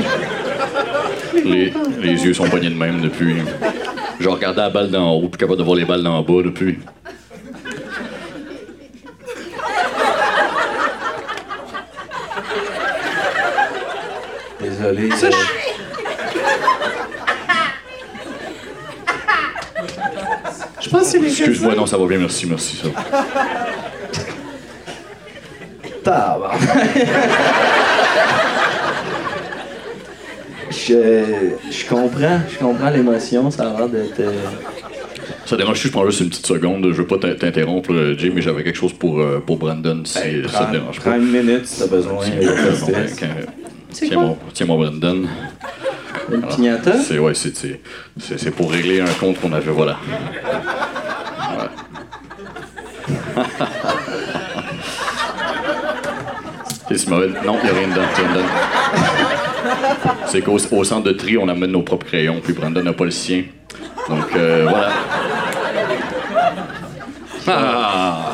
Les, 1.43 1.73
les 2.01 2.25
yeux 2.25 2.33
sont 2.33 2.49
pognés 2.49 2.69
de 2.69 2.75
même 2.75 3.01
depuis. 3.01 3.35
Je 4.19 4.29
regardais 4.29 4.61
la 4.61 4.69
balle 4.69 4.89
d'en 4.89 5.11
haut, 5.11 5.27
plus 5.27 5.37
capable 5.37 5.59
de 5.59 5.63
voir 5.63 5.75
les 5.75 5.85
balles 5.85 6.03
d'en 6.03 6.21
bas 6.21 6.41
depuis. 6.43 6.79
Désolé. 14.61 15.11
Ça, 15.11 15.27
euh, 15.27 15.31
Je 20.81 20.89
pense 20.89 21.01
que 21.01 21.07
c'est 21.07 21.19
les 21.19 21.27
Excuse-moi, 21.27 21.75
non, 21.75 21.85
ça 21.85 21.97
va 21.97 22.05
bien, 22.05 22.19
merci, 22.19 22.45
merci. 22.47 22.77
Ça. 22.77 22.89
Tabarnak. 26.03 27.81
Je, 30.87 31.71
je 31.71 31.85
comprends, 31.89 32.39
je 32.51 32.57
comprends 32.59 32.89
l'émotion, 32.89 33.49
ça 33.51 33.69
a 33.71 33.77
l'air 33.77 33.89
d'être. 33.89 34.19
euh, 34.19 34.31
Ça 35.45 35.55
dérange 35.57 35.79
si 35.79 35.87
je 35.87 35.91
prends 35.91 36.05
juste 36.05 36.21
une 36.21 36.29
petite 36.29 36.45
seconde. 36.47 36.85
Je 36.91 36.93
veux 37.01 37.07
pas 37.07 37.17
t'in- 37.17 37.35
t'interrompre, 37.35 37.91
là, 37.93 38.15
Jay, 38.17 38.31
mais 38.33 38.41
j'avais 38.41 38.63
quelque 38.63 38.77
chose 38.77 38.93
pour, 38.93 39.19
euh, 39.19 39.41
pour 39.45 39.57
Brandon, 39.57 40.01
si 40.05 40.17
hey, 40.19 40.43
ça 40.43 40.49
prends, 40.59 40.65
te 40.67 40.71
dérange 40.71 40.99
prends 40.99 41.11
pas. 41.11 41.17
une 41.17 41.31
minute 41.31 41.65
si 41.65 41.79
t'as 41.79 41.87
besoin. 41.87 42.19
Tiens 43.91 44.19
mon, 44.19 44.37
tiens 44.53 44.65
mon 44.65 44.77
Brandon. 44.77 45.23
Une 46.31 46.41
pignata? 46.41 46.97
C'est 46.99 47.19
ouais, 47.19 47.33
c'est 47.35 47.55
c'est- 47.55 47.79
c'est 48.19 48.39
c'est 48.39 48.51
pour 48.51 48.71
régler 48.71 48.99
un 48.99 49.05
compte 49.19 49.39
qu'on 49.39 49.53
avait, 49.53 49.71
voilà. 49.71 49.97
Ouais. 51.57 51.69
C'est 56.89 57.07
mauvais. 57.09 57.27
Non, 57.45 57.57
il 57.63 57.65
n'y 57.65 57.69
a 57.69 57.73
rien 57.79 57.87
dedans. 57.89 58.01
rien 58.15 58.29
dedans. 58.29 58.45
C'est 60.27 60.41
qu'au 60.41 60.57
au 60.71 60.83
centre 60.83 61.03
de 61.03 61.11
tri, 61.11 61.37
on 61.37 61.47
amène 61.47 61.71
nos 61.71 61.81
propres 61.81 62.05
crayons, 62.05 62.39
puis 62.43 62.53
Brandon 62.53 62.83
n'a 62.83 62.93
pas 62.93 63.05
le 63.05 63.11
sien. 63.11 63.43
Donc 64.09 64.35
euh, 64.35 64.67
voilà. 64.69 64.91
Ah! 67.47 68.33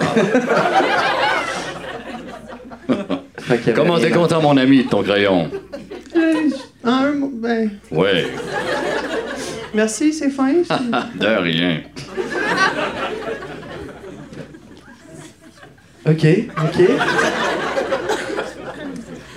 Comment 3.76 4.00
t'es 4.00 4.12
content, 4.12 4.42
mon 4.42 4.58
ami, 4.58 4.84
de 4.84 4.90
ton 4.90 5.04
crayon? 5.04 5.50
Euh, 6.16 6.50
un 6.84 7.12
mot, 7.14 7.32
ben, 7.34 7.70
Ouais, 7.92 8.28
merci, 9.74 10.14
c'est 10.14 10.30
fin. 10.30 10.54
de 11.16 11.42
rien. 11.42 11.82
Ok, 16.08 16.26
ok. 16.58 16.82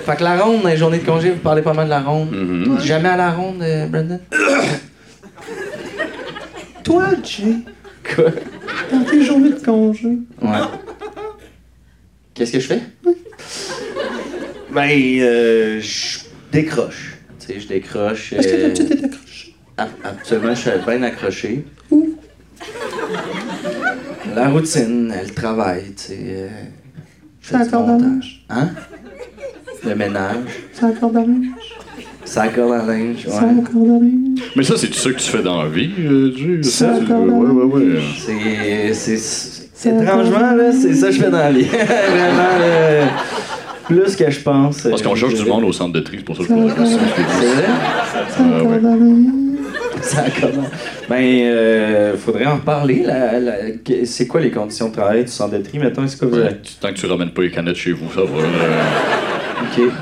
Fait 0.04 0.16
que 0.16 0.22
la 0.24 0.36
ronde, 0.42 0.62
dans 0.62 0.68
les 0.68 0.76
journées 0.76 0.98
de 0.98 1.04
congé, 1.06 1.30
vous 1.30 1.38
parlez 1.38 1.62
pas 1.62 1.72
mal 1.72 1.86
de 1.86 1.90
la 1.90 2.00
ronde. 2.00 2.30
Mhm. 2.30 2.78
Jamais 2.80 3.08
à 3.08 3.16
la 3.16 3.30
ronde, 3.30 3.62
euh, 3.62 3.86
Brandon? 3.86 4.20
Toi, 6.84 7.06
Jay, 7.22 7.54
Quoi? 8.14 8.24
dans 8.92 9.04
tes 9.04 9.24
journées 9.24 9.50
de 9.52 9.60
congé, 9.64 10.18
Ouais. 10.42 10.50
Qu'est-ce 12.34 12.52
que 12.52 12.60
je 12.60 12.66
fais? 12.66 12.82
Ben, 14.74 14.90
euh, 15.20 15.80
je 15.80 16.18
décroche. 16.50 17.14
Tu 17.38 17.46
sais, 17.46 17.60
je 17.60 17.68
décroche. 17.68 18.32
est-ce 18.32 18.48
que 18.48 18.52
euh, 18.54 18.72
tu 18.72 18.84
t'es 18.86 19.04
accroché? 19.04 19.54
ab- 19.76 19.88
Absolument, 20.02 20.52
je 20.52 20.60
suis 20.62 20.70
bien 20.84 21.02
accroché. 21.04 21.64
Où? 21.92 22.16
La 24.34 24.48
routine, 24.48 25.14
le 25.24 25.30
travail, 25.32 25.92
tu 25.96 26.02
sais. 26.02 26.18
euh, 26.20 26.48
je 27.40 27.48
fais 27.56 27.64
du 27.64 27.70
montage. 27.72 28.44
Hein? 28.50 28.70
Le 29.86 29.94
ménage. 29.94 30.36
C'est 30.72 30.84
encore 30.84 31.10
dans 31.10 31.20
linge? 31.20 31.46
Ça 32.24 32.48
corde 32.48 32.72
à 32.72 32.86
linge, 32.86 33.18
C'est 33.22 33.28
ouais. 33.30 33.36
encore 33.36 33.84
dans 33.86 34.00
linge? 34.00 34.40
Mais 34.56 34.62
ça, 34.64 34.74
c'est 34.78 34.92
ça 34.94 35.10
que 35.10 35.16
tu 35.18 35.28
fais 35.28 35.42
dans 35.42 35.62
la 35.62 35.68
vie, 35.68 35.90
euh? 36.00 36.30
Ça, 36.62 36.94
c'est- 36.94 37.12
ouais, 37.12 37.18
même. 37.18 37.56
ouais, 37.58 37.64
ouais. 37.64 38.00
C'est. 38.18 38.94
c'est- 38.94 39.16
c'est- 39.18 39.60
C'est 39.76 39.90
Étrangement, 40.02 40.52
là, 40.56 40.72
c'est 40.72 40.94
ça 40.94 41.08
que 41.08 41.12
je 41.12 41.20
fais 41.20 41.30
dans 41.30 41.36
la 41.38 41.52
vie. 41.52 41.64
Vraiment, 41.64 42.58
là, 42.58 43.06
plus 43.86 44.16
que 44.16 44.30
je 44.30 44.40
pense. 44.40 44.80
Parce 44.80 45.02
qu'on 45.02 45.12
euh, 45.12 45.16
cherche 45.16 45.34
du 45.34 45.44
monde 45.44 45.64
au 45.64 45.72
centre 45.72 45.92
de 45.92 46.00
tri, 46.00 46.16
c'est 46.18 46.24
pour 46.24 46.36
ça 46.36 46.44
que 46.44 46.48
je 46.48 46.54
pose 46.54 46.68
la 46.68 46.74
question. 46.74 46.98
C'est 47.06 47.46
vrai? 47.46 47.64
C'est 48.30 48.36
Ah, 48.40 48.56
encore 48.56 48.70
ouais. 48.70 48.78
dans 48.80 48.94
linge? 48.94 49.26
Ça. 50.00 50.24
Ben, 51.10 51.16
euh, 51.22 52.16
faudrait 52.16 52.46
en 52.46 52.54
reparler. 52.56 53.02
La, 53.06 53.38
la- 53.40 53.70
que- 53.84 54.04
c'est 54.06 54.26
quoi 54.26 54.40
les 54.40 54.50
conditions 54.50 54.88
de 54.88 54.94
travail 54.94 55.24
du 55.24 55.30
centre 55.30 55.58
de 55.58 55.62
tri, 55.62 55.78
mettons? 55.78 56.04
Est-ce 56.04 56.16
que 56.16 56.24
vous 56.24 56.38
avez... 56.38 56.56
Tant 56.80 56.88
que 56.88 56.94
tu 56.94 57.04
ramènes 57.06 57.30
pas 57.30 57.42
les 57.42 57.50
canettes 57.50 57.76
chez 57.76 57.92
vous, 57.92 58.10
ça 58.14 58.20
va. 58.22 58.26
OK. 59.76 59.92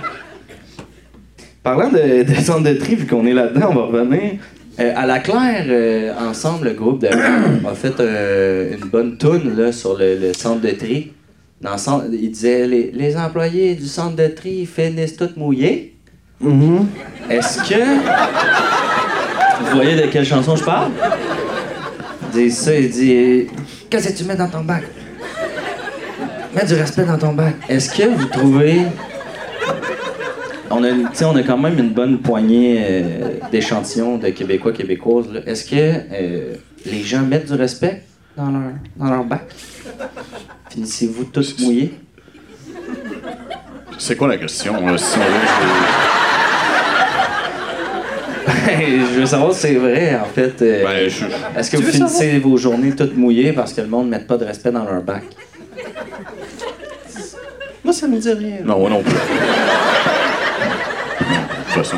Parlant 1.63 1.91
de, 1.91 2.25
de 2.25 2.35
centre 2.35 2.65
de 2.65 2.75
tri, 2.75 2.97
vu 2.97 3.07
qu'on 3.07 3.25
est 3.27 3.33
là-dedans, 3.33 3.69
on 3.71 3.75
va 3.75 3.83
revenir. 3.83 4.33
Euh, 4.81 4.93
à 4.97 5.07
la 5.07 5.21
Claire, 5.21 5.67
euh, 5.69 6.13
ensemble, 6.19 6.69
le 6.69 6.75
groupe 6.75 7.03
de 7.03 7.07
a 7.69 7.75
fait 7.75 8.01
euh, 8.01 8.75
une 8.77 8.89
bonne 8.89 9.17
toune 9.17 9.55
là, 9.57 9.71
sur 9.71 9.97
le, 9.97 10.17
le 10.19 10.33
centre 10.33 10.61
de 10.61 10.71
tri. 10.71 11.13
Dans 11.61 11.73
le 11.73 11.79
centre, 11.79 12.07
il 12.11 12.31
disait 12.31 12.67
les, 12.67 12.91
les 12.93 13.17
employés 13.17 13.75
du 13.75 13.87
centre 13.87 14.17
de 14.17 14.27
tri 14.27 14.67
finissent 14.67 15.17
tous 15.17 15.37
mouillés. 15.37 15.95
Est-ce 17.31 17.59
que. 17.59 17.85
Vous 19.61 19.77
voyez 19.77 19.95
de 19.95 20.07
quelle 20.09 20.25
chanson 20.25 20.57
je 20.57 20.65
parle? 20.65 20.91
Il 22.35 22.49
dit 22.49 22.51
ça, 22.51 22.75
il 22.75 22.91
dit 22.91 23.47
Qu'est-ce 23.89 24.09
que 24.09 24.19
tu 24.19 24.25
mets 24.25 24.35
dans 24.35 24.49
ton 24.49 24.65
bac? 24.65 24.83
Mets 26.57 26.65
du 26.65 26.75
respect 26.75 27.05
dans 27.05 27.19
ton 27.19 27.33
bac. 27.33 27.55
Est-ce 27.69 27.95
que 27.95 28.09
vous 28.09 28.25
trouvez. 28.27 28.87
On 30.75 30.83
a, 30.85 30.91
tu 30.91 30.97
sais, 31.13 31.25
on 31.25 31.37
a 31.37 31.43
quand 31.43 31.59
même 31.59 31.79
une 31.79 31.91
bonne 31.91 32.19
poignée 32.21 32.79
euh, 32.81 33.29
d'échantillons 33.51 34.17
de 34.19 34.29
Québécois, 34.31 34.73
Québécoises. 34.73 35.31
là. 35.33 35.41
Est-ce 35.47 35.65
que 35.65 35.77
euh, 35.77 36.55
les 36.87 37.03
gens 37.03 37.21
mettent 37.23 37.47
du 37.51 37.55
respect 37.59 38.03
dans 38.37 38.51
leur, 38.51 38.63
dans 38.97 39.11
leur 39.11 39.25
bac? 39.25 39.43
Finissez-vous 40.71 41.25
tous 41.25 41.59
mouillés? 41.61 41.95
C'est 43.99 44.17
quoi 44.17 44.29
la 44.29 44.39
question? 44.39 44.73
là, 44.87 44.97
si 44.99 45.19
on 45.19 45.21
veut, 45.21 45.29
je 49.15 49.21
veux 49.21 49.27
savoir 49.27 49.53
si 49.55 49.61
c'est 49.61 49.75
vrai, 49.75 50.17
en 50.21 50.25
fait. 50.25 50.61
euh, 50.63 50.83
ben, 50.85 51.09
je- 51.09 51.59
Est-ce 51.59 51.71
que 51.71 51.77
Tu 51.77 51.83
vous 51.83 51.91
finissez 51.93 52.39
vos 52.39 52.57
journées 52.57 52.93
toutes 52.97 53.17
mouillées 53.17 53.53
parce 53.53 53.73
que 53.73 53.83
le 53.83 53.87
monde 53.89 54.07
ne 54.07 54.11
met 54.13 54.19
pas 54.21 54.37
de 54.39 54.45
respect 54.45 54.73
dans 54.73 54.85
leur 54.85 55.03
bac? 55.03 55.23
Moi, 57.85 57.93
ça 57.93 58.07
me 58.09 58.17
dit 58.19 58.33
rien. 58.33 58.59
Non, 58.65 58.79
moi 58.79 58.91
non 58.91 59.03
plus. 59.03 59.13
Toute 61.75 61.85
façon. 61.85 61.97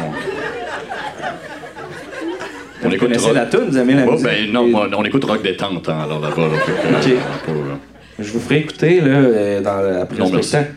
On 2.82 2.88
Vous 2.88 2.94
écoute 2.94 3.08
connaissez 3.08 3.26
rock. 3.26 3.34
la 3.34 3.46
tune, 3.46 3.60
vous 3.68 3.78
aimez 3.78 3.94
la 3.94 4.04
Ouais, 4.04 4.10
musique? 4.12 4.26
ben 4.26 4.52
non, 4.52 4.68
moi, 4.68 4.88
on 4.96 5.04
écoute 5.04 5.24
rock 5.24 5.42
détente, 5.42 5.88
hein, 5.88 6.00
alors 6.04 6.20
là-bas. 6.20 6.42
Là, 6.42 6.58
que, 6.58 6.70
euh, 7.10 7.14
euh, 7.48 7.74
Je 8.18 8.30
vous 8.32 8.40
ferai 8.40 8.58
écouter 8.58 9.00
là, 9.00 9.06
euh, 9.08 9.60
dans, 9.62 9.80
le- 9.80 10.00
après 10.00 10.18
Non, 10.18 10.30
le 10.30 10.42
spectacle. 10.42 10.74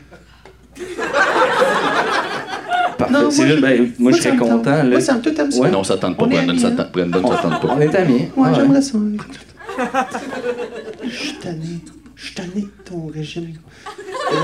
Parfait. 2.98 3.14
Non, 3.14 3.30
moi, 3.32 3.46
ben, 3.62 3.92
moi, 4.00 4.12
je 4.14 4.18
serais 4.22 4.38
content. 4.38 4.64
Là. 4.72 4.84
Moi, 4.86 5.02
ça 5.02 5.14
me 5.16 5.22
tout 5.22 5.40
aime 5.40 5.52
ça. 5.52 5.60
Ouais. 5.60 5.70
Non, 5.70 5.84
ça 5.84 5.98
tente 5.98 6.18
pas, 6.18 6.24
On 6.24 6.30
est 6.32 6.36
Brandon, 6.36 6.50
amis, 6.50 6.60
ça 6.60 6.68
hein. 6.70 6.76
tente, 6.78 6.92
Brandon, 6.94 7.28
ça 7.32 7.38
tente 7.38 7.62
pas. 7.62 7.68
On 7.76 7.82
est 7.82 7.96
amis. 7.96 8.30
Ouais, 8.36 8.48
Ouais. 8.50 8.56
j'aimerais 8.56 8.82
ça. 8.82 8.98
Je 11.04 11.10
suis 11.10 11.34
tanné. 11.36 11.80
Je 12.16 12.26
suis 12.26 12.34
tanné 12.36 12.62
de 12.62 12.72
ton 12.90 13.08
régime. 13.14 13.54
Euh, 14.32 14.36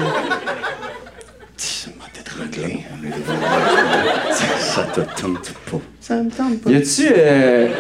Étranglé. 2.42 2.80
Ça 4.60 4.84
te 4.94 5.02
tente 5.22 5.54
pas. 5.72 5.80
Ça 6.02 6.16
me 6.22 6.30
tente 6.30 6.60
pas. 6.62 6.70
Y 6.72 6.76
a-tu. 6.76 7.08
Euh... 7.16 7.68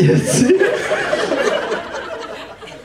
y 0.00 0.10
a-tu. 0.10 0.54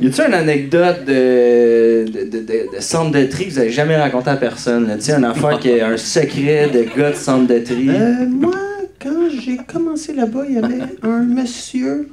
Y 0.02 0.08
a-tu 0.08 0.22
une 0.28 0.34
anecdote 0.34 1.06
de, 1.06 2.06
de, 2.12 2.24
de, 2.30 2.40
de- 2.40 2.76
de 2.76 2.80
centre 2.82 3.12
de 3.18 3.26
tri 3.26 3.46
que 3.48 3.52
vous 3.52 3.60
avez 3.60 3.70
jamais 3.72 3.96
raconté 3.96 4.30
à 4.32 4.36
personne? 4.36 4.88
là? 4.88 4.96
Tu 4.96 5.02
sais, 5.04 5.14
une 5.14 5.24
affaire 5.26 5.60
qui 5.60 5.70
est 5.70 5.82
un 5.82 5.96
secret 5.98 6.70
de 6.74 6.84
gars 6.98 7.12
de 7.12 7.16
centre 7.16 7.48
de 7.48 7.60
tri. 7.60 7.90
Euh, 7.90 8.26
moi, 8.28 8.54
quand 9.02 9.30
j'ai 9.44 9.58
commencé 9.58 10.14
là-bas, 10.14 10.44
il 10.50 10.56
y 10.56 10.58
avait 10.58 10.82
un 11.04 11.24
monsieur. 11.24 12.10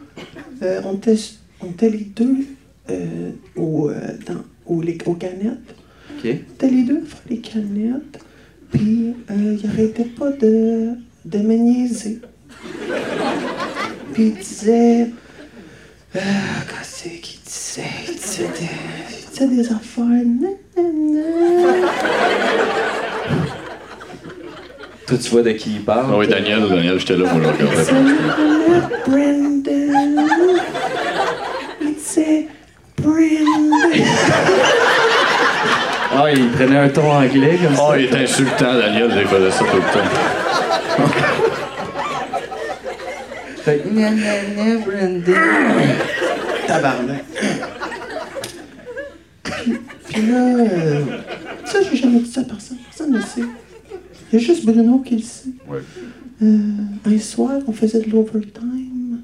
euh, 0.63 0.81
on, 0.85 0.95
était, 0.95 1.17
on 1.63 1.67
était 1.71 1.89
les 1.89 2.07
deux 2.15 2.37
euh, 2.91 3.31
au, 3.57 3.89
euh, 3.91 3.95
dans, 4.27 4.43
au- 4.71 4.83
les- 4.83 4.99
aux 5.07 5.15
canettes. 5.15 5.75
Ok. 6.17 6.25
On 6.25 6.29
était 6.29 6.69
les 6.69 6.83
deux 6.83 7.01
faire 7.05 7.21
les 7.29 7.39
canettes. 7.39 8.19
Puis, 8.73 9.15
euh, 9.31 9.57
il 9.63 9.67
arrêtait 9.69 10.05
pas 10.05 10.31
de, 10.31 10.91
de 11.25 11.39
me 11.39 11.55
niaiser. 11.55 12.21
Puis, 14.13 14.27
il 14.29 14.35
disait. 14.35 15.11
Euh, 16.17 16.19
qu'est-ce 16.69 17.05
qu'il 17.09 17.41
disait? 17.45 17.83
Il 18.09 18.15
disait 18.15 18.49
des, 18.59 18.69
il 19.11 19.31
disait 19.31 19.49
des 19.49 19.73
affaires. 19.73 20.05
nanana. 20.05 21.27
Toi, 25.07 25.19
tu 25.19 25.31
vois 25.31 25.43
de 25.43 25.51
qui 25.53 25.71
il 25.77 25.85
parle? 25.85 26.07
Ah 26.13 26.19
oui, 26.19 26.29
Daniel, 26.29 26.69
Daniel, 26.69 26.99
j'étais 27.01 27.17
là, 27.17 27.33
moi. 27.35 27.53
Salut, 27.85 28.15
Brandon. 29.07 30.25
Il 31.83 31.95
disait 31.95 32.47
Ah, 36.13 36.25
il 36.35 36.51
prenait 36.51 36.77
un 36.77 36.89
ton 36.89 37.09
anglais 37.09 37.57
comme 37.63 37.77
ça. 37.77 37.87
Oh, 37.89 37.93
il 37.97 38.07
est 38.07 38.13
insultant, 38.15 38.75
Daniel, 38.75 39.13
il 39.17 39.29
faisait 39.29 39.51
ça 39.53 39.65
tout 39.65 39.77
le 39.77 39.83
temps. 39.83 40.01
Fait 43.63 43.79
que, 43.79 43.89
gna, 43.89 44.11
gna, 44.11 44.79
Brandon. 44.85 45.35
Tabarnak. 46.67 47.25
Puis, 50.09 50.23
là, 50.23 50.57
euh, 50.59 51.05
ça, 51.65 51.79
j'ai 51.89 51.97
jamais 51.97 52.19
dit 52.19 52.31
ça 52.31 52.41
à 52.41 52.45
personne. 52.45 52.79
Personne 52.87 53.13
ne 53.13 53.19
le 53.19 53.23
sait. 53.23 53.45
Il 54.33 54.41
y 54.41 54.43
a 54.43 54.45
juste 54.45 54.65
Bruno 54.67 54.99
qui 54.99 55.15
le 55.17 55.23
sait. 55.23 55.51
Ouais. 55.69 55.79
Euh, 56.43 56.59
un 57.07 57.19
soir, 57.19 57.61
on 57.69 57.73
faisait 57.73 58.01
de 58.01 58.11
l'overtime. 58.11 59.21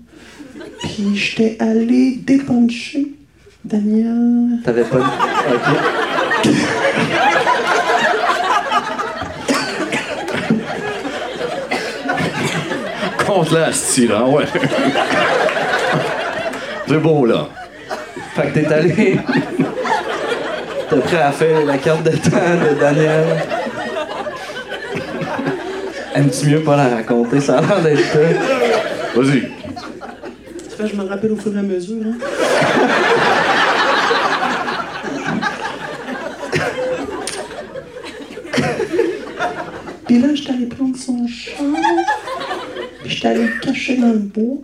Puis 0.83 1.17
j'étais 1.17 1.57
allé 1.59 2.21
dépuncher 2.25 3.16
Damien. 3.67 4.61
T'avais 4.65 4.85
pas. 4.85 4.99
Okay. 4.99 6.51
Compte 13.27 13.51
la 13.51 13.73
style, 13.73 14.13
hein, 14.13 14.27
ouais. 14.29 14.45
C'est 16.87 16.99
beau, 16.99 17.27
là. 17.27 17.49
Fait 18.37 18.47
que 18.53 18.61
t'es 18.61 18.73
allé. 18.73 19.19
t'es 20.89 20.97
prêt 20.97 21.23
à 21.23 21.33
faire 21.33 21.65
la 21.65 21.79
carte 21.79 22.05
de 22.05 22.11
temps 22.11 22.37
de 22.37 22.79
Daniel. 22.79 23.25
Aimes-tu 26.15 26.47
mieux 26.51 26.63
pas 26.63 26.77
la 26.77 26.89
raconter? 26.97 27.41
Ça 27.41 27.59
a 27.59 27.63
l'air 27.63 27.83
d'être. 27.83 28.17
Vas-y. 29.17 29.41
Tu 30.79 30.87
je 30.89 30.95
me 30.95 31.09
rappelle 31.09 31.33
au 31.33 31.37
fur 31.37 31.57
et 31.57 31.59
à 31.59 31.63
mesure, 31.63 32.03
hein. 32.07 32.17
J'étais 43.27 43.41
allé 43.41 43.53
le 43.53 43.61
cacher 43.61 43.97
dans 43.97 44.13
le 44.13 44.19
bois. 44.19 44.59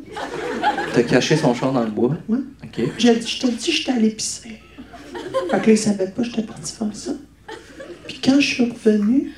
T'as 0.94 1.02
caché 1.02 1.36
son 1.36 1.54
char 1.54 1.72
dans 1.72 1.84
le 1.84 1.90
bois? 1.90 2.16
Ouais. 2.28 2.38
OK. 2.62 2.84
J'ai 2.98 3.16
dit, 3.16 3.26
je 3.26 3.40
te 3.40 3.46
dis, 3.50 3.72
j'étais 3.72 3.92
allé 3.92 4.10
pisser. 4.10 4.60
Fait 5.50 5.60
que 5.60 5.66
là, 5.66 5.72
il 5.72 5.78
savait 5.78 6.08
pas, 6.08 6.22
j'étais 6.22 6.42
parti 6.42 6.72
faire 6.72 6.88
ça. 6.92 7.12
Puis 8.06 8.20
quand 8.22 8.40
je 8.40 8.46
suis 8.46 8.70
revenu, 8.70 9.32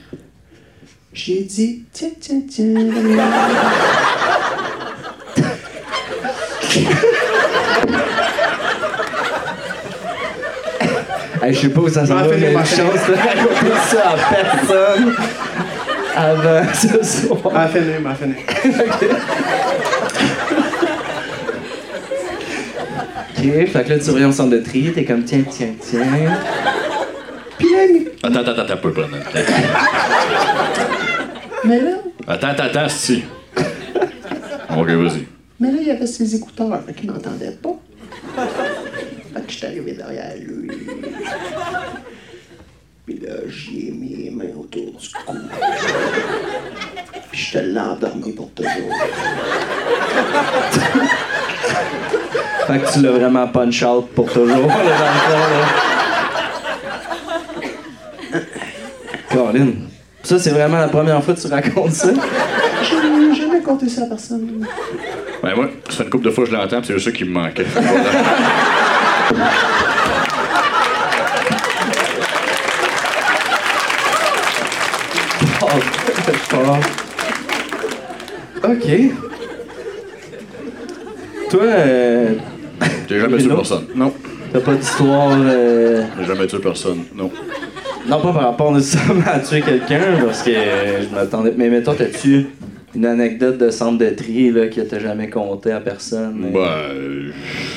j'ai 1.12 1.42
dit, 1.42 1.84
tiens, 1.92 2.10
tiens, 2.20 2.42
tiens. 2.48 2.74
Hey, 11.42 11.52
je 11.52 11.60
sais 11.60 11.68
pas 11.68 11.80
où 11.82 11.88
ça 11.90 12.06
s'en 12.06 12.14
va, 12.14 12.28
mais 12.28 12.52
une 12.54 12.58
chance 12.58 13.00
raconter 13.06 13.76
ça 13.90 14.12
à 14.12 14.34
personne 14.34 15.14
avant 16.16 16.64
ce 16.74 17.02
soir. 17.04 17.52
Ah, 17.54 17.68
fini, 17.68 17.98
m'a 18.02 18.14
fini. 18.14 18.34
OK, 23.36 23.66
fait 23.66 23.84
que 23.84 23.88
là, 23.90 23.98
tu 23.98 24.10
reviens 24.10 24.28
au 24.28 24.32
centre 24.32 24.50
de 24.50 24.58
tri, 24.58 24.92
t'es 24.92 25.04
comme 25.04 25.24
tiens, 25.24 25.44
tiens, 25.50 25.74
tiens. 25.80 26.06
Puis 27.58 27.68
là, 27.72 27.84
il- 27.84 28.08
Attends, 28.22 28.40
attends, 28.40 28.62
attends 28.62 28.72
un 28.72 28.76
peu, 28.76 28.94
mais 31.64 31.80
là, 31.80 31.90
Attends, 32.26 32.46
attends, 32.48 32.62
attends, 32.64 32.80
Asti. 32.84 33.24
Ok, 34.76 34.88
vas-y. 34.88 35.26
mais 35.60 35.70
là, 35.70 35.78
il 35.80 35.86
y 35.88 35.90
avait 35.90 36.06
ses 36.06 36.34
écouteurs, 36.34 36.80
fait 36.86 36.92
qu'il 36.94 37.10
n'entendait 37.10 37.56
pas. 37.62 37.76
Fait 39.34 39.40
que 39.46 39.52
j'étais 39.52 39.66
arrivé 39.66 39.92
derrière 39.92 40.32
lui. 40.40 40.70
Puis 43.06 43.20
là, 43.20 43.34
j'y 43.48 43.88
ai 43.88 43.90
mis 43.90 44.16
les 44.16 44.30
mains 44.30 44.54
autour 44.58 44.92
du 44.92 45.08
cou. 45.26 45.36
Puis 47.30 47.40
je 47.40 47.52
te 47.52 47.58
l'ai 47.58 47.78
endormi 47.78 48.32
pour 48.32 48.50
toujours. 48.52 48.94
Fait 52.66 52.78
que 52.78 52.92
tu 52.92 53.02
l'as 53.02 53.10
vraiment 53.10 53.46
punch 53.48 53.82
out 53.82 54.06
pour 54.14 54.32
toujours, 54.32 54.48
là, 54.48 54.56
dans 54.56 54.70
le 54.70 55.20
fond, 55.20 55.38
là. 58.32 58.40
Colin. 59.30 59.72
Ça, 60.22 60.38
c'est 60.38 60.50
vraiment 60.50 60.78
la 60.78 60.88
première 60.88 61.22
fois 61.22 61.34
que 61.34 61.40
tu 61.40 61.48
racontes 61.48 61.92
ça? 61.92 62.08
J'ai 62.82 63.34
jamais 63.34 63.60
compté 63.60 63.88
ça 63.88 64.04
à 64.04 64.06
personne. 64.06 64.66
Ben, 65.42 65.54
moi, 65.54 65.68
ça 65.90 65.96
fait 65.96 66.04
une 66.04 66.10
couple 66.10 66.24
de 66.24 66.30
fois 66.30 66.44
que 66.44 66.50
je 66.50 66.56
l'entends, 66.56 66.78
puis 66.78 66.86
c'est 66.86 66.94
juste 66.94 67.04
ça 67.04 67.12
qui 67.12 67.24
me 67.24 67.32
manquait. 67.32 67.66
Oh, 75.66 75.80
fort. 76.54 76.78
OK. 78.64 79.10
Toi, 81.50 81.62
euh, 81.62 82.28
J'ai 83.08 83.20
jamais 83.20 83.36
tué 83.38 83.48
personne. 83.48 83.84
Non. 83.94 84.12
t'as 84.52 84.60
pas 84.60 84.74
d'histoire... 84.74 85.30
euh, 85.38 86.04
J'ai 86.20 86.26
jamais 86.26 86.46
tué 86.46 86.58
personne. 86.58 87.04
Non. 87.14 87.30
Non, 88.08 88.20
pas 88.20 88.32
par 88.32 88.42
rapport 88.42 88.72
nécessairement 88.72 89.22
à 89.26 89.38
tuer 89.40 89.62
quelqu'un, 89.62 90.16
parce 90.24 90.42
que 90.42 90.50
euh, 90.50 91.02
je 91.08 91.14
m'attendais... 91.14 91.54
Mais 91.56 91.68
mettons, 91.70 91.94
t'as-tu 91.94 92.46
une 92.94 93.06
anecdote 93.06 93.58
de 93.58 93.70
centre 93.70 93.98
de 93.98 94.10
tri 94.10 94.50
là, 94.50 94.66
que 94.68 94.80
t'as 94.82 94.98
jamais 94.98 95.28
conté 95.30 95.72
à 95.72 95.80
personne? 95.80 96.44
euh? 96.46 96.50
Ben, 96.52 96.60
euh, 96.60 97.30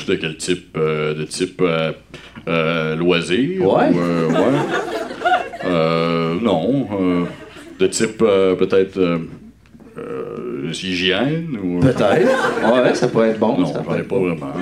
de 0.06 0.14
quel 0.16 0.36
type 0.36 0.76
euh, 0.76 1.14
De 1.14 1.24
type 1.24 1.60
euh, 1.62 1.92
euh, 2.46 2.94
loisir 2.96 3.62
Ouais. 3.62 3.88
ou, 3.92 3.98
euh, 4.00 4.28
ouais. 4.28 4.34
Euh, 5.64 6.34
non. 6.40 6.86
De 7.78 7.86
type 7.86 8.22
euh, 8.22 8.54
peut-être 8.56 8.96
euh, 8.98 9.18
euh, 9.98 10.70
hygiène 10.72 11.56
ou. 11.62 11.80
Peut-être. 11.80 12.02
Ouais, 12.82 12.94
ça 12.94 13.08
pourrait 13.08 13.30
être 13.30 13.38
bon. 13.38 13.58
Non, 13.58 13.66
ça 13.66 13.82
j'en 13.86 13.94
ai 13.96 14.02
pas 14.02 14.16
bon. 14.16 14.34
vraiment. 14.34 14.52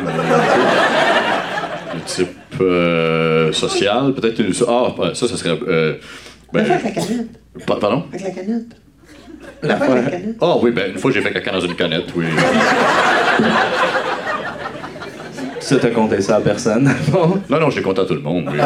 De 1.95 2.01
type 2.05 2.29
euh, 2.61 3.53
social, 3.53 4.13
peut-être 4.15 4.39
une. 4.41 4.53
Ah, 4.69 4.93
ça, 5.15 5.29
ça 5.29 5.37
serait. 5.37 5.59
euh, 5.67 5.95
ben, 6.53 6.65
Fais 6.65 6.73
avec 6.75 6.85
la 6.97 7.03
canette. 7.03 7.27
pa- 7.67 7.77
pardon? 7.77 8.05
Avec 8.13 8.23
la 8.25 8.31
canette. 8.31 8.67
La 9.63 9.75
avec 9.77 10.05
la 10.05 10.11
canette. 10.11 10.37
Ah 10.41 10.55
oui, 10.63 10.71
ben 10.71 10.93
une 10.93 10.99
fois 10.99 11.11
j'ai 11.11 11.21
fait 11.23 11.33
caca 11.33 11.53
dans 11.53 11.61
une 11.61 11.75
canette, 11.75 12.07
oui. 12.15 12.27
Ça, 15.61 15.77
t'as 15.81 15.91
compté 15.91 16.21
ça 16.21 16.37
à 16.37 16.41
personne. 16.41 16.89
Bon? 17.11 17.41
Non, 17.51 17.59
non, 17.61 17.71
j'ai 17.71 17.83
compté 17.83 18.01
à 18.03 18.05
tout 18.05 18.15
le 18.15 18.21
monde. 18.21 18.49
Oui. 18.53 18.59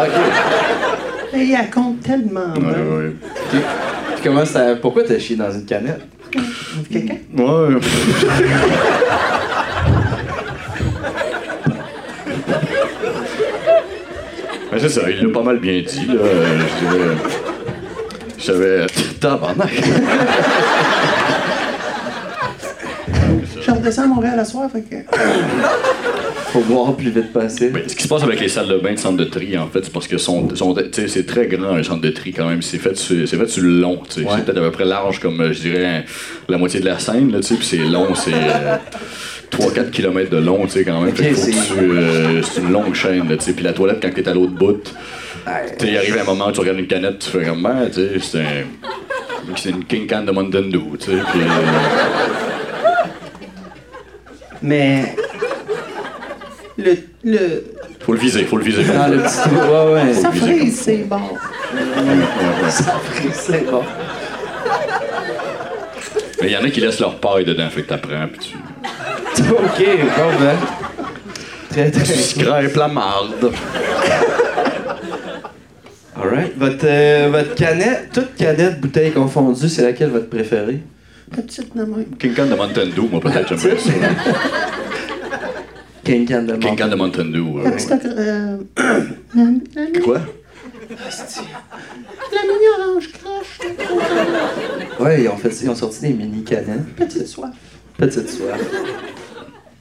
Mais 1.33 1.47
il 1.47 1.57
tellement 2.03 2.53
Ouais, 2.55 3.07
ouais. 3.07 3.13
Comment 4.23 4.45
ça... 4.45 4.77
Pourquoi 4.77 5.05
t'as 5.05 5.19
chié 5.19 5.37
dans 5.37 5.51
une 5.51 5.65
canette? 5.65 6.03
Quelqu'un? 6.91 7.17
Ouais. 7.37 7.77
Ben, 14.71 14.79
c'est 14.79 14.89
ça, 14.89 15.11
il 15.11 15.21
l'a 15.27 15.33
pas 15.33 15.43
mal 15.43 15.59
bien 15.59 15.83
dit, 15.83 16.07
là. 16.07 16.15
Je 16.15 16.87
dirais. 16.87 17.17
Je 18.39 18.45
savais. 18.45 18.87
Tabarnak! 19.21 19.69
Je 23.71 23.75
redescends 23.81 24.03
à 24.03 24.07
Montréal 24.07 24.35
la 24.37 24.45
soir, 24.45 24.69
fait 24.71 24.83
que. 24.83 24.97
Faut 26.53 26.61
voir 26.61 26.97
plus 26.97 27.11
vite 27.11 27.33
passer. 27.33 27.69
Ben, 27.71 27.83
ce 27.87 27.95
qui 27.95 28.03
se 28.03 28.09
passe 28.09 28.25
avec 28.25 28.41
les 28.41 28.49
salles 28.49 28.67
de 28.67 28.77
bain 28.79 28.93
de 28.95 28.99
centre 28.99 29.17
de 29.17 29.23
tri, 29.25 29.57
en 29.57 29.69
fait, 29.69 29.85
c'est 29.85 29.93
parce 29.93 30.09
que 30.09 30.19
sont, 30.19 30.53
sont, 30.57 30.75
tu 30.75 30.83
sais, 30.93 31.07
c'est 31.07 31.25
très 31.25 31.47
grand, 31.47 31.75
un 31.77 31.83
centre 31.85 32.01
de 32.01 32.11
tri, 32.11 32.33
quand 32.33 32.49
même. 32.49 32.61
C'est 32.61 32.79
fait 32.79 32.97
sur, 32.97 33.29
c'est 33.29 33.37
fait 33.37 33.47
sur 33.49 33.63
le 33.63 33.71
long, 33.81 34.03
tu 34.09 34.23
sais. 34.23 34.27
Ouais. 34.27 34.33
C'est 34.37 34.45
peut-être 34.47 34.59
à 34.59 34.63
peu 34.63 34.73
près 34.73 34.85
large, 34.85 35.21
comme, 35.21 35.41
euh, 35.41 35.53
je 35.53 35.61
dirais, 35.61 36.05
la 36.49 36.59
moitié 36.59 36.81
de 36.81 36.87
la 36.87 36.99
Seine, 36.99 37.31
là, 37.31 37.39
tu 37.39 37.47
sais. 37.47 37.55
Puis 37.55 37.67
c'est 37.67 37.77
long, 37.77 38.17
c'est 38.17 38.33
euh, 38.35 38.77
3-4 39.53 39.91
km 39.91 40.29
de 40.31 40.39
long, 40.39 40.65
tu 40.67 40.73
sais, 40.73 40.85
quand 40.85 41.01
même. 41.03 41.15
C'est- 41.17 41.53
euh, 41.79 42.43
c'est 42.43 42.61
une 42.63 42.73
longue 42.73 42.95
chaîne, 42.97 43.29
tu 43.29 43.37
sais. 43.45 43.53
Puis 43.53 43.63
la 43.63 43.73
toilette, 43.73 44.01
quand 44.03 44.13
t'es 44.13 44.29
à 44.29 44.35
l'autre 44.35 44.53
bout, 44.55 44.83
tu 44.83 44.91
sais, 45.87 45.93
il 45.93 45.97
arrive 45.99 46.19
un 46.21 46.25
moment 46.25 46.49
où 46.49 46.53
tu 46.53 46.59
regardes 46.59 46.81
une 46.81 46.89
canette, 46.89 47.21
tu 47.21 47.31
fais 47.31 47.45
comme, 47.45 47.63
ben, 47.63 47.87
tu 47.87 47.95
sais, 47.95 48.11
c'est 48.21 48.41
un... 48.41 48.65
C'est 49.57 49.71
une 49.71 49.85
King 49.85 50.07
Can 50.07 50.23
de 50.23 50.33
Mountain 50.33 50.63
Dew, 50.69 50.97
tu 50.99 51.07
sais. 51.07 51.13
Puis, 51.33 51.41
euh, 51.41 52.50
Mais. 54.63 55.15
Le. 56.77 56.97
le 57.25 57.65
faut 58.01 58.15
le 58.15 58.19
viser, 58.19 58.45
faut 58.45 58.57
le 58.57 58.65
viser. 58.65 58.83
Dans 58.85 59.09
le 59.09 59.19
petit. 59.19 59.49
Ouais, 59.55 59.93
ouais. 59.93 60.15
ça 60.15 60.33
frise, 60.33 60.81
c'est 60.81 61.05
bon. 61.05 61.21
Ça 62.71 63.01
frise, 63.05 63.35
c'est 63.35 63.71
bon. 63.71 63.83
Mais 66.41 66.49
il 66.49 66.53
y 66.53 66.57
en 66.57 66.65
a 66.65 66.71
qui 66.71 66.81
laissent 66.81 67.01
leur 67.01 67.17
paille 67.17 67.45
dedans, 67.45 67.69
fait 67.69 67.83
que 67.83 67.89
t'apprends, 67.89 68.27
puis 68.33 68.55
tu... 69.35 69.43
OK, 69.51 69.87
bon 70.17 70.31
ben. 70.41 70.57
Très, 71.71 71.91
très... 71.91 72.03
Tu 72.03 72.19
scrapes 72.19 72.75
la 72.75 72.89
marde. 72.89 73.53
Alright. 76.17 76.57
Votre, 76.59 76.85
euh, 76.85 77.29
votre 77.31 77.55
canette, 77.55 78.11
toute 78.13 78.35
canette, 78.35 78.81
bouteille 78.81 79.13
confondue, 79.13 79.69
c'est 79.69 79.83
laquelle 79.83 80.11
votre 80.11 80.29
préférée? 80.29 80.81
La 81.37 81.43
petite 81.43 81.77
de 81.77 81.83
même. 81.85 82.05
King 82.19 82.35
de 82.35 82.55
Mountain 82.55 82.87
Dew, 82.87 83.09
moi, 83.11 83.21
peut-être, 83.21 83.49
j'aimerais 83.57 83.79
ça. 83.79 83.91
King 86.05 86.27
de 86.27 86.57
King 86.57 86.77
de 86.77 86.95
Mountain 86.97 87.25
Dew. 87.27 87.59
euh, 87.59 87.65
La 87.65 87.71
petite. 87.73 87.93
Euh, 88.07 88.57
la, 88.77 89.45
la, 89.45 90.01
Quoi? 90.01 90.21
la 92.33 92.43
mini 92.43 92.67
orange 92.79 93.11
crache. 93.13 93.59
Ouais, 94.99 95.23
ils 95.23 95.29
ont, 95.29 95.37
fait, 95.37 95.51
ils 95.63 95.71
ont 95.71 95.75
sorti 95.75 96.01
des 96.03 96.13
mini 96.13 96.43
canettes. 96.43 96.87
Petite 96.97 97.27
soif. 97.27 97.51
Petite 97.97 98.29
soif. 98.29 98.59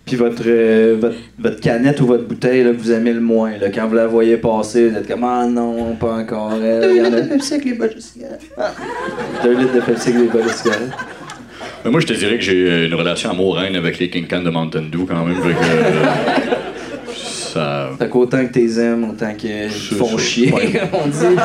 Puis 0.06 0.16
votre, 0.18 0.44
euh, 0.46 0.98
votre, 1.00 1.16
votre 1.38 1.60
canette 1.60 2.02
ou 2.02 2.08
votre 2.08 2.26
bouteille 2.28 2.64
là, 2.64 2.72
que 2.72 2.78
vous 2.78 2.92
aimez 2.92 3.14
le 3.14 3.22
moins, 3.22 3.58
là, 3.58 3.70
quand 3.70 3.88
vous 3.88 3.94
la 3.96 4.08
voyez 4.08 4.38
passer, 4.38 4.90
vous 4.90 4.98
êtes 4.98 5.08
comme 5.08 5.24
Ah 5.24 5.46
non, 5.48 5.96
pas 5.96 6.14
encore 6.18 6.54
elle. 6.54 6.82
Deux 6.82 6.90
Il 6.92 6.98
y 6.98 7.02
en 7.02 7.04
litres 7.06 7.18
a 7.18 7.22
de 7.22 7.28
Pepsi 7.30 7.54
avec 7.54 7.66
les 7.66 7.74
bottes 7.74 7.96
de 7.96 8.00
cigarette. 8.02 8.42
deux 9.44 9.56
litres 9.58 9.74
de 9.76 9.80
Pepsi 9.82 10.10
avec 10.10 10.22
des 10.22 10.28
bols 10.28 10.44
de 10.46 10.50
cigarettes. 10.50 10.92
Mais 11.84 11.92
moi, 11.92 12.02
je 12.02 12.08
te 12.08 12.14
dirais 12.14 12.36
que 12.38 12.44
j'ai 12.44 12.70
euh, 12.70 12.88
une 12.88 12.94
relation 12.94 13.32
amoureuse 13.32 13.76
avec 13.76 14.00
les 14.00 14.10
King 14.10 14.28
de 14.28 14.50
Mountain 14.50 14.84
Dew 14.92 15.06
quand 15.08 15.26
même. 15.26 15.42
Fait 15.42 15.54
que, 15.54 15.56
euh, 15.56 17.14
ça. 17.16 17.90
Fait 17.98 18.10
qu'autant 18.10 18.46
que 18.46 18.52
t'es 18.52 18.80
aimes, 18.80 19.10
autant 19.10 19.34
qu'ils 19.34 19.70
font 19.70 20.18
chier, 20.18 20.52
ouais. 20.52 20.82
on 20.94 21.08
dit. 21.08 21.36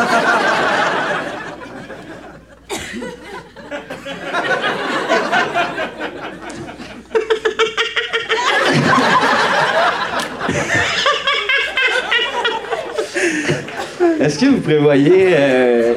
Est-ce 14.21 14.39
que 14.39 14.47
vous 14.47 14.61
prévoyez. 14.61 15.35
Euh, 15.37 15.95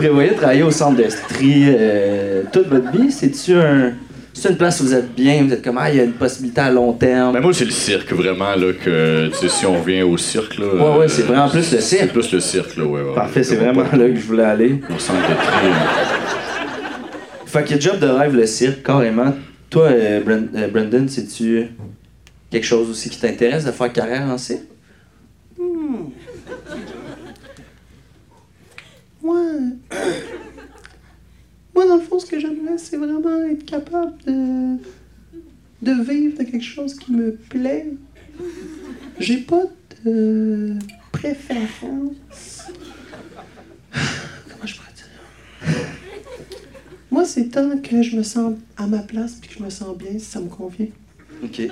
prévoyez 0.00 0.32
travailler 0.32 0.62
au 0.62 0.70
centre 0.70 0.96
de 0.96 1.04
tri 1.28 1.64
euh, 1.66 2.42
toute 2.50 2.68
votre 2.68 2.90
vie? 2.90 3.12
C'est-tu 3.12 3.54
un. 3.54 3.92
C'est 4.32 4.48
une 4.48 4.56
place 4.56 4.80
où 4.80 4.84
vous 4.84 4.94
êtes 4.94 5.14
bien, 5.14 5.42
vous 5.44 5.52
êtes 5.52 5.62
comme, 5.62 5.76
ah, 5.76 5.90
il 5.90 5.96
y 5.96 6.00
a 6.00 6.04
une 6.04 6.12
possibilité 6.12 6.62
à 6.62 6.70
long 6.70 6.92
terme? 6.94 7.34
Ben 7.34 7.40
moi, 7.40 7.52
c'est 7.52 7.64
le 7.66 7.72
cirque, 7.72 8.10
vraiment, 8.12 8.54
là, 8.54 8.72
que, 8.72 9.26
tu 9.28 9.34
sais, 9.34 9.48
si 9.48 9.66
on 9.66 9.78
revient 9.78 10.02
au 10.02 10.16
cirque, 10.16 10.56
là... 10.56 10.66
Ouais, 10.66 10.98
ouais, 11.00 11.08
c'est 11.08 11.22
vraiment 11.22 11.48
plus 11.48 11.58
le 11.58 11.80
C'est 11.80 11.98
cirque. 11.98 12.12
plus 12.12 12.32
le 12.32 12.40
cirque, 12.40 12.76
là, 12.76 12.84
ouais, 12.84 13.02
ouais. 13.02 13.14
Parfait, 13.14 13.42
c'est 13.42 13.56
vraiment 13.56 13.84
pas 13.84 13.96
là 13.96 14.08
que 14.08 14.14
je 14.16 14.24
voulais 14.24 14.44
aller. 14.44 14.80
Au 14.88 14.98
centre 14.98 15.18
de 15.28 15.34
tri. 15.34 15.68
Fait 17.44 17.64
que 17.64 17.78
job 17.78 17.98
de 17.98 18.06
rêve, 18.06 18.34
le 18.34 18.46
cirque, 18.46 18.82
carrément. 18.82 19.34
Toi, 19.68 19.88
euh, 19.88 20.20
euh, 20.56 20.68
Brendan, 20.68 21.08
c'est-tu 21.08 21.66
quelque 22.50 22.66
chose 22.66 22.88
aussi 22.88 23.10
qui 23.10 23.18
t'intéresse 23.20 23.64
de 23.64 23.72
faire 23.72 23.92
carrière 23.92 24.22
en 24.22 24.38
cirque? 24.38 24.62
Moi, 29.22 29.40
moi, 31.74 31.86
dans 31.86 31.96
le 31.96 32.02
fond, 32.02 32.18
ce 32.18 32.26
que 32.26 32.40
j'aimerais, 32.40 32.78
c'est 32.78 32.96
vraiment 32.96 33.44
être 33.44 33.64
capable 33.64 34.16
de, 34.24 34.76
de 35.82 36.02
vivre 36.02 36.38
de 36.38 36.44
quelque 36.44 36.64
chose 36.64 36.94
qui 36.94 37.12
me 37.12 37.32
plaît. 37.32 37.86
J'ai 39.18 39.38
pas 39.38 39.64
de 40.04 40.76
préférence. 41.12 42.64
Comment 43.92 44.66
je 44.66 44.76
pourrais 44.76 44.92
dire? 44.94 45.06
Moi, 47.10 47.24
c'est 47.24 47.48
tant 47.48 47.76
que 47.78 48.02
je 48.02 48.16
me 48.16 48.22
sens 48.22 48.54
à 48.76 48.86
ma 48.86 49.00
place 49.00 49.34
puis 49.34 49.50
que 49.50 49.56
je 49.58 49.62
me 49.62 49.70
sens 49.70 49.96
bien, 49.96 50.12
si 50.12 50.24
ça 50.24 50.40
me 50.40 50.48
convient. 50.48 50.88
OK. 51.44 51.62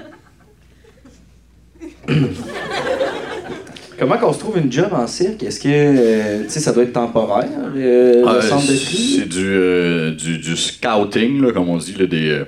Comment 3.99 4.17
qu'on 4.17 4.33
se 4.33 4.39
trouve 4.39 4.59
une 4.59 4.71
job 4.71 4.89
en 4.93 5.07
cirque? 5.07 5.43
Est-ce 5.43 5.59
que, 5.59 5.69
euh, 5.69 6.43
tu 6.45 6.51
sais, 6.51 6.61
ça 6.61 6.73
doit 6.73 6.85
être 6.85 6.93
temporaire, 6.93 7.49
euh, 7.77 8.23
le 8.23 8.29
Euh, 8.29 8.41
centre 8.43 8.67
de 8.71 8.77
tri? 8.77 9.17
c'est 9.19 9.29
du, 9.29 9.45
euh, 9.45 10.11
du, 10.13 10.39
du 10.39 10.57
scouting, 10.57 11.43
là, 11.43 11.53
comme 11.53 11.69
on 11.69 11.77
dit, 11.79 11.95
là, 11.99 12.07
des... 12.07 12.43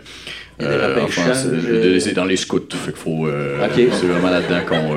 c'est- 2.01 2.13
dans 2.15 2.25
les 2.25 2.37
scouts, 2.37 2.61
fait 2.71 2.93
qu'il 2.93 3.01
faut... 3.01 3.27
C'est 3.75 4.07
vraiment 4.07 4.31
là-dedans 4.31 4.61
qu'on... 4.69 4.97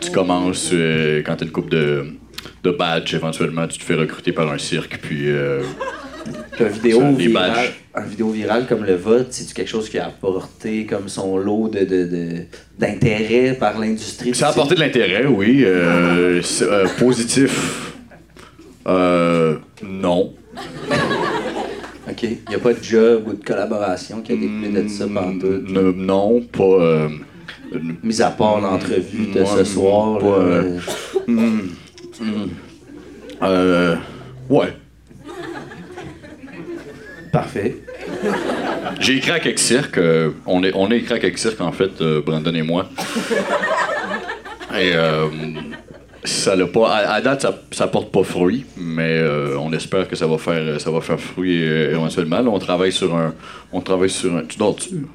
tu 0.00 0.10
commences 0.10 0.70
quand 1.26 1.36
t'as 1.36 1.44
une 1.44 1.50
coupe 1.52 1.70
de, 1.70 2.04
de 2.64 2.70
badge, 2.70 3.14
éventuellement, 3.14 3.66
tu 3.66 3.78
te 3.78 3.84
fais 3.84 3.94
recruter 3.94 4.32
par 4.32 4.50
un 4.50 4.58
cirque, 4.58 4.98
puis... 5.02 5.26
euh, 6.28 6.42
Puis 6.52 6.64
un 6.64 6.68
vidéo 6.68 7.02
les 7.18 7.26
virale, 7.28 7.68
un 7.94 8.02
vidéo 8.02 8.30
virale 8.30 8.66
comme 8.68 8.84
le 8.84 8.94
vote, 8.96 9.28
c'est 9.30 9.52
quelque 9.52 9.68
chose 9.68 9.88
qui 9.88 9.98
a 9.98 10.06
apporté 10.06 10.86
comme 10.86 11.08
son 11.08 11.36
lot 11.38 11.68
de, 11.68 11.80
de, 11.80 12.04
de- 12.04 12.42
d'intérêt 12.78 13.54
par 13.58 13.78
l'industrie. 13.78 14.34
Ça 14.34 14.48
a 14.48 14.50
apporté 14.50 14.74
de 14.74 14.80
l'intérêt, 14.80 15.26
oui. 15.26 15.62
Euh, 15.64 16.40
euh, 16.62 16.86
positif. 16.98 17.92
Euh, 18.86 19.56
non. 19.82 20.32
OK. 22.10 22.22
Il 22.22 22.38
n'y 22.48 22.54
a 22.54 22.58
pas 22.58 22.72
de 22.72 22.82
job 22.82 23.24
ou 23.26 23.32
de 23.34 23.44
collaboration 23.44 24.22
qui 24.22 24.32
a 24.32 24.36
découlé 24.36 24.82
de 24.82 24.88
ça 24.88 25.04
pendant 25.06 25.38
tout. 25.38 25.46
Ne- 25.66 25.92
non, 25.92 26.40
pas. 26.40 26.62
euh, 26.64 27.08
Mis 28.02 28.22
à 28.22 28.30
part 28.30 28.60
l'entrevue 28.62 29.26
de 29.34 29.44
ce 29.44 29.62
soir. 29.64 30.18
pas, 30.18 30.26
là, 30.26 30.62
euh, 33.42 33.96
ouais. 34.48 34.68
Parfait. 37.32 37.76
J'ai 39.00 39.16
écrit 39.16 39.30
à 39.30 39.40
quelques 39.40 39.98
euh, 39.98 40.30
on, 40.46 40.62
est, 40.62 40.72
on 40.74 40.90
a 40.90 40.94
écrit 40.94 41.14
à 41.14 41.18
quelques 41.18 41.60
en 41.60 41.72
fait, 41.72 42.00
euh, 42.00 42.22
Brandon 42.24 42.54
et 42.54 42.62
moi. 42.62 42.86
Et 44.78 44.92
euh, 44.94 45.26
ça 46.24 46.56
l'a 46.56 46.66
pas. 46.66 46.94
À, 46.94 47.20
date, 47.20 47.42
ça, 47.42 47.58
ça 47.70 47.86
porte 47.86 48.12
pas 48.12 48.22
fruit, 48.22 48.66
mais 48.76 49.22
on 49.58 49.72
espère 49.72 50.08
que 50.08 50.16
ça 50.16 50.26
va 50.26 50.38
faire, 50.38 50.80
ça 50.80 50.90
va 50.90 51.00
faire 51.00 51.18
fruit 51.18 51.62
éventuellement. 51.62 52.40
On 52.40 52.58
travaille 52.58 52.92
sur 52.92 53.16
un. 53.16 53.34
On 53.72 53.80
travaille 53.80 54.10
sur 54.10 54.36
un. 54.36 54.44
Tu 54.44 54.58
dors-tu? 54.58 55.06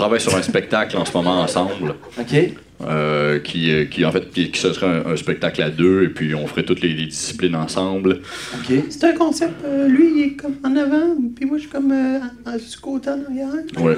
On 0.00 0.04
travaille 0.04 0.20
sur 0.22 0.34
un 0.34 0.40
spectacle 0.40 0.96
en 0.96 1.04
ce 1.04 1.12
moment 1.12 1.42
ensemble. 1.42 1.94
OK. 2.18 2.34
euh, 2.82 3.38
qui, 3.40 3.70
euh, 3.70 3.84
qui 3.84 4.02
en 4.06 4.12
fait 4.12 4.30
qui, 4.30 4.50
qui 4.50 4.58
ce 4.58 4.72
serait 4.72 4.86
un, 4.86 5.12
un 5.12 5.16
spectacle 5.16 5.60
à 5.60 5.68
deux 5.68 6.04
et 6.04 6.08
puis 6.08 6.34
on 6.34 6.46
ferait 6.46 6.62
toutes 6.62 6.80
les, 6.80 6.94
les 6.94 7.04
disciplines 7.04 7.54
ensemble. 7.54 8.20
OK. 8.54 8.74
C'est 8.88 9.04
un 9.04 9.12
concept, 9.12 9.62
euh, 9.62 9.88
lui, 9.88 10.08
il 10.16 10.22
est 10.22 10.32
comme 10.36 10.54
en 10.64 10.74
avant, 10.74 11.14
puis 11.36 11.44
moi, 11.44 11.58
je 11.58 11.64
suis 11.64 11.70
comme 11.70 11.92
euh, 11.92 12.18
du 12.56 12.76
côté 12.80 13.10
en 13.10 13.20
arrière. 13.26 13.52
Ouais. 13.78 13.94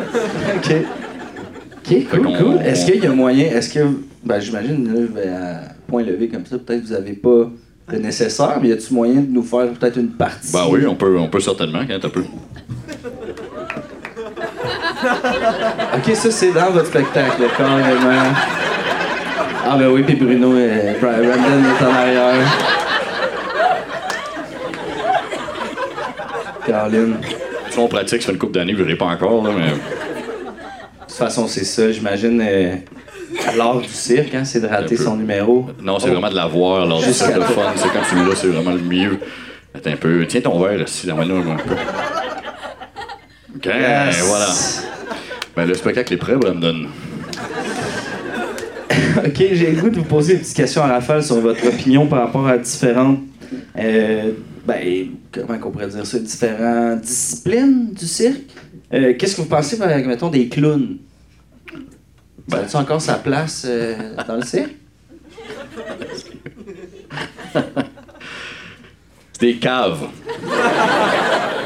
OK. 0.56 0.74
OK, 1.84 2.08
cool, 2.10 2.36
cool. 2.36 2.56
Est-ce 2.64 2.90
qu'il 2.90 3.04
y 3.04 3.06
a 3.06 3.12
moyen, 3.12 3.44
est-ce 3.56 3.72
que, 3.72 3.86
ben 4.24 4.40
j'imagine, 4.40 5.08
à 5.24 5.68
point 5.86 6.02
levé 6.02 6.26
comme 6.26 6.46
ça, 6.46 6.58
peut-être 6.58 6.82
que 6.82 6.86
vous 6.88 6.94
n'avez 6.94 7.12
pas 7.12 7.48
le 7.92 7.98
nécessaire, 8.00 8.58
mais 8.60 8.70
y 8.70 8.72
a-tu 8.72 8.92
moyen 8.92 9.20
de 9.20 9.30
nous 9.30 9.44
faire 9.44 9.70
peut-être 9.72 9.98
une 9.98 10.10
partie? 10.10 10.52
Ben 10.52 10.66
oui, 10.68 10.84
on 10.84 10.96
peut, 10.96 11.16
on 11.16 11.28
peut 11.28 11.38
certainement 11.38 11.84
quand 11.86 12.04
un 12.04 12.08
peu. 12.08 12.24
OK, 15.96 16.14
ça, 16.14 16.30
c'est 16.30 16.52
dans 16.52 16.70
votre 16.70 16.86
spectacle, 16.86 17.42
carrément. 17.56 18.32
Ah 19.68 19.76
ben 19.78 19.88
oui, 19.88 20.02
puis 20.02 20.14
Bruno, 20.16 20.50
Bra- 21.00 21.12
Brandon 21.12 21.62
est 21.64 21.84
en 21.84 21.94
arrière. 21.94 22.46
Caroline. 26.66 27.16
Si 27.70 27.78
on 27.78 27.88
pratique, 27.88 28.20
ça 28.22 28.26
fait 28.26 28.32
une 28.32 28.38
couple 28.38 28.52
d'années, 28.54 28.72
je 28.76 28.82
verrai 28.82 28.96
pas 28.96 29.06
encore, 29.06 29.42
là, 29.44 29.50
mais. 29.56 29.70
De 29.70 29.76
toute 31.08 31.16
façon, 31.16 31.46
c'est 31.46 31.64
ça, 31.64 31.90
j'imagine. 31.92 32.40
euh, 32.44 32.74
L'art 33.56 33.78
du 33.80 33.88
cirque, 33.88 34.34
hein, 34.34 34.44
c'est 34.44 34.60
de 34.60 34.66
rater 34.66 34.96
son 34.96 35.16
numéro. 35.16 35.66
Non, 35.80 35.98
c'est 35.98 36.10
vraiment 36.10 36.28
de 36.30 36.36
la 36.36 36.46
voir 36.46 36.86
lors 36.86 37.00
du 37.02 37.12
cirque, 37.12 37.34
le 37.34 37.42
fun. 37.42 37.62
C'est 37.76 37.88
quand 37.88 38.00
tu 38.08 38.14
l'as, 38.16 38.34
c'est 38.36 38.46
vraiment 38.48 38.72
le 38.72 38.78
mieux. 38.82 39.18
Attends 39.74 39.90
un 39.90 39.96
peu. 39.96 40.26
Tiens 40.26 40.42
ton 40.42 40.58
verre 40.60 40.82
ici, 40.82 41.06
dans 41.06 41.16
là 41.16 41.22
un 41.34 41.56
peu. 41.56 41.74
OK, 43.64 43.72
Yes. 43.72 44.20
voilà. 44.26 44.48
Ben, 45.54 45.66
le 45.66 45.74
spectacle 45.74 46.14
est 46.14 46.16
prêt, 46.16 46.34
Brandon. 46.36 46.86
OK, 49.24 49.36
j'ai 49.52 49.70
le 49.72 49.80
goût 49.80 49.90
de 49.90 49.96
vous 49.98 50.04
poser 50.04 50.34
une 50.34 50.40
petite 50.40 50.56
question 50.56 50.82
à 50.82 50.86
rafale 50.88 51.22
sur 51.22 51.40
votre 51.40 51.64
opinion 51.68 52.06
par 52.06 52.20
rapport 52.26 52.46
à 52.48 52.58
différentes. 52.58 53.20
euh, 53.78 54.32
ben, 54.66 55.08
comment 55.30 55.58
qu'on 55.58 55.70
pourrait 55.70 55.88
dire 55.88 56.04
ça? 56.06 56.18
Différentes 56.18 57.02
disciplines 57.02 57.92
du 57.92 58.06
cirque. 58.06 58.40
Euh, 58.92 59.14
Qu'est-ce 59.18 59.36
que 59.36 59.42
vous 59.42 59.48
pensez, 59.48 59.78
par 59.78 59.88
mettons, 59.88 60.28
des 60.28 60.48
clowns? 60.48 60.98
Ça 62.48 62.58
a-tu 62.58 62.76
encore 62.76 63.00
sa 63.00 63.14
place 63.14 63.64
euh, 63.66 63.94
dans 64.26 64.36
le 64.36 64.42
cirque? 64.42 64.74
C'est 67.52 67.62
des 69.40 69.56
caves. 69.56 70.06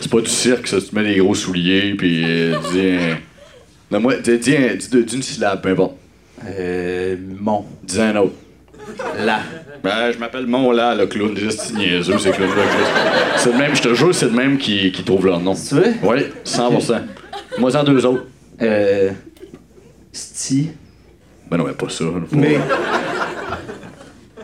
C'est 0.00 0.10
pas 0.10 0.20
du 0.20 0.30
cirque, 0.30 0.66
ça. 0.66 0.78
Tu 0.80 0.94
mets 0.94 1.04
des 1.04 1.16
gros 1.20 1.34
souliers, 1.34 1.94
puis 1.96 2.22
euh, 2.24 2.54
dis 2.72 2.80
un... 2.80 3.18
Donne-moi, 3.90 4.14
dis, 4.16 4.38
dis, 4.38 4.56
un- 4.56 4.74
dis 4.74 4.88
dis 5.04 5.16
une 5.16 5.22
syllabe, 5.22 5.60
peu 5.62 5.70
importe. 5.70 5.96
Euh, 6.46 7.16
mon. 7.40 7.64
Dis 7.84 8.00
un 8.00 8.16
autre. 8.16 8.32
Là. 9.24 9.40
Ben, 9.84 10.10
je 10.12 10.18
m'appelle 10.18 10.46
Mon 10.46 10.72
là, 10.72 10.94
le 10.94 11.06
clown. 11.06 11.36
Juste 11.36 11.74
niaiseux, 11.74 12.18
ces 12.18 12.30
clowns-là. 12.30 12.62
C'est 13.36 13.52
le 13.52 13.58
même, 13.58 13.76
je 13.76 13.82
te 13.82 13.94
jure, 13.94 14.14
c'est 14.14 14.24
le 14.26 14.32
même 14.32 14.58
qui, 14.58 14.90
qui 14.92 15.04
trouve 15.04 15.26
leur 15.26 15.38
nom. 15.40 15.54
Tu 15.54 15.74
veux? 15.76 15.92
Oui, 16.02 16.16
100%. 16.44 17.00
Moi, 17.58 17.76
en 17.76 17.84
deux 17.84 18.04
autres. 18.06 18.24
Euh. 18.60 19.10
Sti. 20.12 20.70
Ben 21.50 21.58
non, 21.58 21.64
mais 21.66 21.72
pas 21.74 21.88
ça. 21.88 22.04
là. 22.04 22.10
Mais. 22.32 22.56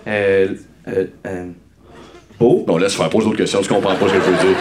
Euh. 0.07 0.49
Euh. 0.89 1.05
euh, 1.27 1.47
Beau. 2.39 2.65
Bon, 2.67 2.77
laisse 2.79 2.95
faire, 2.95 3.09
pose 3.11 3.25
d'autres 3.25 3.37
questions, 3.39 3.61
tu 3.61 3.69
comprends 3.69 3.97
pas 3.97 4.09
ce 4.09 4.13
que 4.15 4.21
je 4.21 4.25
veux 4.31 4.37
dire. 4.49 4.57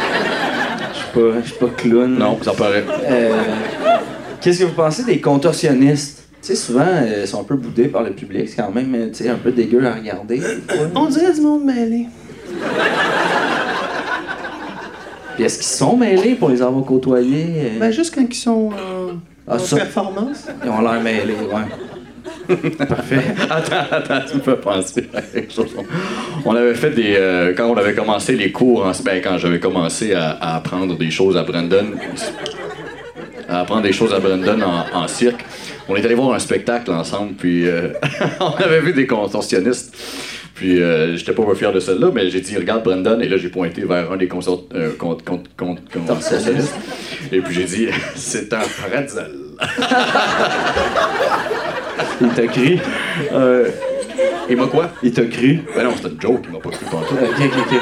Je 1.17 1.21
suis 1.21 1.31
pas, 1.31 1.41
je 1.43 1.47
suis 1.49 1.57
pas 1.59 1.67
clown. 1.75 2.15
Non, 2.17 2.37
ça 2.41 2.51
paraît. 2.53 2.85
Euh, 3.09 3.31
Qu'est-ce 4.41 4.59
que 4.59 4.65
vous 4.65 4.73
pensez 4.75 5.03
des 5.03 5.19
contorsionnistes? 5.19 6.23
Tu 6.41 6.49
sais, 6.49 6.55
souvent, 6.55 6.85
euh, 6.87 7.21
ils 7.23 7.27
sont 7.27 7.41
un 7.41 7.43
peu 7.43 7.55
boudés 7.55 7.87
par 7.87 8.03
le 8.03 8.11
public. 8.11 8.47
C'est 8.49 8.57
quand 8.61 8.71
même 8.71 9.09
tu 9.11 9.23
sais, 9.23 9.29
un 9.29 9.35
peu 9.35 9.51
dégueu 9.51 9.85
à 9.85 9.93
regarder. 9.95 10.39
On 10.95 11.05
dirait 11.07 11.33
du 11.33 11.41
monde 11.41 11.63
mêlé. 11.65 12.05
Puis 15.35 15.43
est-ce 15.43 15.57
qu'ils 15.57 15.65
sont 15.67 15.97
mêlés 15.97 16.35
pour 16.35 16.49
les 16.49 16.61
avoir 16.61 16.83
côtoyés? 16.85 17.45
euh, 17.57 17.79
Ben, 17.79 17.91
juste 17.91 18.13
quand 18.15 18.21
ils 18.27 18.33
sont 18.35 18.69
en, 18.71 19.11
Ah, 19.47 19.55
en 19.55 19.59
ça. 19.59 19.75
performance. 19.77 20.45
Ils 20.63 20.69
ont 20.69 20.81
l'air 20.81 21.01
mêlés, 21.01 21.33
ouais. 21.33 21.61
Parfait. 22.87 23.19
Attends, 23.49 23.75
attends, 23.91 24.19
tu 24.29 24.37
me 24.37 24.41
fais 24.41 24.55
penser 24.55 25.09
à 25.13 25.21
quelque 25.21 25.53
chose. 25.53 25.75
On 26.45 26.55
avait 26.55 26.75
fait 26.75 26.91
des. 26.91 27.15
euh, 27.17 27.53
quand 27.55 27.65
on 27.67 27.75
avait 27.77 27.93
commencé 27.93 28.35
les 28.35 28.51
cours, 28.51 28.85
en, 28.85 28.91
ben, 29.03 29.21
quand 29.23 29.37
j'avais 29.37 29.59
commencé 29.59 30.13
à, 30.13 30.29
à 30.31 30.55
apprendre 30.57 30.97
des 30.97 31.11
choses 31.11 31.35
à 31.37 31.43
Brandon, 31.43 31.85
à 33.49 33.61
apprendre 33.61 33.81
des 33.83 33.93
choses 33.93 34.13
à 34.13 34.19
Brandon 34.19 34.59
en, 34.93 35.07
cirque, 35.07 35.43
on 35.89 35.95
est 35.95 36.05
allé 36.05 36.15
voir 36.15 36.33
un 36.33 36.39
spectacle 36.39 36.91
ensemble, 36.91 37.33
puis 37.33 37.67
euh, 37.67 37.89
on 38.39 38.51
avait 38.63 38.81
vu 38.81 38.93
des 38.93 39.07
contorsionnistes. 39.07 39.95
Puis 40.55 40.81
euh, 40.81 41.15
j'étais 41.15 41.33
pas 41.33 41.43
fier 41.53 41.71
de 41.71 41.79
celle-là, 41.79 42.09
mais 42.11 42.29
j'ai 42.31 42.41
dit 42.41 42.57
regarde 42.57 42.83
Brandon, 42.83 43.19
et 43.19 43.27
là 43.29 43.37
j'ai 43.37 43.49
pointé 43.49 43.83
vers 43.85 44.11
un 44.11 44.17
des 44.17 44.27
consort- 44.27 44.63
euh. 44.73 44.89
Et 47.31 47.41
puis 47.41 47.53
j'ai 47.53 47.65
dit 47.65 47.87
c'est 48.15 48.51
un 48.53 48.61
pretzel. 48.61 49.31
Il 52.21 52.29
t'a 52.29 52.47
cru. 52.47 52.77
Euh, 53.33 53.69
Il 54.49 54.57
m'a 54.57 54.67
quoi? 54.67 54.91
il 55.03 55.11
t'a 55.11 55.25
cru. 55.25 55.61
Ben 55.75 55.83
non, 55.83 55.91
c'était 55.95 56.09
une 56.09 56.21
joke, 56.21 56.41
il 56.45 56.51
m'a 56.53 56.59
pas 56.59 56.69
cru 56.69 56.85
pantoute. 56.85 57.17
Ok, 57.21 57.39
ok, 57.39 57.53
ok. 57.71 57.79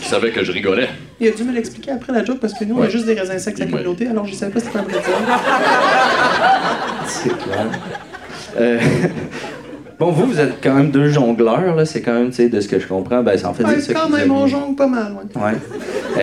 Il 0.00 0.04
savait 0.06 0.30
que 0.30 0.42
je 0.44 0.52
rigolais. 0.52 0.88
Il 1.20 1.28
a 1.28 1.30
dû 1.30 1.44
me 1.44 1.52
l'expliquer 1.52 1.92
après 1.92 2.12
la 2.12 2.24
joke 2.24 2.38
parce 2.40 2.52
que 2.54 2.64
nous, 2.64 2.74
on 2.74 2.78
a 2.78 2.80
Ouais. 2.82 2.90
juste 2.90 3.06
des 3.06 3.14
raisins 3.14 3.38
secs 3.38 3.54
à 3.56 3.58
la 3.60 3.64
Ouais. 3.66 3.70
communauté, 3.72 4.06
alors 4.08 4.26
je 4.26 4.34
savais 4.34 4.52
pas 4.52 4.60
c'était 4.60 4.72
quoi 4.72 4.82
me 4.82 4.88
dire. 4.88 5.00
C'est 7.06 7.28
clair. 7.38 7.66
Euh, 8.58 8.78
bon, 9.98 10.10
vous, 10.10 10.26
vous 10.26 10.40
êtes 10.40 10.54
quand 10.62 10.74
même 10.74 10.90
deux 10.90 11.08
jongleurs, 11.08 11.74
là. 11.76 11.84
C'est 11.84 12.02
quand 12.02 12.12
même, 12.14 12.30
tu 12.30 12.36
sais, 12.36 12.48
de 12.48 12.60
ce 12.60 12.68
que 12.68 12.78
je 12.78 12.86
comprends, 12.86 13.22
ben, 13.22 13.36
c'est 13.36 13.44
en 13.46 13.54
fait 13.54 13.64
Ouais, 13.64 13.80
ça 13.80 13.94
quand 13.94 14.08
que 14.08 14.16
même, 14.16 14.30
on 14.30 14.46
jongle 14.46 14.76
pas 14.76 14.86
mal, 14.86 15.12
ouais. 15.12 15.42
Ouais. 15.42 15.52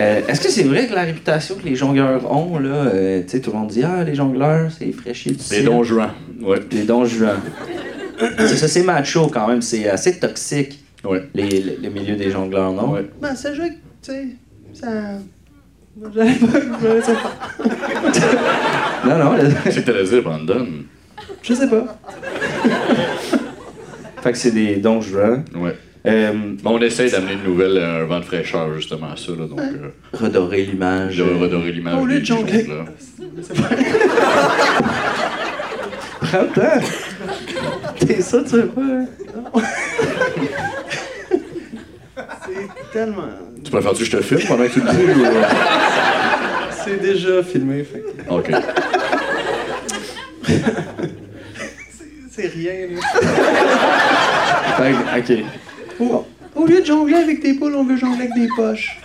Euh, 0.00 0.20
Est-ce 0.28 0.40
que 0.40 0.50
c'est 0.50 0.62
vrai 0.64 0.86
que 0.86 0.94
la 0.94 1.02
réputation 1.02 1.54
que 1.56 1.64
les 1.64 1.74
jongleurs 1.76 2.30
ont, 2.30 2.58
là, 2.58 2.68
euh, 2.70 3.22
tu 3.22 3.28
sais, 3.30 3.40
tout 3.40 3.50
le 3.52 3.58
monde 3.58 3.68
dit 3.68 3.82
Ah, 3.82 4.04
les 4.04 4.14
jongleurs, 4.14 4.70
c'est 4.76 4.90
fraîchier 4.92 5.32
du 5.32 5.38
Les 5.50 5.62
dons 5.62 5.82
juan. 5.82 6.10
Ouais. 6.42 6.60
Les 6.72 6.82
dons 6.84 7.04
juan. 7.04 7.36
c'est 8.38 8.48
ça, 8.56 8.68
c'est 8.68 8.82
macho 8.82 9.28
quand 9.28 9.48
même, 9.48 9.62
c'est 9.62 9.88
assez 9.88 10.18
toxique, 10.18 10.78
Ouais. 11.04 11.22
les, 11.34 11.48
les, 11.48 11.76
les 11.80 11.88
milieux 11.90 12.16
des 12.16 12.30
jongleurs, 12.30 12.72
non? 12.72 12.92
Ouais. 12.92 13.08
Ben, 13.22 13.34
ça 13.34 13.54
joue, 13.54 13.62
tu 13.64 14.12
sais, 14.12 14.26
ça. 14.74 14.86
J'allais 16.14 16.34
pas. 16.34 17.00
Faire. 17.02 17.16
Non, 19.06 19.18
non. 19.18 19.32
Qu'est-ce 19.64 19.80
que 19.80 19.84
t'allais 19.86 20.04
dire, 20.04 20.22
Brandon? 20.22 20.66
Je 21.42 21.52
sais 21.54 21.68
pas. 21.68 21.98
fait 24.22 24.32
que 24.32 24.38
c'est 24.38 24.50
des 24.52 24.76
dons 24.76 25.00
juan. 25.00 25.44
Ouais. 25.54 25.76
Euh, 26.06 26.32
on 26.64 26.80
essaye 26.80 27.10
d'amener 27.10 27.34
une 27.34 27.42
nouvelle, 27.44 27.76
euh, 27.76 28.02
un 28.02 28.04
vent 28.06 28.20
de 28.20 28.24
fraîcheur, 28.24 28.74
justement, 28.74 29.08
à 29.12 29.16
ça, 29.16 29.32
là. 29.32 29.46
Donc, 29.46 29.60
euh, 29.60 29.90
redorer 30.14 30.62
l'image. 30.64 31.18
de 31.18 31.22
redorer 31.24 31.72
l'image. 31.72 32.02
Des 32.06 32.24
jongler. 32.24 32.64
jongleurs. 32.64 32.86
Printemps! 36.20 36.86
T'es 37.98 38.20
ça, 38.22 38.38
tu 38.42 38.56
veux 38.56 38.66
pas? 38.68 38.80
hein? 38.80 39.06
C'est 42.46 42.92
tellement. 42.92 43.22
Tu 43.64 43.70
préfères-tu 43.70 43.98
que 43.98 44.04
je 44.04 44.16
te 44.16 44.22
filme 44.22 44.40
pendant 44.48 44.64
que 44.64 44.72
tu 44.72 44.80
le 44.80 44.90
dis? 44.90 45.20
ou, 45.20 45.24
euh? 45.24 45.42
C'est 46.84 47.00
déjà 47.00 47.42
filmé, 47.42 47.84
fait 47.84 48.00
que 48.00 48.32
Ok. 48.32 48.50
c'est 52.30 52.46
rien, 52.48 52.72
là. 52.94 53.00
Ok. 55.16 55.44
Au, 56.00 56.26
au 56.56 56.66
lieu 56.66 56.80
de 56.80 56.86
jongler 56.86 57.16
avec 57.16 57.42
des 57.42 57.54
poules, 57.54 57.74
on 57.76 57.84
veut 57.84 57.96
jongler 57.96 58.22
avec 58.26 58.34
des 58.34 58.48
poches. 58.56 58.98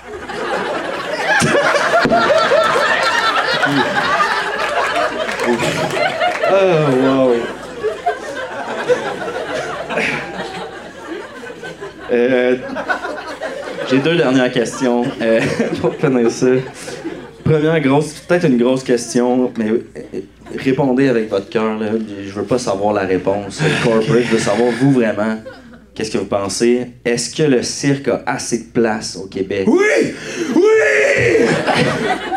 Oh, 6.47 6.91
wow. 7.01 7.31
Euh, 12.11 12.55
J'ai 13.89 13.99
deux 13.99 14.15
dernières 14.15 14.51
questions 14.51 15.03
euh, 15.21 15.41
pour 15.81 15.95
finir 15.95 16.29
ça. 16.31 16.47
Première 17.43 17.79
grosse, 17.79 18.13
peut-être 18.13 18.45
une 18.45 18.57
grosse 18.57 18.83
question, 18.83 19.51
mais 19.57 19.69
euh, 19.69 19.83
répondez 20.57 21.09
avec 21.09 21.29
votre 21.29 21.49
cœur. 21.49 21.77
Je 22.25 22.31
veux 22.33 22.43
pas 22.43 22.57
savoir 22.57 22.93
la 22.93 23.01
réponse 23.01 23.61
corporate, 23.83 24.23
je 24.23 24.31
veux 24.33 24.39
savoir 24.39 24.71
vous 24.79 24.91
vraiment. 24.91 25.37
Qu'est-ce 25.95 26.11
que 26.11 26.17
vous 26.17 26.25
pensez? 26.25 26.87
Est-ce 27.05 27.33
que 27.33 27.43
le 27.43 27.63
cirque 27.63 28.09
a 28.09 28.21
assez 28.25 28.57
de 28.57 28.65
place 28.65 29.15
au 29.15 29.27
Québec? 29.27 29.65
Oui! 29.65 30.13
Oui! 30.53 30.61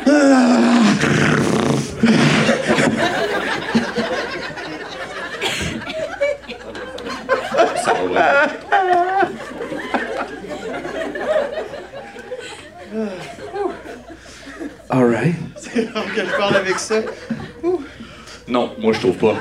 Vraiment. 0.06 0.78
Alright. 14.88 15.34
C'est 15.56 15.90
rare 15.90 16.04
que 16.14 16.20
je 16.20 16.36
parle 16.36 16.56
avec 16.56 16.78
ça. 16.78 17.00
Non, 18.46 18.70
moi, 18.78 18.92
je 18.92 19.00
trouve 19.00 19.16
pas. 19.16 19.34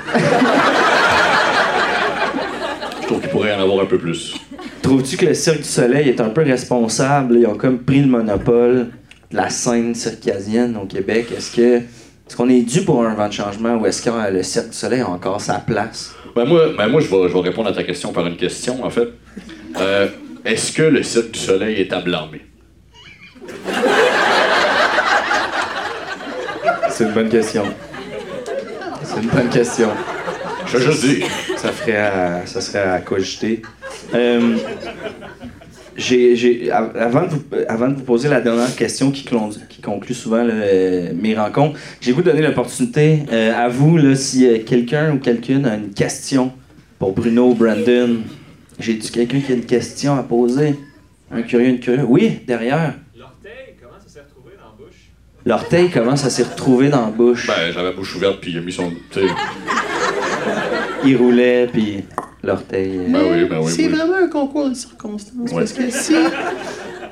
Je 3.08 3.14
trouve 3.14 3.22
qu'il 3.22 3.30
pourrait 3.32 3.52
y 3.52 3.56
en 3.56 3.62
avoir 3.62 3.80
un 3.80 3.86
peu 3.86 3.98
plus. 3.98 4.36
Trouves-tu 4.82 5.16
que 5.16 5.28
le 5.28 5.34
Cirque 5.34 5.60
du 5.60 5.64
Soleil 5.64 6.10
est 6.10 6.20
un 6.20 6.28
peu 6.28 6.42
responsable? 6.44 7.38
Ils 7.38 7.48
ont 7.48 7.56
comme 7.56 7.80
pris 7.80 8.02
le 8.02 8.08
monopole 8.08 8.90
de 9.32 9.38
la 9.38 9.50
scène 9.50 9.96
circadienne 9.96 10.76
au 10.76 10.86
Québec. 10.86 11.28
Est-ce 11.32 11.56
que 11.56 11.78
est-ce 11.78 12.36
qu'on 12.36 12.50
est 12.50 12.64
dû 12.64 12.82
pour 12.82 13.06
un 13.06 13.14
vent 13.16 13.30
de 13.30 13.34
changement 13.34 13.78
ou 13.78 13.86
est-ce 13.86 14.02
que 14.02 14.10
le 14.34 14.44
Cirque 14.44 14.72
du 14.72 14.76
Soleil 14.76 15.00
a 15.00 15.08
encore 15.08 15.40
sa 15.40 15.60
place? 15.60 16.14
Ben 16.36 16.44
moi, 16.44 16.74
ben 16.78 16.90
moi 16.90 17.00
je, 17.00 17.08
vais, 17.08 17.30
je 17.30 17.34
vais 17.34 17.40
répondre 17.40 17.70
à 17.70 17.72
ta 17.72 17.84
question 17.84 18.12
par 18.12 18.28
une 18.28 18.36
question, 18.36 18.84
en 18.84 18.90
fait. 18.90 19.08
Euh, 19.80 20.10
Est-ce 20.44 20.74
que 20.74 20.84
le 20.84 21.02
Cirque 21.02 21.32
du 21.32 21.40
Soleil 21.40 21.80
est 21.80 21.94
à 21.94 22.02
blâmer? 22.02 22.42
C'est 26.90 27.06
une 27.06 27.14
bonne 27.14 27.30
question. 27.30 27.64
C'est 29.02 29.22
une 29.24 29.30
bonne 29.30 29.50
question. 29.50 29.92
Je 30.66 30.78
veux 30.78 30.92
juste 30.92 31.06
dire. 31.06 31.26
Ça, 31.58 31.72
ferait 31.72 31.98
à- 31.98 32.46
ça 32.46 32.62
serait 32.62 32.80
à 32.84 33.00
cogiter. 33.00 33.62
Euh, 34.14 34.58
j'ai, 35.96 36.36
j'ai- 36.36 36.72
av- 36.72 36.96
avant, 36.96 37.24
de 37.24 37.30
vous, 37.30 37.44
avant 37.68 37.88
de 37.90 37.96
vous 37.96 38.04
poser 38.04 38.30
la 38.30 38.40
dernière 38.42 38.76
question 38.76 39.10
qui, 39.12 39.24
clon- 39.26 39.50
qui 39.68 39.82
conclut 39.82 40.14
souvent 40.14 40.44
mes 40.46 41.36
rencontres, 41.36 41.80
j'ai 42.00 42.12
voulu 42.12 42.26
donner 42.26 42.42
l'opportunité 42.44 43.24
euh, 43.32 43.54
à 43.56 43.68
vous, 43.68 43.98
là, 43.98 44.16
si 44.16 44.46
euh, 44.46 44.60
quelqu'un 44.64 45.14
ou 45.14 45.18
quelqu'une 45.18 45.66
a 45.66 45.76
une 45.76 45.94
question 45.94 46.52
pour 47.00 47.14
Bruno 47.14 47.50
ou 47.50 47.54
Brandon. 47.56 48.18
J'ai-tu 48.80 49.12
quelqu'un 49.12 49.40
qui 49.40 49.52
a 49.52 49.56
une 49.56 49.66
question 49.66 50.16
à 50.16 50.22
poser? 50.24 50.76
Un 51.32 51.42
curieux, 51.42 51.70
une 51.70 51.80
curieuse? 51.80 52.06
Oui, 52.08 52.40
derrière. 52.46 52.94
L'orteil, 53.18 53.76
comment 53.82 53.98
ça 54.00 54.08
s'est 54.14 54.22
retrouvé 54.22 54.52
dans 54.56 54.66
la 54.70 54.86
bouche? 54.86 55.10
L'orteil, 55.46 55.90
comment 55.92 56.16
ça 56.16 56.30
s'est 56.30 56.44
retrouvé 56.44 56.90
dans 56.90 57.06
la 57.06 57.12
bouche? 57.12 57.48
Ben, 57.48 57.72
j'avais 57.74 57.90
la 57.90 57.92
bouche 57.96 58.16
ouverte, 58.16 58.40
puis 58.40 58.52
il 58.52 58.58
a 58.60 58.62
mis 58.62 58.72
son. 58.72 58.92
Tu 61.08 61.14
sais. 61.14 61.14
Il 61.14 61.18
roulait, 61.18 61.68
puis 61.72 62.04
l'orteil. 62.44 62.98
euh, 62.98 63.08
Ben 63.10 63.20
oui, 63.32 63.46
ben 63.50 63.60
oui, 63.64 63.72
c'est 63.76 63.84
oui. 63.84 63.90
vraiment 63.90 64.16
un 64.16 64.28
concours 64.28 64.70
de 64.70 64.74
circonstances. 64.76 65.52
Ouais. 65.52 65.60
Parce 65.60 65.74
que 65.74 65.90
si, 65.90 66.14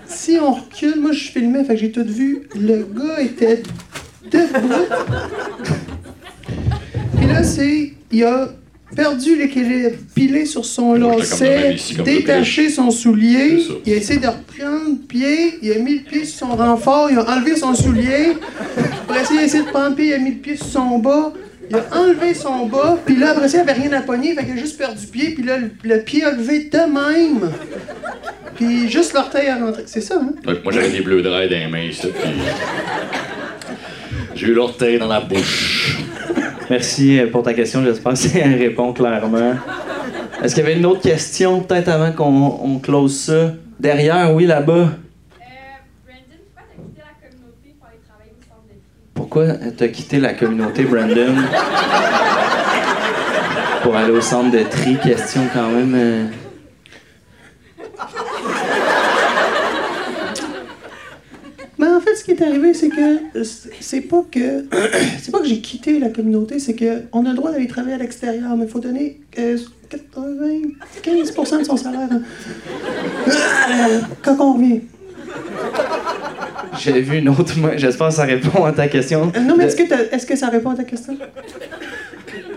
si 0.08 0.38
on 0.42 0.54
recule, 0.54 1.00
moi 1.00 1.12
je 1.12 1.24
filmais, 1.32 1.64
fait 1.64 1.76
que 1.76 1.80
j'ai 1.82 1.92
tout 1.92 2.06
vu. 2.06 2.44
Le 2.56 2.86
gars 2.94 3.22
était 3.22 3.64
debout. 4.32 4.96
Puis 7.18 7.28
là, 7.28 7.44
c'est. 7.44 7.94
Il 8.12 8.24
a 8.24 8.50
perdu 8.96 9.36
l'équilibre, 9.36 9.96
pilé 10.14 10.46
sur 10.46 10.64
son 10.64 10.94
lacet, 10.94 11.76
détaché 12.06 12.70
son 12.70 12.92
soulier. 12.92 13.60
Il 13.86 13.92
a 13.94 13.96
essayé 13.98 14.20
de 14.20 14.28
reprendre 14.28 15.00
pied, 15.10 15.56
il 15.62 15.72
a 15.74 15.80
mis 15.80 15.96
le 15.96 16.04
pied 16.04 16.24
sur 16.24 16.48
son 16.48 16.56
renfort, 16.56 17.10
il 17.12 17.18
a 17.18 17.30
enlevé 17.30 17.58
son 17.58 17.74
soulier. 17.74 18.38
Après 19.04 19.26
ça, 19.26 19.34
il 19.34 19.40
a 19.40 19.44
essayé 19.44 19.64
de 19.66 19.70
prendre 19.70 19.96
pied, 19.96 20.08
il 20.10 20.14
a 20.14 20.20
mis 20.20 20.30
le 20.32 20.38
pied 20.38 20.56
sur 20.56 20.68
son 20.68 21.00
bas. 21.00 21.34
Il 21.70 21.76
a 21.76 21.84
enlevé 21.98 22.34
son 22.34 22.68
bas, 22.68 22.98
puis 23.06 23.16
là, 23.16 23.32
après 23.32 23.48
ça, 23.48 23.58
il 23.58 23.62
avait 23.62 23.80
rien 23.80 23.94
à 23.94 24.02
pogner, 24.02 24.36
fait 24.36 24.44
qu'il 24.44 24.54
a 24.54 24.58
juste 24.58 24.78
perdu 24.78 25.08
pied, 25.08 25.34
puis 25.34 25.44
là, 25.44 25.58
le, 25.58 25.72
le 25.84 26.02
pied 26.02 26.24
a 26.24 26.32
levé 26.32 26.66
de 26.66 26.78
même. 26.78 27.52
Puis 28.56 28.90
juste 28.90 29.14
l'orteil 29.14 29.48
a 29.48 29.58
rentré. 29.58 29.84
C'est 29.86 30.02
ça, 30.02 30.16
hein? 30.22 30.34
Moi, 30.46 30.72
j'avais 30.72 30.90
des 30.90 31.02
bleus 31.02 31.22
de 31.22 31.30
rail 31.30 31.50
dans 31.50 31.58
les 31.58 31.68
mains, 31.68 31.84
ici, 31.84 32.08
puis. 32.08 32.32
J'ai 34.36 34.48
eu 34.48 34.54
l'orteil 34.54 35.00
dans 35.00 35.08
la 35.08 35.22
bouche. 35.22 35.98
Merci 36.70 37.20
euh, 37.20 37.28
pour 37.28 37.44
ta 37.44 37.54
question. 37.54 37.84
J'espère 37.84 38.12
que 38.14 38.18
ça 38.18 38.40
répond 38.44 38.92
clairement. 38.92 39.54
Est-ce 40.44 40.56
qu'il 40.56 40.64
y 40.64 40.68
avait 40.68 40.78
une 40.78 40.86
autre 40.86 41.02
question, 41.02 41.62
peut-être 41.62 41.88
avant 41.88 42.12
qu'on 42.12 42.60
on 42.62 42.80
close 42.80 43.18
ça? 43.18 43.54
Derrière, 43.80 44.34
oui, 44.34 44.46
là-bas. 44.46 44.74
Euh, 44.74 44.88
Brandon, 49.16 49.25
pourquoi 49.36 49.54
t'as 49.76 49.90
quitté 49.90 50.22
la 50.22 50.34
communauté 50.34 50.86
Brandon? 50.86 51.36
Pour 53.84 53.98
aller 53.98 54.12
au 54.14 54.22
centre 54.22 54.50
de 54.50 54.64
tri, 54.64 54.98
question 54.98 55.42
quand 55.54 55.68
même. 55.72 55.94
euh, 55.94 56.26
Mais 61.78 61.88
en 61.88 62.00
fait, 62.00 62.16
ce 62.16 62.24
qui 62.24 62.32
est 62.32 62.42
arrivé, 62.42 62.74
c'est 62.74 62.88
que 62.88 63.38
euh, 63.38 63.44
c'est 63.82 64.00
pas 64.00 64.24
que 64.32 64.68
c'est 65.22 65.32
pas 65.32 65.40
que 65.40 65.48
j'ai 65.48 65.60
quitté 65.60 66.00
la 66.00 66.12
communauté, 66.12 66.60
c'est 66.60 66.76
que 66.76 67.02
on 67.12 67.26
a 67.26 67.32
le 67.32 67.36
droit 67.36 67.52
d'aller 67.52 67.68
travailler 67.68 67.96
à 67.96 67.98
l'extérieur, 67.98 68.56
mais 68.56 68.64
il 68.64 68.72
faut 68.72 68.80
donner 68.80 69.20
euh, 69.38 69.58
95% 70.24 71.60
de 71.60 71.64
son 71.66 71.76
salaire 71.76 72.08
hein. 72.10 72.22
Euh, 73.28 74.00
quand 74.24 74.38
on 74.40 74.54
revient. 74.54 74.80
J'avais 76.80 77.02
vu 77.02 77.18
une 77.18 77.30
autre. 77.30 77.58
moi, 77.58 77.72
J'espère 77.78 78.08
que 78.10 78.14
ça 78.14 78.24
répond 78.26 78.64
à 78.66 78.72
ta 78.72 78.88
question. 78.88 79.32
Euh, 79.36 79.40
non, 79.40 79.56
mais 79.58 79.66
est-ce 79.66 80.26
que, 80.26 80.36
ça 80.36 80.50
répond 80.50 80.72
à 80.72 80.76
ta 80.76 80.84
question? 80.84 81.18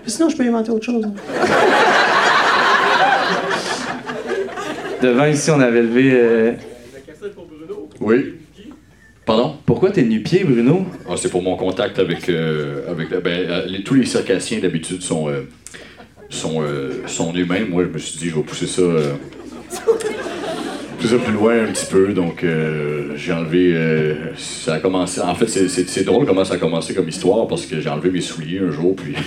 Sinon, 0.07 0.29
je 0.31 0.37
peux 0.37 0.45
inventer 0.45 0.71
autre 0.71 0.85
chose. 0.87 1.07
Devant 5.03 5.27
ici, 5.27 5.51
on 5.51 5.61
avait 5.61 5.83
levé. 5.83 6.11
euh, 6.13 6.53
La 6.95 7.01
question 7.01 7.27
est 7.27 7.31
pour 7.31 7.47
Bruno. 7.47 7.89
Oui. 8.01 8.35
Pardon? 9.25 9.51
pour 9.51 9.61
Pourquoi 9.67 9.91
t'es 9.91 10.03
nu-pied, 10.03 10.43
Bruno? 10.45 10.87
Ah, 11.09 11.15
c'est 11.17 11.29
pour 11.31 11.43
mon 11.43 11.57
contact 11.57 11.99
avec. 11.99 12.29
euh, 12.29 12.91
avec 12.91 13.11
ben, 13.11 13.27
euh, 13.27 13.67
les- 13.67 13.83
tous 13.85 13.95
les 13.95 14.07
circassiens 14.07 14.59
d'habitude 14.59 15.03
sont, 15.03 15.29
euh, 15.29 15.43
sont, 16.31 16.63
euh, 16.63 17.03
sont 17.07 17.33
eux-mêmes. 17.37 17.69
Moi, 17.69 17.85
je 17.85 17.89
me 17.91 17.99
suis 17.99 18.19
dit, 18.19 18.29
je 18.31 18.35
vais 18.37 18.43
pousser 18.43 18.67
ça. 18.67 18.83
Pousser 20.99 21.17
ça 21.17 21.23
plus 21.25 21.33
loin 21.33 21.63
un 21.63 21.67
petit 21.73 21.87
peu. 21.87 22.13
Donc, 22.13 22.43
euh, 22.45 23.13
j'ai 23.17 23.33
enlevé. 23.33 23.73
euh, 23.75 24.15
ça 24.37 24.75
a 24.75 24.79
commencé. 24.81 25.21
En 25.21 25.35
fait, 25.35 25.47
c'est- 25.49 25.69
c'est 25.69 25.89
c'est 25.89 26.05
drôle 26.05 26.27
comment 26.27 26.45
ça 26.45 26.55
a 26.55 26.59
commencé 26.59 26.95
comme 26.95 27.09
histoire 27.09 27.47
parce 27.47 27.67
que 27.67 27.81
j'ai 27.81 27.89
enlevé 27.89 28.11
mes 28.11 28.21
souliers 28.21 28.61
un 28.67 28.71
jour, 28.71 28.95
puis. 28.97 29.15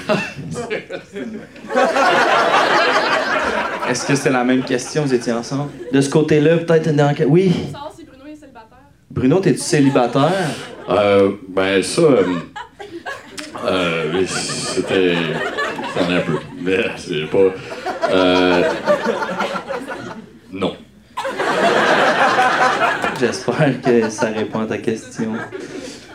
Est-ce 3.89 4.05
que 4.05 4.15
c'était 4.15 4.30
la 4.30 4.43
même 4.43 4.63
question, 4.63 5.03
vous 5.03 5.13
étiez 5.13 5.34
ensemble? 5.34 5.72
De 5.91 5.99
ce 6.01 6.09
côté-là, 6.09 6.57
peut-être. 6.57 6.89
Oui. 7.28 7.51
si 7.97 8.05
Bruno 8.05 8.26
est 8.32 8.36
célibataire? 8.36 8.78
Bruno, 9.09 9.39
t'es-tu 9.39 9.59
célibataire? 9.59 10.32
Euh, 10.89 11.32
ben, 11.49 11.84
ça. 11.84 12.01
euh, 12.01 12.24
euh, 13.65 14.24
c'était. 14.26 15.15
C'en 15.93 16.09
est 16.09 16.17
un 16.17 16.22
peu. 16.22 16.38
Mais 16.61 16.86
c'est 16.97 17.26
pas. 17.30 17.53
Euh, 18.13 18.61
non. 20.53 20.76
J'espère 23.22 23.80
que 23.86 24.09
ça 24.09 24.30
répond 24.36 24.61
à 24.61 24.65
ta 24.65 24.80
question. 24.80 25.34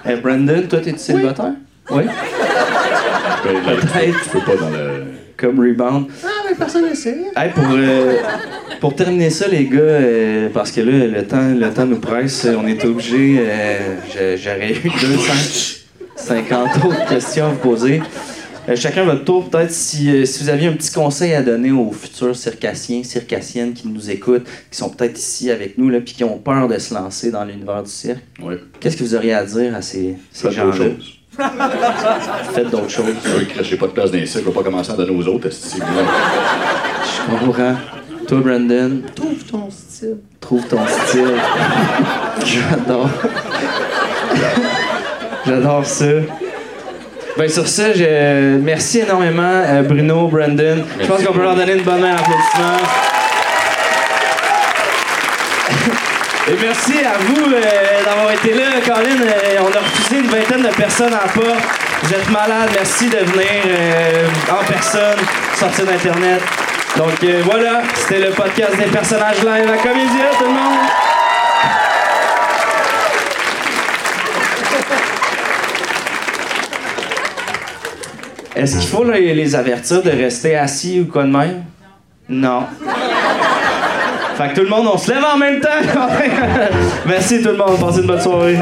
Eh, 0.04 0.16
Brandon, 0.16 0.62
toi, 0.68 0.80
t'es-tu 0.80 0.98
célibataire? 0.98 1.52
Oui. 1.88 2.02
Ben, 3.44 3.52
là, 3.54 3.76
tu, 4.24 4.28
peux, 4.30 4.40
pas 4.40 4.56
dans 4.56 4.70
le. 4.70 5.04
Comme 5.36 5.60
rebound. 5.60 6.08
Ah, 6.24 6.28
mais 6.48 6.56
personne 6.56 6.88
ne 6.90 6.94
sait. 6.94 7.16
Hey, 7.36 7.50
pour, 7.50 7.62
euh, 7.70 8.14
pour 8.80 8.96
terminer 8.96 9.30
ça, 9.30 9.46
les 9.46 9.66
gars, 9.66 9.78
euh, 9.78 10.48
parce 10.52 10.72
que 10.72 10.80
là, 10.80 11.06
le 11.06 11.24
temps, 11.24 11.54
le 11.56 11.70
temps 11.70 11.86
nous 11.86 12.00
presse, 12.00 12.44
on 12.44 12.66
est 12.66 12.84
obligé. 12.84 13.36
euh, 13.38 14.36
J'aurais 14.36 14.72
eu 14.72 14.88
250 14.88 16.84
autres 16.86 17.08
questions 17.08 17.44
à 17.46 17.48
vous 17.50 17.58
poser. 17.58 18.02
Euh, 18.68 18.74
chacun 18.74 19.04
votre 19.04 19.22
tour, 19.24 19.48
peut-être 19.48 19.70
si, 19.70 20.10
euh, 20.10 20.24
si 20.24 20.42
vous 20.42 20.48
aviez 20.48 20.66
un 20.68 20.72
petit 20.72 20.90
conseil 20.92 21.34
à 21.34 21.42
donner 21.42 21.70
aux 21.70 21.92
futurs 21.92 22.34
circassiens, 22.34 23.04
circassiennes 23.04 23.72
qui 23.74 23.86
nous 23.86 24.10
écoutent, 24.10 24.44
qui 24.70 24.76
sont 24.76 24.88
peut-être 24.90 25.16
ici 25.18 25.50
avec 25.52 25.78
nous, 25.78 25.88
là, 25.88 26.00
puis 26.00 26.14
qui 26.14 26.24
ont 26.24 26.38
peur 26.38 26.66
de 26.66 26.76
se 26.78 26.92
lancer 26.92 27.30
dans 27.30 27.44
l'univers 27.44 27.82
du 27.84 27.90
cirque. 27.90 28.24
Ouais. 28.42 28.58
Qu'est-ce 28.80 28.96
que 28.96 29.04
vous 29.04 29.14
auriez 29.14 29.34
à 29.34 29.44
dire 29.44 29.72
à 29.74 29.82
ces, 29.82 30.16
ces 30.32 30.48
Faites 30.50 30.56
d'autres 30.58 30.72
gens-là? 30.72 30.90
choses. 30.90 31.12
Faites 32.54 32.70
d'autres 32.70 32.90
choses. 32.90 33.14
Oui, 33.38 33.46
j'ai 33.62 33.76
pas 33.76 33.86
de 33.86 33.92
place 33.92 34.10
dans 34.10 34.18
les 34.18 34.26
cirques, 34.26 34.44
je 34.44 34.48
vais 34.50 34.54
pas 34.54 34.62
commencer 34.64 34.90
à 34.90 34.94
donner 34.94 35.10
aux 35.16 35.28
autres. 35.28 35.48
Je 35.50 37.30
comprends. 37.30 37.74
Toi, 38.26 38.40
Brandon, 38.40 39.02
Trouve 39.14 39.44
ton 39.44 39.70
style. 39.70 40.16
trouve 40.40 40.66
ton 40.66 40.80
style. 40.84 41.34
J'adore. 42.44 43.10
J'adore 45.46 45.86
ça. 45.86 46.06
Ben 47.36 47.50
sur 47.50 47.68
ça, 47.68 47.92
je... 47.92 48.56
merci 48.56 49.00
énormément 49.00 49.42
euh, 49.66 49.82
Bruno, 49.82 50.26
Brandon. 50.28 50.84
Je 50.98 51.06
pense 51.06 51.22
qu'on 51.22 51.34
peut 51.34 51.42
leur 51.42 51.54
donner 51.54 51.74
une 51.74 51.82
bonne 51.82 52.00
main 52.00 52.14
d'applaudissement. 52.14 52.78
Et 56.48 56.56
merci 56.58 57.04
à 57.04 57.18
vous 57.18 57.52
euh, 57.52 58.04
d'avoir 58.04 58.32
été 58.32 58.54
là, 58.54 58.80
Colin. 58.82 59.20
Euh, 59.20 59.58
on 59.60 59.76
a 59.76 59.80
refusé 59.80 60.20
une 60.20 60.28
vingtaine 60.28 60.62
de 60.62 60.74
personnes 60.74 61.12
en 61.12 61.28
porte. 61.28 61.60
Vous 62.04 62.14
êtes 62.14 62.30
malades. 62.30 62.70
Merci 62.72 63.10
de 63.10 63.18
venir 63.18 63.64
euh, 63.66 64.26
en 64.50 64.64
personne, 64.64 65.18
sortir 65.56 65.84
d'Internet. 65.84 66.40
Donc 66.96 67.22
voilà, 67.44 67.82
c'était 67.94 68.20
le 68.20 68.30
podcast 68.30 68.74
des 68.78 68.84
personnages 68.86 69.40
live 69.40 69.70
à 69.70 69.76
Comédia, 69.76 70.30
tout 70.38 70.46
le 70.46 70.52
monde. 70.52 71.15
Est-ce 78.56 78.78
qu'il 78.78 78.88
faut 78.88 79.04
les, 79.04 79.54
avertir 79.54 80.02
de 80.02 80.08
rester 80.08 80.56
assis 80.56 81.00
ou 81.00 81.12
quoi 81.12 81.24
de 81.24 81.28
même? 81.28 81.64
Non. 82.26 82.62
fait 84.34 84.48
que 84.48 84.54
tout 84.54 84.62
le 84.62 84.70
monde, 84.70 84.88
on 84.94 84.96
se 84.96 85.12
lève 85.12 85.22
en 85.22 85.36
même 85.36 85.60
temps. 85.60 85.68
Merci 87.06 87.42
tout 87.42 87.50
le 87.50 87.58
monde. 87.58 87.78
Passez 87.78 88.00
une 88.00 88.06
bonne 88.06 88.20
soirée. 88.20 88.56